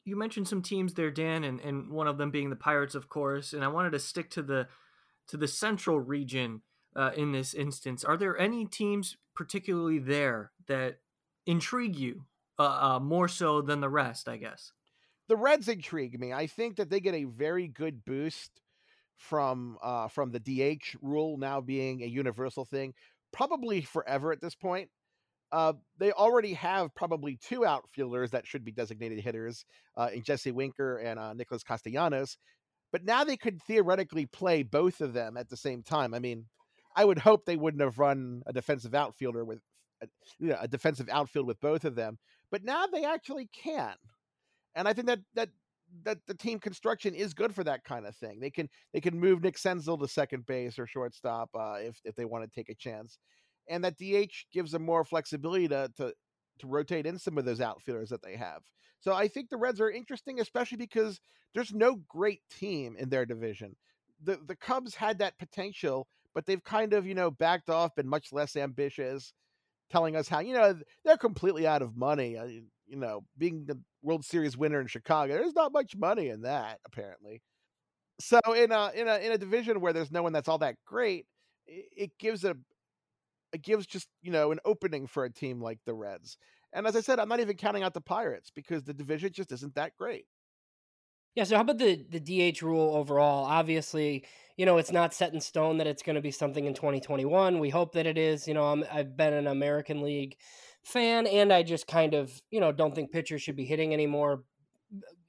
You 0.07 0.17
mentioned 0.17 0.49
some 0.49 0.63
teams 0.63 0.95
there, 0.95 1.11
Dan, 1.11 1.45
and, 1.45 1.61
and 1.61 1.91
one 1.91 2.07
of 2.07 2.19
them 2.19 2.31
being 2.31 2.51
the 2.51 2.57
Pirates, 2.57 2.95
of 2.95 3.09
course. 3.09 3.53
And 3.53 3.65
I 3.65 3.69
wanted 3.69 3.93
to 3.93 3.99
stick 3.99 4.31
to 4.31 4.43
the 4.43 4.69
to 5.29 5.37
the 5.37 5.49
Central 5.49 6.01
region 6.01 6.63
uh, 6.97 7.11
in 7.17 7.33
this 7.33 7.55
instance. 7.55 8.05
Are 8.05 8.17
there 8.17 8.39
any 8.39 8.67
teams 8.67 9.17
particularly 9.35 9.99
there 9.99 10.53
that 10.67 10.99
intrigue 11.47 11.97
you 11.97 12.25
uh, 12.59 12.97
uh, 12.97 13.01
more 13.01 13.29
so 13.29 13.61
than 13.63 13.81
the 13.81 13.89
rest, 13.89 14.29
I 14.29 14.37
guess. 14.37 14.73
The 15.29 15.37
Reds 15.37 15.69
intrigue 15.69 16.19
me. 16.19 16.33
I 16.33 16.47
think 16.47 16.77
that 16.77 16.91
they 16.91 17.01
get 17.01 17.15
a 17.15 17.25
very 17.25 17.67
good 17.67 18.05
boost 18.05 18.61
from 19.17 19.79
uh, 19.83 20.09
from 20.09 20.33
the 20.33 20.41
DH 20.41 20.97
rule 21.01 21.39
now 21.39 21.61
being 21.61 22.03
a 22.03 22.07
universal 22.07 22.65
thing, 22.65 22.95
probably 23.33 23.83
forever 23.83 24.33
at 24.33 24.41
this 24.41 24.55
point. 24.55 24.91
Uh, 25.53 25.75
they 25.99 26.11
already 26.13 26.53
have 26.55 26.95
probably 26.95 27.39
two 27.41 27.65
outfielders 27.65 28.33
that 28.33 28.47
should 28.47 28.65
be 28.65 28.73
designated 28.73 29.21
hitters 29.21 29.65
uh, 29.97 30.09
in 30.13 30.23
Jesse 30.23 30.51
Winker 30.51 30.99
and 30.99 31.19
uh, 31.19 31.33
Nicholas 31.33 31.63
Castellanos, 31.63 32.37
but 32.91 33.05
now 33.05 33.23
they 33.23 33.37
could 33.37 33.63
theoretically 33.63 34.27
play 34.27 34.65
both 34.65 35.01
of 35.01 35.13
them 35.13 35.37
at 35.37 35.49
the 35.49 35.57
same 35.57 35.83
time. 35.83 36.13
I 36.13 36.19
mean, 36.19 36.47
I 36.97 37.05
would 37.05 37.19
hope 37.19 37.45
they 37.45 37.57
wouldn't 37.57 37.83
have 37.83 37.99
run 37.99 38.43
a 38.47 38.53
defensive 38.53 38.95
outfielder 38.95 39.45
with 39.45 39.61
a, 40.03 40.09
you 40.39 40.49
know, 40.49 40.59
a 40.61 40.69
defensive 40.69 41.09
outfield 41.09 41.47
with 41.47 41.61
both 41.61 41.85
of 41.85 41.95
them, 41.95 42.19
but 42.55 42.63
now 42.63 42.87
they 42.87 43.05
actually 43.05 43.49
can. 43.53 43.97
And 44.77 44.87
I 44.87 44.93
think 44.93 45.09
that 45.09 45.19
that 45.35 45.49
that 46.05 46.19
the 46.29 46.35
team 46.35 46.61
construction 46.61 47.13
is 47.13 47.35
good 47.35 47.53
for 47.53 47.65
that 47.65 47.83
kind 47.83 48.07
of 48.07 48.15
thing. 48.15 48.39
They 48.39 48.51
can 48.51 48.69
they 48.93 49.01
can 49.01 49.19
move 49.19 49.43
Nick 49.43 49.57
Senzel 49.57 49.99
to 49.99 50.07
second 50.07 50.47
base 50.47 50.79
or 50.79 50.87
shortstop 50.87 51.51
uh, 51.59 51.79
if 51.81 52.01
if 52.05 52.15
they 52.15 52.25
want 52.25 52.45
to 52.45 52.55
take 52.55 52.69
a 52.69 52.75
chance, 52.77 53.19
and 53.69 53.83
that 53.83 53.99
DH 53.99 54.53
gives 54.53 54.71
them 54.71 54.85
more 54.85 55.03
flexibility 55.03 55.67
to 55.67 55.91
to 55.97 56.15
to 56.61 56.67
rotate 56.69 57.07
in 57.07 57.19
some 57.19 57.39
of 57.39 57.45
those 57.45 57.61
outfielders 57.61 58.11
that 58.11 58.23
they 58.23 58.37
have. 58.37 58.63
So 59.01 59.13
I 59.13 59.27
think 59.27 59.51
the 59.51 59.57
Reds 59.57 59.81
are 59.81 59.91
interesting, 59.91 60.39
especially 60.39 60.79
because 60.79 61.19
there's 61.55 61.75
no 61.75 61.97
great 62.09 62.43
team 62.57 62.95
in 62.97 63.09
their 63.09 63.27
division. 63.27 63.75
The 64.23 64.39
the 64.47 64.55
Cubs 64.55 64.95
had 64.95 65.19
that 65.19 65.41
potential, 65.41 66.07
but 66.37 66.47
they've 66.47 66.63
kind 66.63 66.93
of 66.93 67.05
you 67.05 67.17
know 67.17 67.33
backed 67.33 67.69
off, 67.69 67.97
been 67.97 68.07
much 68.07 68.33
less 68.33 68.55
ambitious 68.55 69.33
telling 69.95 70.17
us 70.17 70.29
how 70.29 70.41
you 70.41 70.55
know 70.55 70.77
they're 71.05 71.17
completely 71.17 71.67
out 71.69 71.83
of 71.83 71.97
money. 71.97 72.37
Uh, 72.37 72.47
you 72.87 72.97
know, 72.97 73.25
being 73.39 73.65
the 73.67 73.81
World 74.03 74.25
Series 74.25 74.57
winner 74.57 74.81
in 74.81 74.89
Chicago, 74.89 75.35
there's 75.35 75.55
not 75.55 75.73
much 75.73 75.97
money 75.97 76.29
in 76.31 76.43
that 76.43 76.81
apparently. 76.85 77.43
So 78.21 78.41
in 78.55 78.73
a 78.73 78.91
in 78.95 79.09
a 79.09 79.19
in 79.19 79.33
a 79.33 79.39
division 79.39 79.81
where 79.81 79.93
there's 79.93 80.11
no 80.13 80.23
one 80.23 80.33
that's 80.33 80.49
all 80.49 80.59
that 80.59 80.77
great, 80.87 81.27
it, 81.67 81.87
it 81.97 82.19
gives 82.19 82.45
a 82.45 82.57
it 83.53 83.63
gives 83.63 83.87
just 83.87 84.09
you 84.23 84.33
know 84.33 84.53
an 84.53 84.61
opening 84.65 85.07
for 85.07 85.25
a 85.25 85.33
team 85.33 85.61
like 85.61 85.79
the 85.87 85.95
Reds. 85.95 86.37
And 86.73 86.87
as 86.87 86.97
I 86.97 87.01
said, 87.01 87.21
I'm 87.21 87.29
not 87.29 87.41
even 87.41 87.57
counting 87.57 87.85
out 87.85 87.95
the 87.95 88.01
Pirates 88.01 88.51
because 88.55 88.83
the 88.85 88.95
division 88.95 89.33
just 89.33 89.53
isn't 89.53 89.77
that 89.77 89.97
great. 89.97 90.27
Yeah. 91.35 91.45
So 91.45 91.57
how 91.57 91.63
about 91.63 91.79
the 91.79 92.05
the 92.09 92.21
DH 92.21 92.63
rule 92.63 92.95
overall? 92.97 93.45
Obviously, 93.45 94.25
you 94.57 94.67
know, 94.67 94.79
it's 94.79 94.93
not 94.93 95.15
set 95.15 95.33
in 95.33 95.41
stone 95.41 95.79
that 95.79 95.87
it's 95.87 96.03
going 96.03 96.15
to 96.17 96.23
be 96.23 96.31
something 96.31 96.65
in 96.65 96.75
2021. 96.75 97.59
We 97.59 97.71
hope 97.71 97.93
that 97.93 98.07
it 98.07 98.17
is. 98.17 98.47
You 98.47 98.55
know, 98.55 98.65
I'm, 98.65 98.85
I've 98.93 99.17
been 99.17 99.33
an 99.33 99.47
American 99.47 100.03
League 100.03 100.37
fan, 100.85 101.27
and 101.27 101.53
I 101.53 101.63
just 101.63 101.87
kind 101.87 102.15
of, 102.15 102.41
you 102.51 102.61
know, 102.61 102.73
don't 102.73 102.95
think 102.95 103.11
pitchers 103.11 103.43
should 103.43 103.57
be 103.57 103.65
hitting 103.65 103.93
anymore. 103.93 104.45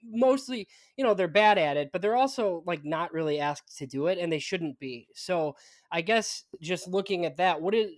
Mostly, 0.08 0.68
you 0.96 1.04
know, 1.04 1.16
they're 1.16 1.28
bad 1.28 1.58
at 1.58 1.78
it, 1.78 1.90
but 1.92 2.02
they're 2.02 2.16
also 2.16 2.62
like 2.68 2.86
not 2.86 3.14
really 3.14 3.40
asked 3.40 3.78
to 3.78 3.88
do 3.88 4.08
it, 4.08 4.20
and 4.20 4.32
they 4.32 4.40
shouldn't 4.40 4.80
be. 4.80 5.08
So, 5.16 5.56
I 5.92 6.02
guess 6.02 6.44
just 6.62 6.88
looking 6.88 7.26
at 7.26 7.38
that, 7.38 7.62
what 7.62 7.74
is, 7.74 7.90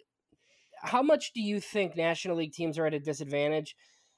how 0.82 1.02
much 1.02 1.34
do 1.34 1.42
you 1.42 1.60
think 1.60 1.98
National 1.98 2.38
League 2.38 2.54
teams 2.54 2.78
are 2.78 2.86
at 2.86 2.94
a 2.94 3.00
disadvantage? 3.00 3.76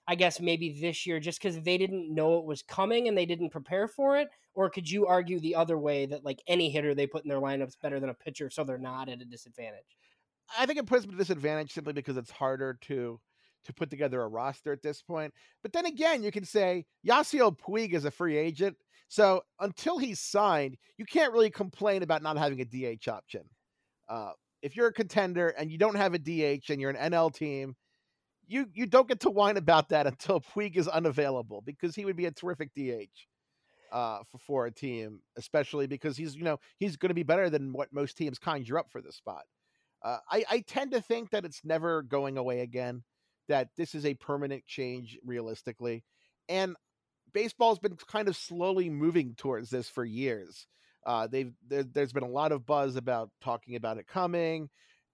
I 0.10 0.16
guess 0.16 0.42
maybe 0.42 0.76
this 0.82 1.06
year 1.06 1.20
just 1.20 1.40
because 1.40 1.62
they 1.62 1.78
didn't 1.78 2.12
know 2.12 2.40
it 2.40 2.46
was 2.46 2.64
coming 2.64 3.08
and 3.08 3.16
they 3.16 3.28
didn't 3.28 3.52
prepare 3.52 3.88
for 3.88 4.18
it? 4.18 4.28
Or 4.56 4.68
could 4.68 4.90
you 4.90 5.06
argue 5.06 5.40
the 5.40 5.54
other 5.54 5.78
way 5.78 6.08
that 6.08 6.26
like 6.26 6.42
any 6.48 6.72
hitter 6.72 6.96
they 6.96 7.06
put 7.06 7.24
in 7.24 7.30
their 7.30 7.40
lineups 7.40 7.80
better 7.80 8.00
than 8.00 8.10
a 8.10 8.16
pitcher, 8.16 8.50
so 8.50 8.64
they're 8.64 8.80
not 8.80 9.08
at 9.08 9.22
a 9.22 9.26
disadvantage? 9.26 9.86
I 10.58 10.66
think 10.66 10.80
it 10.80 10.88
puts 10.88 11.04
them 11.04 11.12
at 11.12 11.16
a 11.16 11.20
disadvantage 11.20 11.74
simply 11.74 11.94
because 11.94 12.18
it's 12.18 12.32
harder 12.32 12.80
to 12.88 13.20
to 13.66 13.74
put 13.74 13.92
together 13.92 14.24
a 14.24 14.28
roster 14.28 14.74
at 14.74 14.82
this 14.82 15.04
point. 15.04 15.32
But 15.62 15.74
then 15.74 15.86
again, 15.86 16.24
you 16.24 16.32
can 16.32 16.44
say 16.44 16.86
Yasiel 17.08 17.56
Puig 17.56 17.94
is 17.94 18.06
a 18.06 18.10
free 18.10 18.36
agent. 18.36 18.78
So 19.10 19.44
until 19.60 20.00
he's 20.00 20.20
signed, 20.20 20.76
you 20.98 21.06
can't 21.06 21.34
really 21.34 21.52
complain 21.52 22.02
about 22.02 22.24
not 22.24 22.36
having 22.36 22.62
a 22.62 22.66
DH 22.66 23.08
option. 23.08 23.44
Uh, 24.10 24.32
if 24.64 24.76
you're 24.76 24.88
a 24.88 24.94
contender 24.94 25.50
and 25.50 25.72
you 25.72 25.78
don't 25.78 25.98
have 25.98 26.16
a 26.16 26.20
DH 26.20 26.72
and 26.72 26.82
you're 26.82 26.90
an 26.90 27.12
NL 27.12 27.32
team, 27.32 27.76
you 28.50 28.68
you 28.74 28.86
don't 28.86 29.08
get 29.08 29.22
to 29.22 29.30
whine 29.30 29.58
about 29.58 29.90
that 29.90 30.08
until 30.08 30.42
Puig 30.56 30.76
is 30.76 30.88
unavailable 30.88 31.62
because 31.66 31.96
he 31.96 32.06
would 32.06 32.18
be 32.18 32.26
a 32.26 32.32
terrific 32.32 32.72
DH 32.76 33.08
uh, 33.92 34.20
for, 34.32 34.38
for 34.40 34.66
a 34.66 34.72
team, 34.72 35.22
especially 35.38 35.88
because 35.88 36.18
he's 36.18 36.36
you 36.36 36.44
know 36.44 36.60
he's 36.78 36.98
going 36.98 37.10
to 37.10 37.16
be 37.16 37.24
better 37.24 37.50
than 37.50 37.74
what 37.74 37.94
most 37.94 38.18
teams 38.18 38.40
conjure 38.40 38.78
up 38.78 38.92
for 38.92 39.02
this 39.02 39.16
spot. 39.16 39.44
Uh, 40.04 40.18
I, 40.30 40.46
I 40.50 40.60
tend 40.62 40.92
to 40.92 41.02
think 41.02 41.32
that 41.32 41.46
it's 41.46 41.62
never 41.64 42.02
going 42.02 42.38
away 42.38 42.62
again. 42.62 43.04
That 43.48 43.70
this 43.78 43.96
is 43.96 44.06
a 44.06 44.14
permanent 44.14 44.66
change, 44.66 45.18
realistically, 45.26 46.04
and 46.48 46.76
baseball's 47.34 47.80
been 47.80 47.96
kind 48.08 48.28
of 48.28 48.36
slowly 48.36 48.90
moving 48.90 49.36
towards 49.36 49.70
this 49.70 49.90
for 49.90 50.06
years. 50.06 50.68
Uh, 51.06 51.28
they've 51.28 51.54
there, 51.68 51.84
has 51.96 52.14
been 52.14 52.24
a 52.24 52.30
lot 52.30 52.52
of 52.52 52.66
buzz 52.66 52.96
about 52.96 53.30
talking 53.42 53.76
about 53.76 53.98
it 53.98 54.08
coming, 54.08 54.70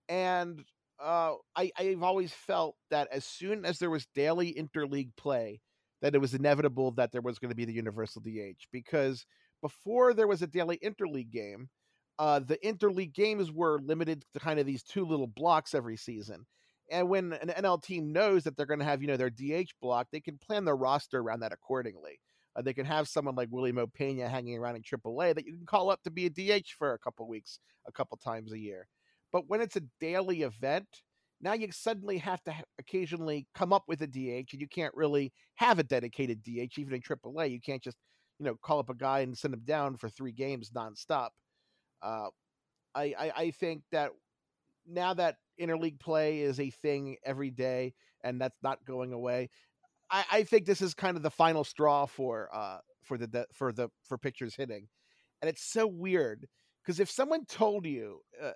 and 0.10 0.64
uh, 1.02 1.34
I, 1.56 1.72
I've 1.78 2.04
always 2.04 2.32
felt 2.32 2.76
that 2.90 3.08
as 3.12 3.26
soon 3.26 3.66
as 3.66 3.80
there 3.80 3.90
was 3.90 4.08
daily 4.16 4.54
interleague 4.54 5.16
play, 5.18 5.62
that 6.02 6.16
it 6.16 6.22
was 6.22 6.34
inevitable 6.34 6.92
that 6.92 7.12
there 7.12 7.22
was 7.22 7.40
going 7.40 7.50
to 7.50 7.56
be 7.56 7.66
the 7.66 7.74
universal 7.74 8.22
DH 8.22 8.68
because 8.72 9.26
before 9.62 10.14
there 10.14 10.28
was 10.28 10.42
a 10.42 10.48
daily 10.48 10.78
interleague 10.84 11.32
game, 11.32 11.70
uh, 12.20 12.40
the 12.40 12.58
interleague 12.64 13.14
games 13.14 13.52
were 13.52 13.80
limited 13.82 14.24
to 14.34 14.40
kind 14.40 14.60
of 14.60 14.66
these 14.66 14.84
two 14.84 15.06
little 15.06 15.28
blocks 15.28 15.74
every 15.74 15.98
season. 15.98 16.46
And 16.92 17.10
when 17.10 17.34
an 17.34 17.50
NL 17.50 17.82
team 17.82 18.14
knows 18.14 18.44
that 18.44 18.56
they're 18.56 18.66
going 18.66 18.80
to 18.80 18.86
have, 18.86 19.02
you 19.02 19.08
know, 19.08 19.18
their 19.18 19.32
DH 19.32 19.72
block, 19.82 20.08
they 20.12 20.20
can 20.20 20.38
plan 20.38 20.66
their 20.66 20.76
roster 20.76 21.20
around 21.20 21.40
that 21.40 21.52
accordingly. 21.52 22.20
Uh, 22.56 22.62
they 22.62 22.74
can 22.74 22.86
have 22.86 23.08
someone 23.08 23.36
like 23.36 23.50
Wily 23.52 23.72
Mo 23.72 23.88
Peña 23.88 24.30
hanging 24.30 24.58
around 24.58 24.76
in 24.76 24.84
AAA 24.84 25.36
that 25.36 25.46
you 25.46 25.54
can 25.54 25.66
call 25.66 25.90
up 25.90 26.04
to 26.04 26.12
be 26.12 26.28
a 26.28 26.30
DH 26.30 26.70
for 26.78 26.94
a 26.94 27.00
couple 27.00 27.28
weeks, 27.28 27.60
a 27.88 27.92
couple 27.92 28.18
times 28.18 28.54
a 28.54 28.60
year. 28.60 28.88
But 29.36 29.50
when 29.50 29.60
it's 29.60 29.76
a 29.76 29.82
daily 30.00 30.44
event, 30.44 30.88
now 31.42 31.52
you 31.52 31.70
suddenly 31.70 32.20
have 32.20 32.42
to 32.46 32.54
occasionally 32.80 33.48
come 33.54 33.74
up 33.74 33.84
with 33.86 34.02
a 34.02 34.08
DH, 34.08 34.54
and 34.54 34.62
you 34.62 34.68
can't 34.70 34.96
really 34.96 35.34
have 35.56 35.78
a 35.78 35.84
dedicated 35.84 36.42
DH 36.42 36.80
even 36.80 36.94
in 36.94 37.02
AAA. 37.02 37.52
You 37.52 37.60
can't 37.60 37.84
just 37.84 37.98
you 38.40 38.46
know 38.46 38.56
call 38.64 38.80
up 38.80 38.90
a 38.90 38.96
guy 38.96 39.20
and 39.20 39.38
send 39.38 39.54
him 39.54 39.64
down 39.66 39.98
for 39.98 40.08
three 40.08 40.32
games 40.32 40.72
nonstop. 40.74 41.32
Uh, 42.02 42.28
I, 42.96 43.14
I 43.20 43.32
I 43.36 43.52
think 43.52 43.82
that 43.92 44.12
now 44.88 45.14
that 45.16 45.36
interleague 45.60 46.00
play 46.00 46.40
is 46.40 46.58
a 46.58 46.70
thing 46.70 47.18
every 47.26 47.52
day, 47.52 47.94
and 48.24 48.40
that's 48.40 48.64
not 48.64 48.86
going 48.86 49.12
away. 49.12 49.50
I, 50.10 50.24
I 50.32 50.44
think 50.44 50.66
this 50.66 50.82
is 50.82 50.94
kind 50.94 51.18
of 51.18 51.24
the 51.24 51.30
final 51.30 51.66
straw 51.66 52.06
for 52.06 52.48
uh 52.54 52.78
for 53.04 53.18
the 53.18 53.48
for 53.54 53.74
the 53.74 53.90
for 54.08 54.18
pitchers 54.18 54.56
hitting, 54.56 54.88
and 55.42 55.50
it's 55.50 55.70
so 55.70 55.88
weird 55.88 56.48
because 56.82 57.02
if 57.02 57.12
someone 57.12 57.44
told 57.46 57.86
you 57.86 58.22
uh, 58.42 58.52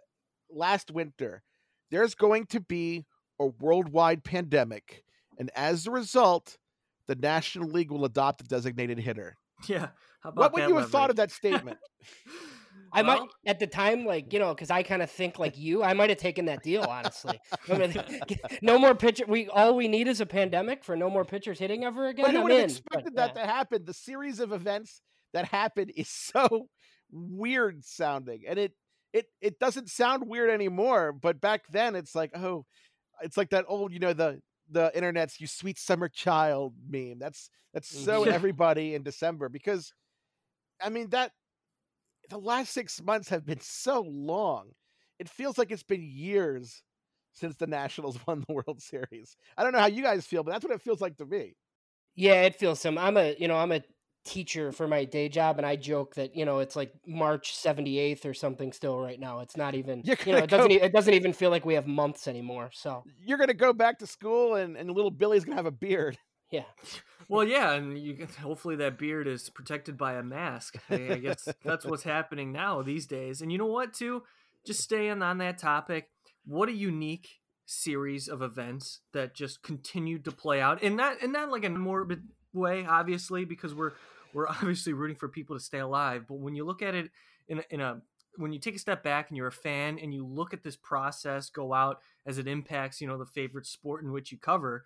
last 0.51 0.91
winter 0.91 1.43
there's 1.91 2.15
going 2.15 2.45
to 2.47 2.59
be 2.59 3.05
a 3.39 3.45
worldwide 3.47 4.23
pandemic, 4.23 5.03
and 5.37 5.49
as 5.55 5.87
a 5.87 5.91
result, 5.91 6.57
the 7.07 7.15
National 7.15 7.69
League 7.69 7.91
will 7.91 8.05
adopt 8.05 8.41
a 8.41 8.43
designated 8.43 8.99
hitter. 8.99 9.35
Yeah. 9.67 9.89
what 10.35 10.53
would 10.53 10.69
you 10.69 10.77
have 10.77 10.89
thought 10.89 11.09
of 11.09 11.17
that 11.17 11.31
statement? 11.31 11.79
I 12.93 13.01
well, 13.01 13.19
might 13.19 13.29
at 13.45 13.59
the 13.59 13.67
time, 13.67 14.05
like 14.05 14.31
you 14.33 14.39
know, 14.39 14.53
because 14.53 14.71
I 14.71 14.83
kind 14.83 15.01
of 15.01 15.11
think 15.11 15.37
like 15.37 15.57
you. 15.57 15.83
I 15.83 15.93
might 15.93 16.09
have 16.09 16.17
taken 16.17 16.45
that 16.45 16.63
deal, 16.63 16.83
honestly. 16.83 17.39
no 18.61 18.79
more 18.79 18.95
pitcher. 18.95 19.25
We 19.27 19.47
all 19.47 19.75
we 19.75 19.87
need 19.87 20.07
is 20.07 20.21
a 20.21 20.25
pandemic 20.25 20.83
for 20.83 20.95
no 20.95 21.09
more 21.09 21.25
pitchers 21.25 21.59
hitting 21.59 21.83
ever 21.83 22.07
again. 22.07 22.25
But 22.25 22.35
who 22.35 22.41
would 22.43 22.51
have 22.51 22.63
expected 22.63 23.15
but, 23.15 23.15
that 23.15 23.35
yeah. 23.35 23.41
to 23.41 23.47
happen? 23.47 23.85
The 23.85 23.93
series 23.93 24.39
of 24.39 24.51
events 24.51 25.01
that 25.33 25.45
happened 25.45 25.91
is 25.95 26.09
so 26.09 26.69
weird 27.11 27.85
sounding, 27.85 28.43
and 28.47 28.57
it 28.57 28.73
it 29.13 29.25
it 29.41 29.59
doesn't 29.59 29.89
sound 29.89 30.27
weird 30.27 30.49
anymore. 30.49 31.11
But 31.11 31.41
back 31.41 31.63
then, 31.71 31.95
it's 31.95 32.15
like 32.15 32.31
oh, 32.35 32.65
it's 33.21 33.37
like 33.37 33.49
that 33.51 33.65
old 33.67 33.93
you 33.93 33.99
know 33.99 34.13
the 34.13 34.41
the 34.69 34.91
internet's 34.95 35.39
"you 35.39 35.47
sweet 35.47 35.77
summer 35.77 36.09
child" 36.09 36.73
meme. 36.87 37.19
That's 37.19 37.49
that's 37.73 37.93
mm, 37.93 38.05
so 38.05 38.23
everybody 38.23 38.95
in 38.95 39.03
December 39.03 39.49
because, 39.49 39.93
I 40.81 40.89
mean 40.89 41.09
that 41.09 41.31
the 42.29 42.37
last 42.37 42.71
six 42.73 43.01
months 43.01 43.29
have 43.29 43.45
been 43.45 43.61
so 43.61 44.01
long. 44.01 44.69
It 45.17 45.27
feels 45.27 45.57
like 45.57 45.71
it's 45.71 45.83
been 45.83 46.03
years 46.03 46.83
since 47.33 47.55
the 47.55 47.67
Nationals 47.67 48.17
won 48.27 48.43
the 48.47 48.53
World 48.53 48.81
Series. 48.81 49.35
I 49.57 49.63
don't 49.63 49.73
know 49.73 49.79
how 49.79 49.87
you 49.87 50.03
guys 50.03 50.25
feel, 50.25 50.43
but 50.43 50.51
that's 50.51 50.63
what 50.63 50.73
it 50.73 50.81
feels 50.81 51.01
like 51.01 51.17
to 51.17 51.25
me. 51.25 51.55
Yeah, 52.15 52.43
it 52.43 52.55
feels 52.55 52.79
some. 52.79 52.97
I'm 52.97 53.17
a 53.17 53.35
you 53.39 53.47
know 53.47 53.57
I'm 53.57 53.71
a 53.71 53.81
teacher 54.25 54.71
for 54.71 54.87
my 54.87 55.05
day 55.05 55.29
job, 55.29 55.57
and 55.57 55.65
I 55.65 55.75
joke 55.75 56.15
that 56.15 56.35
you 56.35 56.45
know 56.45 56.59
it's 56.59 56.75
like 56.75 56.93
March 57.05 57.55
78th 57.55 58.25
or 58.25 58.33
something 58.33 58.71
still 58.73 58.99
right 58.99 59.19
now. 59.19 59.39
It's 59.39 59.57
not 59.57 59.75
even 59.75 60.03
you 60.05 60.15
know 60.33 60.39
it 60.39 60.49
doesn't 60.49 60.69
go, 60.69 60.75
it 60.75 60.93
doesn't 60.93 61.13
even 61.13 61.33
feel 61.33 61.49
like 61.49 61.65
we 61.65 61.75
have 61.75 61.87
months 61.87 62.27
anymore. 62.27 62.69
So 62.73 63.03
you're 63.25 63.37
gonna 63.37 63.53
go 63.53 63.73
back 63.73 63.99
to 63.99 64.07
school, 64.07 64.55
and 64.55 64.75
and 64.77 64.89
little 64.91 65.11
Billy's 65.11 65.45
gonna 65.45 65.57
have 65.57 65.65
a 65.65 65.71
beard. 65.71 66.17
Yeah. 66.51 66.63
Well, 67.27 67.43
yeah, 67.43 67.73
and 67.73 67.97
you 67.97 68.15
can 68.15 68.27
hopefully 68.27 68.75
that 68.77 68.97
beard 68.97 69.27
is 69.27 69.49
protected 69.51 69.97
by 69.97 70.13
a 70.13 70.23
mask. 70.23 70.77
I, 70.89 71.13
I 71.13 71.17
guess 71.17 71.47
that's 71.63 71.85
what's 71.85 72.03
happening 72.03 72.51
now 72.51 72.81
these 72.81 73.05
days. 73.05 73.41
And 73.41 73.51
you 73.51 73.59
know 73.59 73.67
what, 73.67 73.93
too? 73.93 74.23
Just 74.65 74.81
staying 74.81 75.21
on 75.21 75.37
that 75.37 75.59
topic. 75.59 76.09
What 76.45 76.69
a 76.69 76.73
unique 76.73 77.29
series 77.67 78.27
of 78.27 78.41
events 78.41 79.01
that 79.13 79.35
just 79.35 79.61
continued 79.61 80.25
to 80.25 80.31
play 80.31 80.59
out, 80.59 80.81
and 80.81 80.97
not 80.97 81.21
and 81.21 81.31
not 81.31 81.51
like 81.51 81.63
a 81.63 81.69
morbid 81.69 82.23
way, 82.53 82.85
obviously, 82.85 83.45
because 83.45 83.73
we're 83.73 83.93
we're 84.33 84.47
obviously 84.49 84.93
rooting 84.93 85.17
for 85.17 85.27
people 85.27 85.55
to 85.55 85.63
stay 85.63 85.79
alive. 85.79 86.25
But 86.27 86.39
when 86.39 86.55
you 86.55 86.65
look 86.65 86.81
at 86.81 86.95
it 86.95 87.09
in 87.47 87.59
a, 87.59 87.63
in 87.69 87.81
a 87.81 88.01
when 88.37 88.53
you 88.53 88.59
take 88.59 88.75
a 88.75 88.79
step 88.79 89.03
back 89.03 89.29
and 89.29 89.37
you're 89.37 89.47
a 89.47 89.51
fan 89.51 89.99
and 90.01 90.13
you 90.13 90.25
look 90.25 90.53
at 90.53 90.63
this 90.63 90.75
process 90.75 91.49
go 91.49 91.73
out 91.73 91.99
as 92.25 92.37
it 92.37 92.47
impacts, 92.47 93.01
you 93.01 93.07
know, 93.07 93.17
the 93.17 93.25
favorite 93.25 93.65
sport 93.65 94.03
in 94.03 94.11
which 94.11 94.31
you 94.31 94.37
cover, 94.37 94.85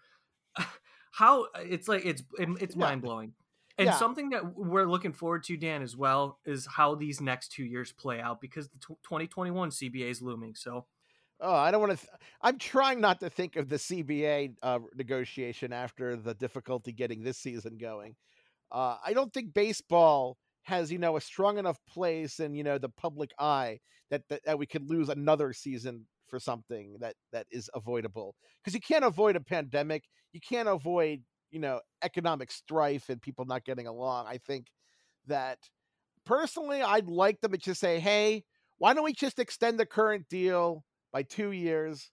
how 1.12 1.48
it's 1.58 1.88
like 1.88 2.06
it's 2.06 2.24
it's 2.38 2.76
mind 2.76 3.02
blowing. 3.02 3.34
And 3.78 3.88
yeah. 3.88 3.96
something 3.96 4.30
that 4.30 4.56
we're 4.56 4.86
looking 4.86 5.14
forward 5.14 5.44
to, 5.46 5.58
Dan, 5.58 5.82
as 5.82 5.98
well, 5.98 6.38
is 6.46 6.68
how 6.68 6.94
these 6.94 7.20
next 7.20 7.52
two 7.52 7.64
years 7.64 7.92
play 7.92 8.20
out 8.20 8.40
because 8.40 8.70
the 8.70 8.78
2021 8.78 9.72
CBA 9.72 10.12
is 10.12 10.22
looming. 10.22 10.54
So, 10.54 10.86
oh, 11.40 11.54
I 11.54 11.72
don't 11.72 11.82
want 11.82 12.00
to. 12.00 12.06
Th- 12.06 12.20
I'm 12.42 12.58
trying 12.58 13.02
not 13.02 13.20
to 13.22 13.30
think 13.30 13.56
of 13.56 13.70
the 13.70 13.78
CBA 13.78 14.56
uh, 14.62 14.80
negotiation 14.96 15.74
after 15.74 16.16
the 16.16 16.34
difficulty 16.34 16.92
getting 16.92 17.24
this 17.24 17.38
season 17.38 17.78
going. 17.78 18.16
Uh, 18.72 18.98
I 19.06 19.14
don't 19.14 19.32
think 19.34 19.54
baseball 19.54 20.38
has 20.64 20.92
you 20.92 20.98
know 20.98 21.18
a 21.18 21.22
strong 21.22 21.58
enough 21.58 21.78
place 21.88 22.40
in 22.40 22.56
you 22.56 22.64
know 22.64 22.78
the 22.78 22.90
public 22.90 23.32
eye 23.40 23.80
that 24.10 24.24
that, 24.30 24.42
that 24.46 24.58
we 24.58 24.66
could 24.66 24.90
lose 24.90 25.10
another 25.10 25.54
season 25.54 26.06
for 26.28 26.40
something 26.40 26.96
that 27.00 27.16
that 27.32 27.46
is 27.52 27.70
avoidable 27.74 28.36
because 28.62 28.74
you 28.74 28.82
can't 28.82 29.06
avoid 29.06 29.36
a 29.36 29.42
pandemic 29.42 30.06
you 30.32 30.40
can't 30.40 30.70
avoid 30.70 31.22
you 31.52 31.60
know 31.60 31.80
economic 32.02 32.50
strife 32.52 33.10
and 33.10 33.22
people 33.22 33.46
not 33.46 33.66
getting 33.66 33.88
along 33.88 34.26
i 34.28 34.38
think 34.38 34.68
that 35.28 35.60
personally 36.26 36.82
i'd 36.82 37.08
like 37.08 37.40
them 37.42 37.52
to 37.52 37.58
just 37.58 37.80
say 37.80 38.00
hey 38.00 38.44
why 38.78 38.94
don't 38.94 39.04
we 39.04 39.14
just 39.14 39.38
extend 39.38 39.80
the 39.80 39.86
current 39.86 40.28
deal 40.30 40.84
by 41.14 41.24
two 41.24 41.52
years 41.52 42.12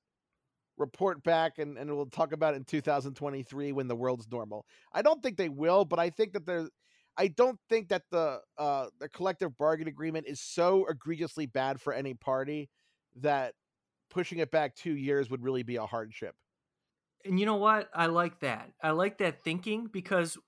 report 0.76 1.22
back 1.22 1.58
and, 1.58 1.76
and 1.76 1.94
we'll 1.94 2.06
talk 2.06 2.32
about 2.32 2.54
it 2.54 2.58
in 2.58 2.64
2023 2.64 3.72
when 3.72 3.88
the 3.88 3.96
world's 3.96 4.28
normal. 4.30 4.64
I 4.92 5.02
don't 5.02 5.22
think 5.22 5.36
they 5.36 5.48
will, 5.48 5.84
but 5.84 5.98
I 5.98 6.10
think 6.10 6.32
that 6.34 6.46
there's 6.46 6.70
I 7.16 7.28
don't 7.28 7.58
think 7.68 7.88
that 7.88 8.02
the 8.10 8.40
uh 8.56 8.86
the 8.98 9.08
collective 9.08 9.56
bargain 9.58 9.88
agreement 9.88 10.26
is 10.26 10.40
so 10.40 10.86
egregiously 10.88 11.46
bad 11.46 11.80
for 11.80 11.92
any 11.92 12.14
party 12.14 12.70
that 13.16 13.54
pushing 14.10 14.38
it 14.38 14.50
back 14.50 14.74
2 14.76 14.92
years 14.92 15.30
would 15.30 15.42
really 15.42 15.62
be 15.62 15.76
a 15.76 15.86
hardship. 15.86 16.34
And 17.24 17.38
you 17.38 17.46
know 17.46 17.56
what? 17.56 17.90
I 17.94 18.06
like 18.06 18.40
that. 18.40 18.70
I 18.82 18.90
like 18.90 19.18
that 19.18 19.42
thinking 19.42 19.88
because 19.92 20.38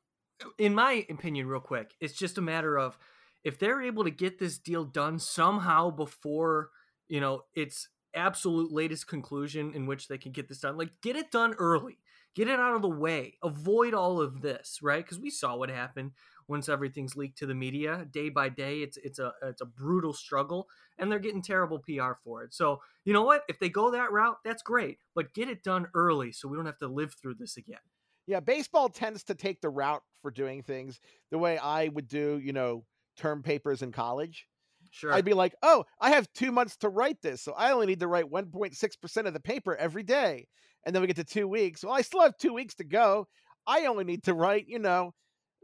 in 0.59 0.75
my 0.75 1.05
opinion 1.11 1.47
real 1.47 1.61
quick, 1.61 1.95
it's 2.01 2.15
just 2.15 2.39
a 2.39 2.43
matter 2.43 2.79
of 2.79 2.99
if 3.45 3.59
they're 3.59 3.83
able 3.83 4.05
to 4.05 4.11
get 4.11 4.39
this 4.39 4.59
deal 4.59 4.85
done 4.85 5.19
somehow 5.19 5.91
before, 5.91 6.71
you 7.09 7.21
know, 7.21 7.43
it's 7.55 7.89
absolute 8.15 8.73
latest 8.73 9.07
conclusion 9.07 9.73
in 9.75 9.87
which 9.87 10.09
they 10.09 10.19
can 10.19 10.33
get 10.33 10.49
this 10.49 10.61
done. 10.61 10.77
Like, 10.77 10.91
get 11.03 11.17
it 11.17 11.31
done 11.31 11.55
early, 11.55 11.99
get 12.35 12.49
it 12.49 12.59
out 12.59 12.75
of 12.75 12.83
the 12.83 12.89
way, 12.89 13.39
avoid 13.43 13.95
all 13.95 14.21
of 14.21 14.43
this, 14.43 14.79
right? 14.83 15.05
Because 15.05 15.19
we 15.19 15.31
saw 15.31 15.57
what 15.57 15.71
happened 15.71 16.13
once 16.49 16.69
everything's 16.69 17.17
leaked 17.17 17.39
to 17.39 17.47
the 17.47 17.55
media 17.55 18.07
day 18.11 18.29
by 18.29 18.49
day. 18.49 18.79
It's 18.79 18.97
it's 18.99 19.19
a 19.19 19.33
it's 19.43 19.63
a 19.63 19.67
brutal 19.67 20.13
struggle, 20.13 20.69
and 20.99 21.11
they're 21.11 21.19
getting 21.19 21.43
terrible 21.43 21.79
PR 21.79 22.13
for 22.23 22.43
it. 22.45 22.55
So 22.55 22.81
you 23.05 23.13
know 23.13 23.23
what? 23.23 23.43
If 23.49 23.59
they 23.59 23.69
go 23.69 23.91
that 23.91 24.13
route, 24.13 24.39
that's 24.45 24.63
great, 24.63 24.99
but 25.15 25.35
get 25.35 25.49
it 25.49 25.63
done 25.63 25.89
early 25.95 26.33
so 26.33 26.49
we 26.49 26.57
don't 26.57 26.67
have 26.67 26.79
to 26.79 26.89
live 26.89 27.15
through 27.15 27.37
this 27.39 27.57
again. 27.57 27.79
Yeah, 28.27 28.41
baseball 28.41 28.89
tends 28.89 29.25
to 29.25 29.35
take 29.35 29.61
the 29.61 29.69
route 29.69 30.03
for 30.21 30.31
doing 30.31 30.63
things 30.63 31.01
the 31.31 31.39
way 31.39 31.59
I 31.59 31.89
would 31.89 32.07
do, 32.07 32.41
you 32.43 32.53
know, 32.53 32.85
term 33.17 33.43
papers 33.43 33.83
in 33.83 33.91
college 33.93 34.47
Sure. 34.93 35.13
I'd 35.13 35.25
be 35.25 35.33
like, 35.33 35.55
oh, 35.63 35.85
I 35.99 36.11
have 36.11 36.33
two 36.35 36.53
months 36.53 36.77
to 36.79 36.91
write 36.91 37.23
this, 37.23 37.41
so 37.41 37.55
I 37.55 37.73
only 37.73 37.87
need 37.87 38.01
to 38.01 38.07
write 38.07 38.31
1.6% 38.31 39.27
of 39.27 39.33
the 39.33 39.41
paper 39.41 39.75
every 39.75 40.03
day. 40.03 40.47
And 40.85 40.95
then 40.95 41.01
we 41.01 41.07
get 41.07 41.17
to 41.17 41.25
two 41.25 41.49
weeks. 41.49 41.83
Well, 41.83 41.95
I 41.95 42.03
still 42.03 42.21
have 42.21 42.37
two 42.37 42.53
weeks 42.53 42.75
to 42.75 42.85
go. 42.85 43.27
I 43.67 43.87
only 43.87 44.05
need 44.05 44.25
to 44.25 44.35
write, 44.35 44.67
you 44.69 44.79
know, 44.79 45.15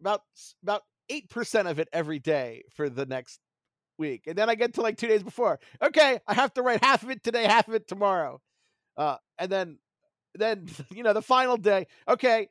about 0.00 0.22
about 0.62 0.82
eight 1.10 1.28
percent 1.28 1.68
of 1.68 1.78
it 1.78 1.88
every 1.92 2.18
day 2.18 2.62
for 2.74 2.88
the 2.88 3.04
next 3.04 3.40
week. 3.98 4.22
And 4.26 4.36
then 4.36 4.48
I 4.48 4.54
get 4.54 4.74
to 4.74 4.80
like 4.80 4.96
two 4.96 5.08
days 5.08 5.22
before. 5.22 5.58
Okay, 5.82 6.20
I 6.26 6.34
have 6.34 6.54
to 6.54 6.62
write 6.62 6.82
half 6.82 7.02
of 7.02 7.10
it 7.10 7.22
today, 7.22 7.44
half 7.44 7.68
of 7.68 7.74
it 7.74 7.88
tomorrow. 7.88 8.40
Uh, 8.96 9.16
and 9.38 9.50
then 9.50 9.78
then 10.36 10.68
you 10.94 11.02
know 11.02 11.12
the 11.12 11.20
final 11.20 11.56
day. 11.56 11.86
Okay, 12.08 12.48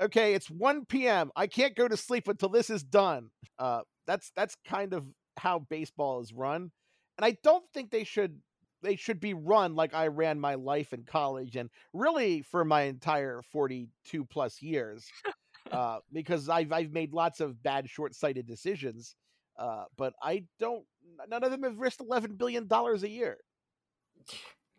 okay, 0.00 0.34
it's 0.34 0.50
1 0.50 0.86
p.m. 0.86 1.30
I 1.36 1.46
can't 1.46 1.76
go 1.76 1.88
to 1.88 1.96
sleep 1.96 2.28
until 2.28 2.48
this 2.48 2.68
is 2.68 2.82
done. 2.82 3.30
Uh, 3.58 3.82
that's 4.06 4.32
that's 4.34 4.56
kind 4.66 4.92
of 4.92 5.06
how 5.38 5.60
baseball 5.60 6.20
is 6.20 6.32
run, 6.32 6.70
and 7.16 7.24
I 7.24 7.36
don't 7.42 7.64
think 7.72 7.90
they 7.90 8.04
should 8.04 8.40
they 8.82 8.96
should 8.96 9.20
be 9.20 9.34
run 9.34 9.74
like 9.74 9.94
I 9.94 10.06
ran 10.06 10.38
my 10.38 10.54
life 10.54 10.92
in 10.92 11.02
college 11.02 11.56
and 11.56 11.68
really 11.92 12.42
for 12.42 12.64
my 12.64 12.82
entire 12.82 13.42
42 13.42 14.24
plus 14.26 14.62
years. 14.62 15.10
uh, 15.72 15.98
because 16.12 16.48
I've 16.48 16.72
I've 16.72 16.92
made 16.92 17.12
lots 17.12 17.40
of 17.40 17.62
bad 17.62 17.88
short 17.88 18.14
sighted 18.14 18.46
decisions, 18.46 19.14
uh, 19.58 19.84
but 19.96 20.14
I 20.22 20.44
don't. 20.58 20.84
None 21.28 21.42
of 21.42 21.50
them 21.50 21.62
have 21.62 21.78
risked 21.78 22.00
eleven 22.00 22.36
billion 22.36 22.66
dollars 22.66 23.02
a 23.02 23.08
year. 23.08 23.38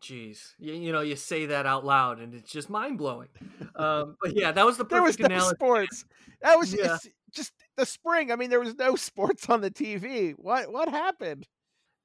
Jeez, 0.01 0.53
you, 0.57 0.74
you, 0.74 0.91
know, 0.93 1.01
you 1.01 1.18
say 1.18 1.47
that 1.47 1.66
out 1.66 1.86
loud, 1.86 2.20
and 2.20 2.34
it's 2.34 2.51
just 2.51 2.70
mind 2.70 2.97
blowing. 2.97 3.30
Um, 3.76 4.18
but 4.22 4.36
yeah, 4.36 4.51
that 4.51 4.66
was 4.66 4.76
the 4.76 4.84
there 4.84 5.01
was 5.01 5.18
no 5.18 5.39
sports. 5.39 6.03
That 6.41 6.60
was 6.60 6.74
yeah. 6.74 6.97
just 7.32 7.53
the 7.80 7.86
spring. 7.86 8.32
I 8.32 8.36
mean, 8.36 8.50
there 8.50 8.60
was 8.60 8.78
no 8.78 8.96
sports 8.96 9.50
on 9.50 9.62
the 9.62 9.72
TV. 9.72 10.34
What 10.38 10.72
what 10.72 10.90
happened? 10.90 11.48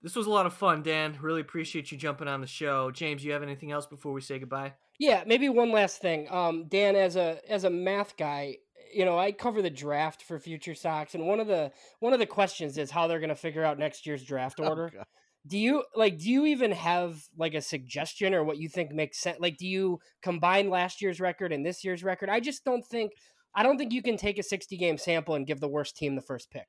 This 0.02 0.16
was 0.16 0.26
a 0.26 0.30
lot 0.30 0.44
of 0.44 0.52
fun, 0.52 0.82
Dan. 0.82 1.16
Really 1.20 1.40
appreciate 1.40 1.90
you 1.90 1.96
jumping 1.96 2.28
on 2.28 2.42
the 2.42 2.46
show. 2.46 2.90
James, 2.90 3.24
you 3.24 3.32
have 3.32 3.42
anything 3.42 3.72
else 3.72 3.86
before 3.86 4.12
we 4.12 4.20
say 4.20 4.38
goodbye? 4.38 4.74
Yeah, 4.98 5.24
maybe 5.26 5.48
one 5.48 5.72
last 5.72 6.02
thing. 6.02 6.28
Um, 6.30 6.66
Dan, 6.68 6.94
as 6.94 7.16
a 7.16 7.38
as 7.48 7.64
a 7.64 7.70
math 7.70 8.16
guy, 8.16 8.56
you 8.94 9.04
know, 9.04 9.18
I 9.18 9.32
cover 9.32 9.62
the 9.62 9.70
draft 9.70 10.22
for 10.22 10.38
Future 10.38 10.74
Sox, 10.74 11.14
and 11.14 11.26
one 11.26 11.40
of 11.40 11.46
the 11.46 11.72
one 12.00 12.12
of 12.12 12.18
the 12.18 12.26
questions 12.26 12.78
is 12.78 12.90
how 12.90 13.06
they're 13.06 13.18
going 13.18 13.30
to 13.30 13.34
figure 13.34 13.64
out 13.64 13.78
next 13.78 14.06
year's 14.06 14.22
draft 14.22 14.60
oh, 14.62 14.68
order. 14.68 14.92
Oh, 14.98 15.02
do 15.46 15.58
you 15.58 15.84
like? 15.94 16.18
Do 16.18 16.30
you 16.30 16.46
even 16.46 16.72
have 16.72 17.22
like 17.36 17.54
a 17.54 17.60
suggestion 17.60 18.34
or 18.34 18.44
what 18.44 18.58
you 18.58 18.68
think 18.68 18.92
makes 18.92 19.18
sense? 19.18 19.38
Like, 19.40 19.56
do 19.56 19.66
you 19.66 20.00
combine 20.22 20.70
last 20.70 21.02
year's 21.02 21.20
record 21.20 21.52
and 21.52 21.64
this 21.64 21.84
year's 21.84 22.04
record? 22.04 22.28
I 22.28 22.40
just 22.40 22.64
don't 22.64 22.84
think. 22.84 23.12
I 23.54 23.62
don't 23.62 23.78
think 23.78 23.92
you 23.92 24.02
can 24.02 24.16
take 24.16 24.38
a 24.38 24.42
sixty 24.42 24.76
game 24.76 24.98
sample 24.98 25.34
and 25.34 25.46
give 25.46 25.60
the 25.60 25.68
worst 25.68 25.96
team 25.96 26.14
the 26.14 26.22
first 26.22 26.50
pick. 26.50 26.66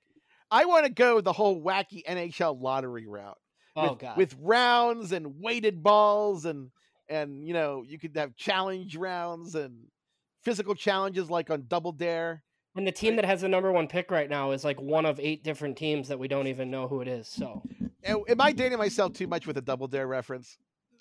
I 0.51 0.65
want 0.65 0.86
to 0.86 0.91
go 0.91 1.21
the 1.21 1.33
whole 1.33 1.61
wacky 1.61 2.03
NHL 2.07 2.61
lottery 2.61 3.07
route. 3.07 3.38
Oh 3.75 3.91
with, 3.91 3.99
god, 3.99 4.17
with 4.17 4.36
rounds 4.41 5.11
and 5.11 5.41
weighted 5.41 5.83
balls 5.83 6.45
and 6.45 6.71
and 7.09 7.45
you 7.45 7.53
know 7.53 7.83
you 7.86 7.99
could 7.99 8.15
have 8.15 8.36
challenge 8.36 8.95
rounds 8.95 9.55
and 9.55 9.88
physical 10.43 10.75
challenges 10.75 11.29
like 11.29 11.49
on 11.49 11.65
Double 11.67 11.91
Dare. 11.91 12.43
And 12.75 12.86
the 12.86 12.91
team 12.91 13.15
that 13.15 13.25
has 13.25 13.41
the 13.41 13.47
number 13.47 13.71
one 13.71 13.88
pick 13.88 14.11
right 14.11 14.29
now 14.29 14.51
is 14.51 14.63
like 14.63 14.81
one 14.81 15.05
of 15.05 15.19
eight 15.19 15.43
different 15.43 15.77
teams 15.77 16.09
that 16.09 16.19
we 16.19 16.27
don't 16.27 16.47
even 16.47 16.69
know 16.69 16.88
who 16.89 17.01
it 17.01 17.07
is. 17.07 17.27
So, 17.27 17.63
am 18.03 18.41
I 18.41 18.51
dating 18.51 18.77
myself 18.77 19.13
too 19.13 19.27
much 19.27 19.47
with 19.47 19.57
a 19.57 19.61
Double 19.61 19.88
Dare 19.88 20.07
reference? 20.07 20.57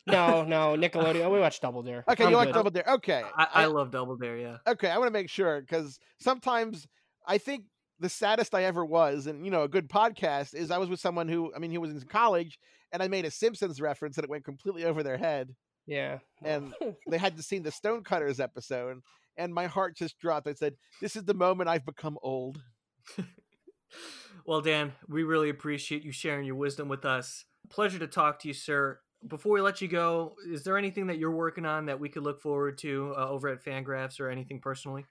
No, 0.07 0.45
no, 0.49 0.77
Nickelodeon. 0.77 1.31
We 1.31 1.41
watch 1.41 1.61
Double 1.61 1.83
Dare. 1.83 2.05
Okay, 2.09 2.25
I'm 2.25 2.31
you 2.31 2.37
watch 2.37 2.53
Double 2.53 2.71
Dare. 2.71 2.85
Okay, 2.87 3.23
I, 3.37 3.45
I, 3.45 3.63
I 3.63 3.67
love 3.67 3.91
Double 3.91 4.17
Dare. 4.17 4.37
Yeah. 4.37 4.57
Okay, 4.67 4.91
I 4.91 4.99
want 4.99 5.09
to 5.09 5.13
make 5.13 5.31
sure 5.31 5.61
because 5.61 5.99
sometimes 6.21 6.87
I 7.27 7.39
think 7.39 7.65
the 8.01 8.09
saddest 8.09 8.55
I 8.55 8.65
ever 8.65 8.85
was, 8.85 9.27
and 9.27 9.45
you 9.45 9.51
know, 9.51 9.63
a 9.63 9.69
good 9.69 9.89
podcast 9.89 10.55
is 10.55 10.71
I 10.71 10.79
was 10.79 10.89
with 10.89 11.01
someone 11.01 11.29
who, 11.29 11.53
I 11.55 11.59
mean, 11.59 11.71
he 11.71 11.79
was 11.79 11.91
in 11.91 12.01
college, 12.03 12.59
and 12.93 13.03
I 13.03 13.09
made 13.09 13.25
a 13.25 13.31
Simpsons 13.31 13.81
reference, 13.81 14.17
and 14.17 14.25
it 14.25 14.31
went 14.31 14.45
completely 14.45 14.85
over 14.85 15.03
their 15.03 15.17
head. 15.17 15.55
Yeah, 15.87 16.19
and 16.43 16.75
they 17.09 17.19
had 17.19 17.37
to 17.37 17.43
see 17.43 17.59
the 17.59 17.71
Stonecutters 17.71 18.41
episode, 18.41 19.01
and 19.37 19.55
my 19.55 19.67
heart 19.67 19.97
just 19.97 20.19
dropped. 20.19 20.47
I 20.47 20.55
said, 20.55 20.75
"This 21.01 21.17
is 21.17 21.25
the 21.25 21.35
moment 21.35 21.69
I've 21.71 21.87
become 21.87 22.19
old." 22.23 22.61
well, 24.47 24.61
Dan, 24.61 24.93
we 25.09 25.23
really 25.23 25.51
appreciate 25.51 26.05
you 26.05 26.13
sharing 26.13 26.47
your 26.47 26.57
wisdom 26.57 26.89
with 26.89 27.05
us. 27.05 27.45
Pleasure 27.71 27.99
to 27.99 28.07
talk 28.07 28.39
to 28.41 28.49
you, 28.49 28.55
sir. 28.55 29.01
Before 29.27 29.53
we 29.53 29.61
let 29.61 29.81
you 29.81 29.89
go, 29.89 30.37
is 30.47 30.65
there 30.65 30.77
anything 30.77 31.07
that 31.07 31.19
you're 31.19 31.31
working 31.31 31.65
on 31.65 31.87
that 31.87 31.99
we 31.99 32.09
could 32.09 32.23
look 32.23 32.41
forward 32.41 32.77
to 32.79 33.15
uh, 33.17 33.29
over 33.29 33.49
at 33.49 33.65
FanGraphs 33.65 34.21
or 34.21 34.29
anything 34.29 34.61
personally? 34.61 35.07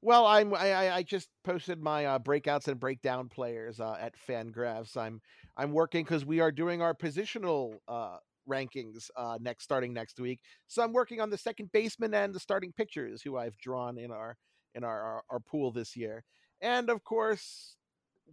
Well, 0.00 0.26
I'm 0.26 0.54
I, 0.54 0.90
I 0.92 1.02
just 1.02 1.28
posted 1.44 1.82
my 1.82 2.06
uh, 2.06 2.18
breakouts 2.20 2.68
and 2.68 2.78
breakdown 2.78 3.28
players 3.28 3.80
uh, 3.80 3.96
at 4.00 4.14
FanGraphs. 4.28 4.96
I'm 4.96 5.20
I'm 5.56 5.72
working 5.72 6.04
because 6.04 6.24
we 6.24 6.40
are 6.40 6.52
doing 6.52 6.80
our 6.80 6.94
positional 6.94 7.74
uh, 7.88 8.18
rankings 8.48 9.10
uh, 9.16 9.38
next 9.40 9.64
starting 9.64 9.92
next 9.92 10.20
week. 10.20 10.40
So 10.68 10.82
I'm 10.82 10.92
working 10.92 11.20
on 11.20 11.30
the 11.30 11.38
second 11.38 11.70
baseman 11.72 12.14
and 12.14 12.32
the 12.32 12.40
starting 12.40 12.72
pitchers 12.72 13.22
who 13.22 13.36
I've 13.36 13.58
drawn 13.58 13.98
in 13.98 14.12
our 14.12 14.36
in 14.74 14.84
our, 14.84 15.02
our, 15.02 15.22
our 15.30 15.40
pool 15.40 15.72
this 15.72 15.96
year. 15.96 16.22
And 16.60 16.90
of 16.90 17.02
course, 17.02 17.74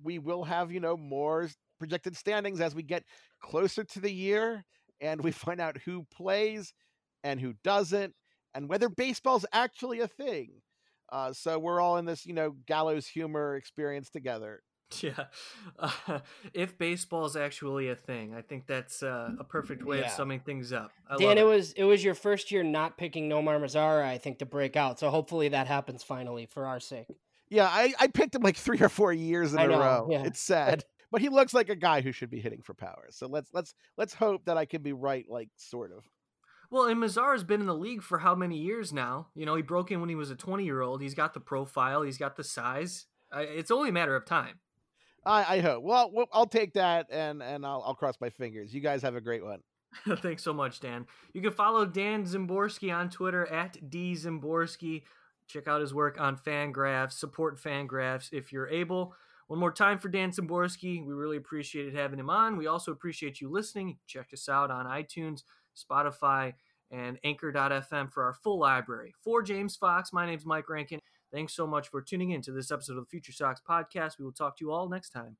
we 0.04 0.20
will 0.20 0.44
have 0.44 0.72
you 0.72 0.80
know 0.80 0.96
more 0.96 1.50
projected 1.80 2.16
standings 2.16 2.62
as 2.62 2.76
we 2.76 2.84
get 2.84 3.04
closer 3.42 3.84
to 3.84 4.00
the 4.00 4.12
year 4.12 4.64
and 5.06 5.24
we 5.24 5.32
find 5.32 5.62
out 5.62 5.78
who 5.86 6.06
plays 6.12 6.74
and 7.24 7.40
who 7.40 7.54
doesn't 7.64 8.14
and 8.54 8.70
whether 8.70 8.90
baseball's 8.90 9.46
actually 9.52 10.00
a 10.00 10.08
thing. 10.08 10.62
Uh, 11.12 11.34
so 11.34 11.60
we're 11.60 11.80
all 11.80 11.98
in 11.98 12.06
this, 12.06 12.26
you 12.26 12.34
know, 12.34 12.56
gallows 12.66 13.08
humor 13.08 13.56
experience 13.56 14.10
together. 14.10 14.62
Yeah. 15.02 15.26
Uh, 15.78 16.20
if 16.54 16.78
baseball 16.78 17.26
is 17.26 17.36
actually 17.36 17.90
a 17.90 17.96
thing, 17.96 18.34
I 18.36 18.42
think 18.42 18.68
that's 18.68 19.04
uh, 19.04 19.32
a 19.40 19.44
perfect 19.44 19.84
way 19.84 20.00
yeah. 20.00 20.06
of 20.06 20.12
summing 20.12 20.40
things 20.40 20.72
up. 20.72 20.92
I 21.10 21.18
Dan, 21.18 21.38
it, 21.38 21.42
it 21.42 21.44
was 21.44 21.74
it 21.74 21.84
was 21.84 22.04
your 22.04 22.14
first 22.14 22.52
year 22.52 22.64
not 22.64 22.98
picking 22.98 23.30
Nomar 23.30 23.60
Mazara, 23.60 24.04
I 24.04 24.18
think, 24.18 24.40
to 24.40 24.46
break 24.46 24.76
out. 24.76 25.00
So 25.00 25.10
hopefully 25.10 25.50
that 25.50 25.68
happens 25.68 26.04
finally 26.04 26.46
for 26.46 26.66
our 26.66 26.80
sake. 26.80 27.08
Yeah, 27.50 27.68
I, 27.72 27.94
I 28.00 28.08
picked 28.08 28.36
him 28.36 28.42
like 28.42 28.58
three 28.58 28.80
or 28.80 28.90
four 28.90 29.14
years 29.14 29.54
in 29.54 29.60
I 29.60 29.66
a 29.66 29.68
know, 29.68 29.80
row. 29.80 30.08
Yeah. 30.10 30.24
It's 30.24 30.42
sad. 30.42 30.84
But 31.16 31.22
he 31.22 31.30
looks 31.30 31.54
like 31.54 31.70
a 31.70 31.78
guy 31.78 32.02
who 32.02 32.12
should 32.12 32.30
be 32.30 32.42
hitting 32.42 32.62
for 32.62 32.74
power. 32.74 33.06
So 33.10 33.26
let's 33.28 33.50
let's 33.54 33.74
let's 33.96 34.14
hope 34.14 34.44
that 34.48 34.58
I 34.58 34.66
can 34.66 34.82
be 34.82 34.92
right, 34.92 35.26
like 35.30 35.48
sort 35.56 35.94
of. 35.94 36.04
Well, 36.70 36.88
and 36.88 37.02
Mazara's 37.02 37.46
been 37.46 37.62
in 37.62 37.68
the 37.68 37.74
league 37.74 38.04
for 38.04 38.18
how 38.18 38.36
many 38.36 38.58
years 38.58 38.92
now? 38.92 39.28
You 39.34 39.46
know, 39.46 39.56
he 39.56 39.62
broke 39.62 39.92
in 39.92 40.02
when 40.02 40.10
he 40.10 40.16
was 40.16 40.30
a 40.30 40.36
20 40.36 40.66
year 40.66 40.82
old. 40.82 41.02
He's 41.02 41.14
got 41.14 41.34
the 41.34 41.40
profile, 41.40 42.02
he's 42.02 42.18
got 42.18 42.36
the 42.36 42.44
size. 42.44 43.06
It's 43.34 43.72
only 43.72 43.92
a 43.92 43.94
matter 43.94 44.14
of 44.14 44.26
time. 44.26 44.60
I, 45.26 45.56
I 45.56 45.60
hope. 45.62 45.86
Well, 45.86 46.12
I'll 46.34 46.48
take 46.48 46.74
that 46.74 47.08
and 47.10 47.42
and 47.42 47.66
I'll, 47.66 47.82
I'll 47.86 47.96
cross 47.96 48.16
my 48.20 48.30
fingers. 48.30 48.74
You 48.74 48.82
guys 48.82 49.02
have 49.02 49.16
a 49.16 49.22
great 49.22 49.46
one. 49.46 49.62
Thanks 50.18 50.44
so 50.44 50.52
much, 50.52 50.82
Dan. 50.82 51.06
You 51.32 51.42
can 51.42 51.54
follow 51.54 51.86
Dan 51.86 52.26
Szymborski 52.26 52.94
on 52.94 53.10
Twitter 53.10 53.46
at 53.46 53.90
D 53.90 54.16
Szymborski. 54.16 55.04
Check 55.48 55.70
out 55.70 55.80
his 55.80 55.94
work 55.94 56.20
on 56.20 56.36
FanGraphs. 56.36 57.14
Support 57.14 57.58
FanGraphs 57.58 58.34
if 58.34 58.52
you're 58.52 58.68
able. 58.68 59.16
One 59.48 59.60
more 59.60 59.72
time 59.72 60.00
for 60.00 60.10
Dan 60.10 60.32
Szymborski. 60.32 61.06
We 61.06 61.14
really 61.14 61.38
appreciated 61.38 61.96
having 61.96 62.20
him 62.20 62.30
on. 62.30 62.58
We 62.58 62.68
also 62.68 62.92
appreciate 62.92 63.40
you 63.40 63.50
listening. 63.50 64.00
Check 64.08 64.30
us 64.34 64.50
out 64.50 64.72
on 64.72 64.88
iTunes, 64.88 65.44
Spotify, 65.76 66.54
and 66.92 67.20
Anchor.fm 67.24 68.12
for 68.12 68.24
our 68.24 68.34
full 68.34 68.60
library. 68.60 69.14
For 69.24 69.44
James 69.44 69.76
Fox, 69.76 70.12
my 70.12 70.26
name's 70.26 70.46
Mike 70.46 70.70
Rankin. 70.70 71.00
Thanks 71.32 71.56
so 71.56 71.68
much 71.68 71.90
for 71.90 72.02
tuning 72.02 72.32
in 72.32 72.42
to 72.44 72.52
this 72.52 72.72
episode 72.72 72.98
of 72.98 73.06
the 73.06 73.10
Future 73.10 73.34
Sox 73.34 73.62
podcast. 73.68 74.18
We 74.18 74.26
will 74.26 74.32
talk 74.32 74.58
to 74.58 74.66
you 74.66 74.72
all 74.72 74.90
next 74.90 75.10
time. 75.10 75.38